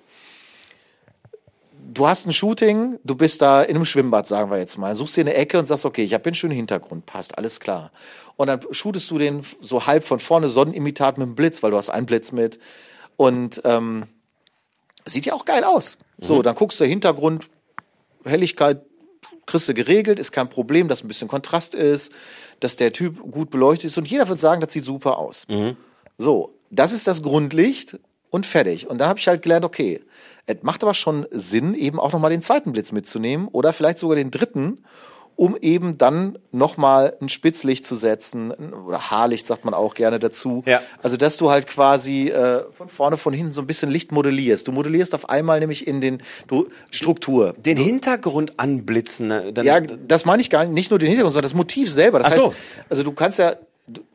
[1.92, 5.16] Du hast ein Shooting, du bist da in einem Schwimmbad, sagen wir jetzt mal, suchst
[5.16, 7.90] dir eine Ecke und sagst, okay, ich habe einen schönen Hintergrund, passt, alles klar.
[8.36, 11.76] Und dann shootest du den so halb von vorne, Sonnenimitat mit dem Blitz, weil du
[11.76, 12.60] hast einen Blitz mit.
[13.16, 14.04] Und ähm,
[15.04, 15.98] sieht ja auch geil aus.
[16.18, 17.48] So, dann guckst du Hintergrund,
[18.24, 18.82] Helligkeit
[19.46, 22.12] kriegst du geregelt, ist kein Problem, dass ein bisschen Kontrast ist,
[22.60, 25.44] dass der Typ gut beleuchtet ist und jeder wird sagen, das sieht super aus.
[26.18, 27.98] So, das ist das Grundlicht
[28.30, 28.88] und fertig.
[28.88, 30.00] Und dann habe ich halt gelernt, okay,
[30.46, 34.16] es macht aber schon Sinn, eben auch nochmal den zweiten Blitz mitzunehmen oder vielleicht sogar
[34.16, 34.78] den dritten,
[35.36, 40.62] um eben dann nochmal ein Spitzlicht zu setzen oder Haarlicht sagt man auch gerne dazu.
[40.66, 40.82] Ja.
[41.02, 44.68] Also, dass du halt quasi äh, von vorne, von hinten so ein bisschen Licht modellierst.
[44.68, 47.54] Du modellierst auf einmal nämlich in den du, Struktur.
[47.56, 49.28] Den Hintergrund anblitzen.
[49.28, 51.90] ne, Dann, Ja, das meine ich gar nicht, nicht nur den Hintergrund, sondern das Motiv
[51.90, 52.18] selber.
[52.18, 52.46] Das Ach so.
[52.48, 52.56] heißt,
[52.90, 53.58] also du kannst ja, du-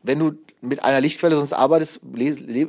[0.02, 0.32] wenn du
[0.62, 2.00] mit einer Lichtquelle sonst arbeitest,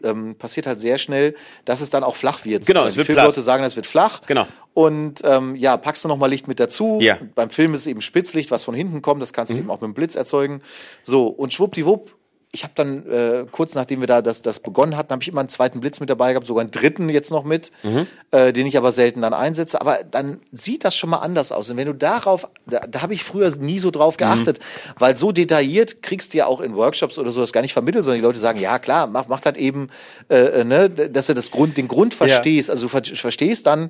[0.04, 1.36] ähm, passiert halt sehr schnell,
[1.66, 2.66] dass es dann auch flach wird.
[2.66, 2.90] Genau, sozusagen.
[2.90, 3.14] es wird Die.
[3.14, 4.22] Filmleute sagen, es wird flach.
[4.28, 4.46] Genau.
[4.74, 7.00] Und ähm, ja, packst du nochmal Licht mit dazu.
[7.02, 7.18] Ja.
[7.34, 9.22] Beim Film ist es eben Spitzlicht, was von hinten kommt.
[9.22, 9.36] Das Mhm.
[9.36, 10.62] kannst du eben auch mit dem Blitz erzeugen.
[11.04, 12.14] So, und schwuppdiwupp.
[12.54, 15.42] Ich habe dann äh, kurz nachdem wir da das, das begonnen hatten, habe ich immer
[15.42, 18.08] einen zweiten Blitz mit dabei gehabt, sogar einen dritten jetzt noch mit, Mhm.
[18.32, 19.80] äh, den ich aber selten dann einsetze.
[19.82, 21.70] Aber dann sieht das schon mal anders aus.
[21.70, 24.60] Und wenn du darauf, da, da habe ich früher nie so drauf geachtet,
[24.98, 28.06] weil so detailliert kriegst du ja auch in Workshops oder so das gar nicht vermittelt,
[28.06, 29.90] sondern die Leute sagen, ja klar, mach, mach das eben,
[30.30, 32.70] äh, äh, ne, dass du das Grund, den Grund verstehst.
[32.72, 33.90] Also du ver verstehst dann,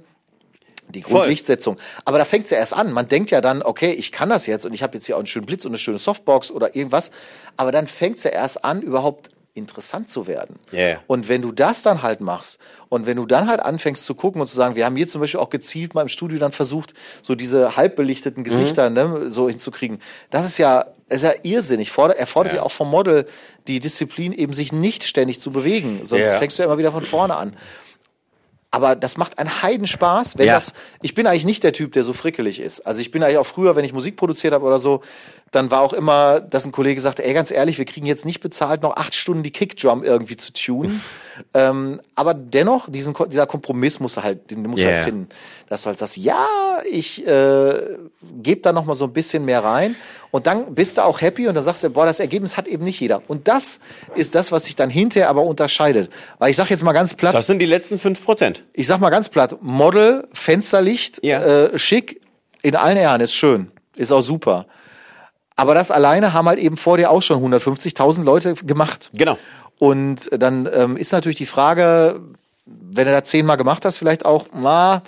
[0.89, 1.01] die.
[1.01, 1.77] Grundlichtsetzung.
[2.05, 2.91] Aber da fängt es ja erst an.
[2.91, 5.19] Man denkt ja dann, okay, ich kann das jetzt und ich habe jetzt hier auch
[5.19, 7.11] einen schönen Blitz und eine schöne Softbox oder irgendwas.
[7.57, 10.59] Aber dann fängt es ja erst an, überhaupt interessant zu werden.
[10.72, 11.01] Yeah.
[11.07, 12.59] Und wenn du das dann halt machst
[12.89, 15.19] und wenn du dann halt anfängst zu gucken und zu sagen, wir haben hier zum
[15.19, 16.93] Beispiel auch gezielt mal im Studio dann versucht,
[17.23, 19.99] so diese halbbelichteten Gesichter ne, so hinzukriegen,
[20.30, 21.91] das ist ja, ist ja irrsinnig.
[21.91, 22.59] Forder, erfordert ja.
[22.59, 22.65] Ja.
[22.65, 23.26] auch vom Model
[23.68, 26.01] die Disziplin, eben sich nicht ständig zu bewegen.
[26.03, 26.38] Sonst Ja.
[26.38, 27.57] fängst du ja immer wieder von vorne an.
[28.77, 30.53] Aber das macht einen Heidenspaß, wenn Ja.
[30.53, 30.71] das.
[31.01, 32.81] Ich bin eigentlich nicht der Typ, der so frickelig ist.
[32.85, 35.01] Also ich bin eigentlich auch früher, wenn ich Musik produziert habe oder so,
[35.51, 38.41] dann war auch immer, dass ein Kollege sagte, ey, ganz ehrlich, wir kriegen jetzt nicht
[38.41, 41.01] bezahlt, noch acht Stunden die Kickdrum irgendwie zu tunen.
[41.53, 44.95] ähm, aber dennoch, diesen, dieser Kompromiss muss er halt, den muss Yeah.
[44.95, 45.29] halt finden.
[45.69, 46.45] Dass du halt sagst, ja,
[46.91, 47.73] ich äh,
[48.41, 49.95] gebe da noch mal so ein bisschen mehr rein
[50.31, 52.83] und dann bist du auch happy und dann sagst du, boah, das Ergebnis hat eben
[52.83, 53.21] nicht jeder.
[53.27, 53.79] Und das
[54.15, 56.11] ist das, was sich dann hinterher aber unterscheidet.
[56.39, 58.63] Weil ich sag jetzt mal ganz platt, Das sind die letzten 5%.
[58.73, 61.41] ich sag mal ganz platt, Model, Fensterlicht, Ja.
[61.43, 62.19] äh, schick,
[62.63, 64.65] in allen Ehren, ist schön, ist auch super.
[65.57, 69.09] Aber das alleine haben halt eben vor dir auch schon 150.000 Leute gemacht.
[69.13, 69.38] Genau.
[69.79, 72.19] Und dann ähm, ist natürlich die Frage,
[72.65, 75.01] wenn du das zehnmal gemacht hast, vielleicht auch, na,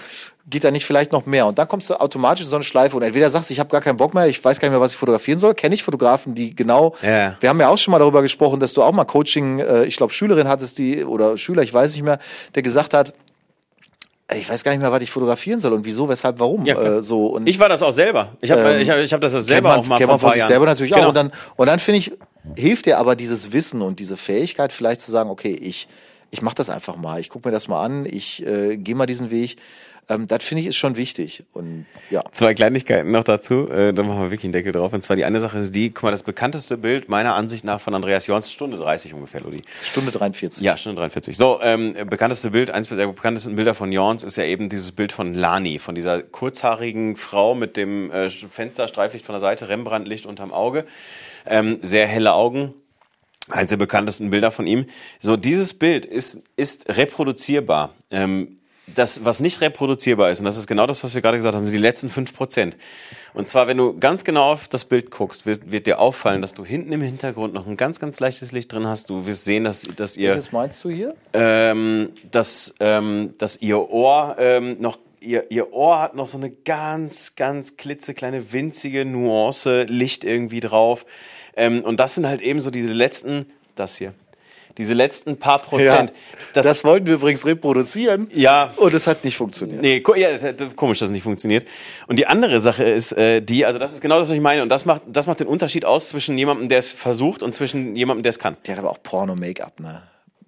[0.47, 1.45] geht da nicht vielleicht noch mehr?
[1.45, 3.69] Und dann kommst du automatisch in so eine Schleife und entweder sagst du, ich habe
[3.69, 5.53] gar keinen Bock mehr, ich weiß gar nicht mehr, was ich fotografieren soll.
[5.53, 7.35] Kenne ich Fotografen, die genau, Ja.
[7.39, 9.97] wir haben ja auch schon mal darüber gesprochen, dass du auch mal Coaching, äh, ich
[9.97, 12.19] glaube Schülerin hattest, die, oder Schüler, ich weiß nicht mehr,
[12.55, 13.13] der gesagt hat,
[14.35, 16.63] ich weiß gar nicht mehr, was ich fotografieren soll und wieso, weshalb, warum.
[16.65, 17.27] Ja, äh, so.
[17.27, 18.29] Und Ich war das auch selber.
[18.41, 20.19] Ich habe Ähm, ich hab, ich hab das kennt selber man, auch mal kennt man
[20.19, 21.05] von sich selber natürlich Genau.
[21.05, 21.09] auch.
[21.09, 22.11] Und dann, und dann finde ich,
[22.55, 25.87] hilft dir aber dieses Wissen und diese Fähigkeit vielleicht zu sagen, okay, ich,
[26.31, 29.07] ich mache das einfach mal, ich gucke mir das mal an, ich äh, gehe mal
[29.07, 29.57] diesen Weg.
[30.09, 31.43] Ähm, das finde ich ist schon wichtig.
[31.53, 32.23] Und ja.
[32.31, 34.91] Zwei Kleinigkeiten noch dazu, äh, da machen wir wirklich einen Deckel drauf.
[34.91, 37.79] Und zwar die eine Sache ist die, guck mal, das bekannteste Bild meiner Ansicht nach
[37.79, 39.61] von Andreas Jorns, Stunde 30 ungefähr, Ludi.
[39.81, 40.63] Stunde 43.
[40.63, 41.37] Ja, Stunde 43.
[41.37, 45.11] So, ähm, bekannteste Bild, eins der bekanntesten Bilder von Jorns ist ja eben dieses Bild
[45.11, 50.51] von Lani, von dieser kurzhaarigen Frau mit dem äh, Fensterstreiflicht von der Seite, Rembrandtlicht unterm
[50.51, 50.85] Auge,
[51.45, 52.73] ähm, sehr helle Augen.
[53.51, 54.85] Eins der bekanntesten Bilder von ihm.
[55.19, 57.95] So, dieses Bild ist, ist reproduzierbar.
[58.11, 58.58] Ähm,
[58.95, 61.65] das, was nicht reproduzierbar ist, und das ist genau das, was wir gerade gesagt haben,
[61.65, 62.77] sind die letzten fünf Prozent.
[63.33, 66.53] Und zwar, wenn du ganz genau auf das Bild guckst, wird, wird dir auffallen, dass
[66.53, 69.09] du hinten im Hintergrund noch ein ganz, ganz leichtes Licht drin hast.
[69.09, 71.15] Du wirst sehen, dass, dass ihr Was meinst du hier?
[71.33, 76.49] ähm, dass, ähm, dass ihr Ohr ähm, noch ihr, ihr Ohr hat noch so eine
[76.49, 81.05] ganz, ganz klitzekleine, winzige Nuance Licht irgendwie drauf.
[81.55, 83.45] Ähm, und das sind halt eben so diese letzten,
[83.75, 84.13] das hier,
[84.79, 86.11] diese letzten paar Prozent.
[86.53, 88.27] das, das wollten wir übrigens reproduzieren.
[88.33, 89.81] ja, Und es hat nicht funktioniert.
[89.81, 91.67] Nee, ja, das ist komisch, dass es nicht funktioniert.
[92.07, 94.63] Und die andere Sache ist äh, die, also das ist genau das, was ich meine.
[94.63, 97.95] Und das macht, das macht den Unterschied aus zwischen jemandem, der es versucht und zwischen
[97.95, 98.57] jemandem, der es kann.
[98.65, 100.01] Die hat aber auch Porno-Make-up, ne?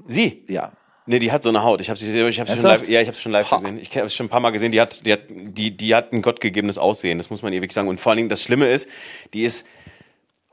[0.07, 0.71] Sie, Ja.
[1.07, 1.81] Nee, die hat so eine Haut.
[1.81, 3.57] Ich habe sie, ich hab sie schon live, ja, ich habe schon live Ha.
[3.57, 3.79] gesehen.
[3.81, 4.71] Ich habe es schon ein paar Mal gesehen.
[4.71, 7.17] Die hat, die hat, die, die hat ein gottgegebenes Aussehen.
[7.17, 7.87] Das muss man ihr wirklich sagen.
[7.87, 8.87] Und vor allen Dingen das Schlimme ist,
[9.33, 9.65] die ist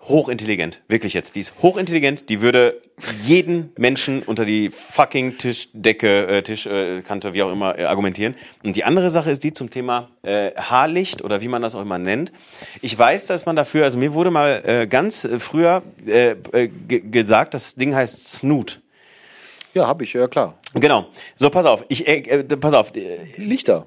[0.03, 0.81] hochintelligent.
[0.89, 1.35] Wirklich jetzt.
[1.35, 2.29] Die ist hochintelligent.
[2.29, 2.81] Die würde
[3.25, 8.35] jeden Menschen unter die fucking Tischdecke, äh, Tischkante, äh, wie auch immer, äh, argumentieren.
[8.63, 11.83] Und die andere Sache ist die zum Thema äh, Haarlicht oder wie man das auch
[11.83, 12.33] immer nennt.
[12.81, 17.01] Ich weiß, dass man dafür, also mir wurde mal äh, ganz früher äh, äh, ge-
[17.01, 18.81] gesagt, das Ding heißt Snoot.
[19.75, 20.59] Ja, habe ich, ja klar.
[20.75, 21.07] Genau.
[21.37, 21.85] So, pass auf.
[21.89, 22.93] Ich, äh, äh, pass auf.
[23.37, 23.87] Lichter.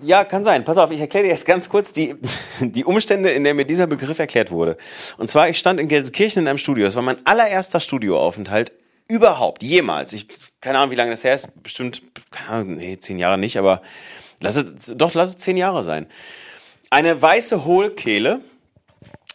[0.00, 0.64] Ja, kann sein.
[0.64, 2.16] Pass auf, ich erkläre dir jetzt ganz kurz die,
[2.60, 4.76] die Umstände, in der mir dieser Begriff erklärt wurde.
[5.18, 6.84] Und zwar, ich stand in Gelsenkirchen in einem Studio.
[6.84, 8.72] Das war mein allererster Studioaufenthalt
[9.08, 10.12] überhaupt, jemals.
[10.12, 10.26] Ich,
[10.60, 11.62] keine Ahnung, wie lange das her ist.
[11.62, 13.82] Bestimmt, keine Ahnung, nee, zehn Jahre nicht, aber
[14.40, 16.06] lass es, doch, lass es zehn Jahre sein.
[16.90, 18.40] Eine weiße Hohlkehle.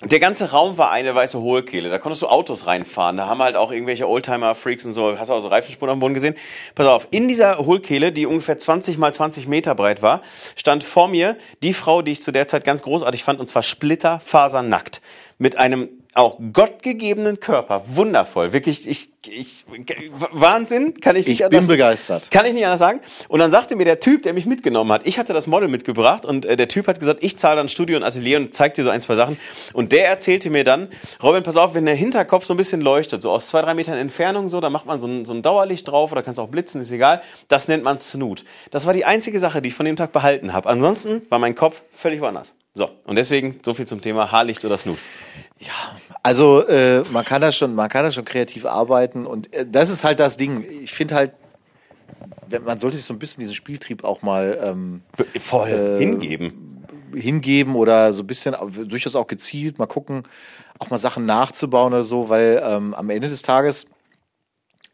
[0.01, 1.89] Der ganze Raum war eine weiße Hohlkehle.
[1.89, 3.17] Da konntest du Autos reinfahren.
[3.17, 5.19] Da haben halt auch irgendwelche Oldtimer-Freaks und so.
[5.19, 6.35] Hast du auch so Reifenspuren am Boden gesehen?
[6.73, 10.21] Pass auf, in dieser Hohlkehle, die ungefähr 20 mal 20 Meter breit war,
[10.55, 13.61] stand vor mir die Frau, die ich zu der Zeit ganz großartig fand, und zwar
[13.61, 15.01] splitterfasernackt.
[15.37, 17.83] Mit einem auch gottgegebenen Körper.
[17.85, 18.51] Wundervoll.
[18.51, 19.63] Wirklich, ich, ich,
[20.31, 20.99] Wahnsinn.
[20.99, 22.31] Kann ich nicht Ich bin anders- begeistert.
[22.31, 22.99] kann ich nicht anders sagen.
[23.27, 26.25] Und dann sagte mir der Typ, der mich mitgenommen hat, ich hatte das Model mitgebracht
[26.25, 28.83] und äh, der Typ hat gesagt, ich zahle dann Studio und Atelier und zeigt dir
[28.83, 29.39] so ein, zwei Sachen.
[29.73, 30.89] Und der erzählte mir dann,
[31.21, 33.95] Robin, pass auf, wenn der Hinterkopf so ein bisschen leuchtet, so aus zwei, drei Metern
[33.97, 36.81] Entfernung so, dann macht man so ein, so ein Dauerlicht drauf oder kannst auch blitzen,
[36.81, 37.21] ist egal.
[37.49, 38.43] Das nennt man Snoot.
[38.71, 40.67] Das war die einzige Sache, die ich von dem Tag behalten habe.
[40.69, 42.53] Ansonsten war mein Kopf völlig woanders.
[42.75, 44.97] So, und deswegen so viel zum Thema Haarlicht oder Snoot.
[46.23, 49.89] Also äh, man kann da schon, man kann da schon kreativ arbeiten und äh, das
[49.89, 50.65] ist halt das Ding.
[50.83, 51.31] Ich finde halt,
[52.65, 55.01] man sollte sich so ein bisschen diesen Spieltrieb auch mal ähm,
[55.41, 56.85] Voll Äh, hingeben.
[57.13, 60.23] hingeben oder so ein bisschen au- durchaus auch gezielt mal gucken,
[60.79, 63.85] auch mal Sachen nachzubauen oder so, weil ähm, am Ende des Tages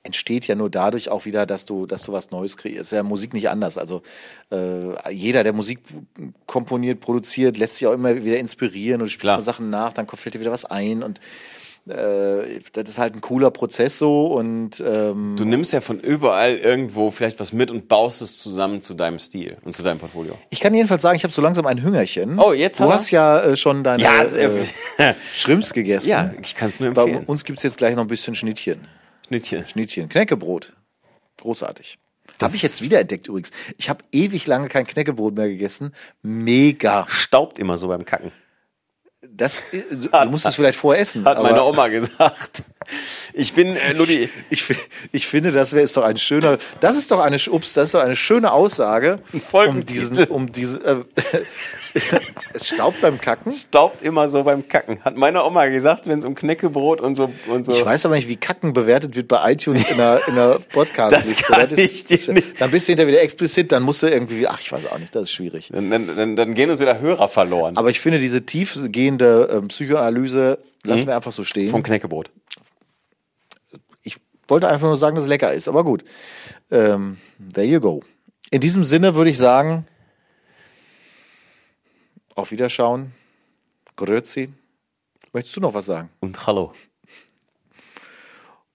[0.05, 2.81] entsteht ja nur dadurch auch wieder, dass du, dass du was Neues kreierst.
[2.81, 3.77] Ist ja Musik nicht anders.
[3.77, 4.01] Also
[4.51, 5.79] äh, jeder, der Musik
[6.45, 10.39] komponiert, produziert, lässt sich auch immer wieder inspirieren und spielt Sachen nach, dann fällt dir
[10.39, 11.19] wieder was ein und
[11.87, 16.55] äh, das ist halt ein cooler Prozess so und ähm, Du nimmst ja von überall
[16.55, 20.35] irgendwo vielleicht was mit und baust es zusammen zu deinem Stil und zu deinem Portfolio.
[20.49, 22.39] ich kann jedenfalls sagen, ich habe so langsam ein Hüngerchen.
[22.39, 26.09] Oh, jetzt Du hast ja äh, schon deine Ja, äh, Shrimps gegessen.
[26.09, 27.25] Ja, ich kann es nur Bei empfehlen.
[27.25, 28.79] uns gibt's jetzt gleich noch ein bisschen Schnittchen.
[29.27, 29.67] Schnittchen.
[29.67, 30.09] Schnittchen.
[30.09, 30.75] Knäckebrot.
[31.37, 31.97] Großartig.
[32.41, 33.51] Habe ich jetzt wieder entdeckt übrigens.
[33.77, 35.93] Ich habe ewig lange kein Knäckebrot mehr gegessen.
[36.21, 37.05] Mega.
[37.09, 38.31] Staubt immer so beim Kacken.
[39.37, 41.25] Das, äh, du, du musst es vielleicht vorher essen.
[41.25, 42.63] Hat meine Oma gesagt.
[43.33, 44.75] Ich bin, äh, Ludi, Ich, fi-
[45.11, 46.57] ich finde, das wäre ist doch ein schöner.
[46.79, 49.19] Das ist doch eine Ups, das ist doch eine schöne Aussage.
[49.51, 50.85] Um diesen, um diesen.
[50.85, 50.95] Äh,
[52.53, 53.53] es staubt beim Kacken.
[53.53, 55.01] staubt immer so beim Kacken.
[55.03, 57.71] Hat meine Oma gesagt, wenn es um Knäckebrot und so und so.
[57.71, 61.43] Ich weiß aber nicht, wie Kacken bewertet wird bei iTunes in der, in der Podcast-Liste.
[61.47, 62.61] Das kann Das ich dir nicht.
[62.61, 65.15] Dann bist du hinterher wieder explizit, dann musst du irgendwie, ach, ich weiß auch nicht,
[65.15, 65.69] das ist schwierig.
[65.73, 67.77] Dann, dann, dann, dann gehen uns wieder Hörer verloren.
[67.77, 71.69] Aber ich finde diese tiefgehende ähm, Psychoanalyse, lassen wir einfach so stehen.
[71.69, 72.31] Vom Knäckebrot.
[74.03, 76.03] ich wollte einfach nur sagen, dass es lecker ist, aber gut.
[76.71, 77.17] Ähm,
[77.53, 78.03] there you go.
[78.51, 79.87] In diesem Sinne würde ich sagen,
[82.35, 83.13] Auf Wiederschauen.
[83.95, 84.49] Grüezi.
[85.33, 86.09] Möchtest du noch was sagen?
[86.19, 86.73] Und hallo.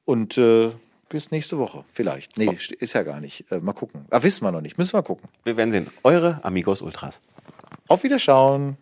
[0.04, 0.70] Und äh,
[1.10, 1.84] bis nächste Woche.
[1.92, 2.38] Vielleicht.
[2.38, 3.44] Nee, ist ja gar nicht.
[3.52, 4.06] Äh, mal gucken.
[4.10, 4.78] Ah, wissen wir noch nicht.
[4.78, 5.28] Müssen wir gucken.
[5.44, 5.88] Wir werden sehen.
[6.04, 7.20] Eure Amigos Ultras.
[7.88, 8.78] Auf Wiederschauen.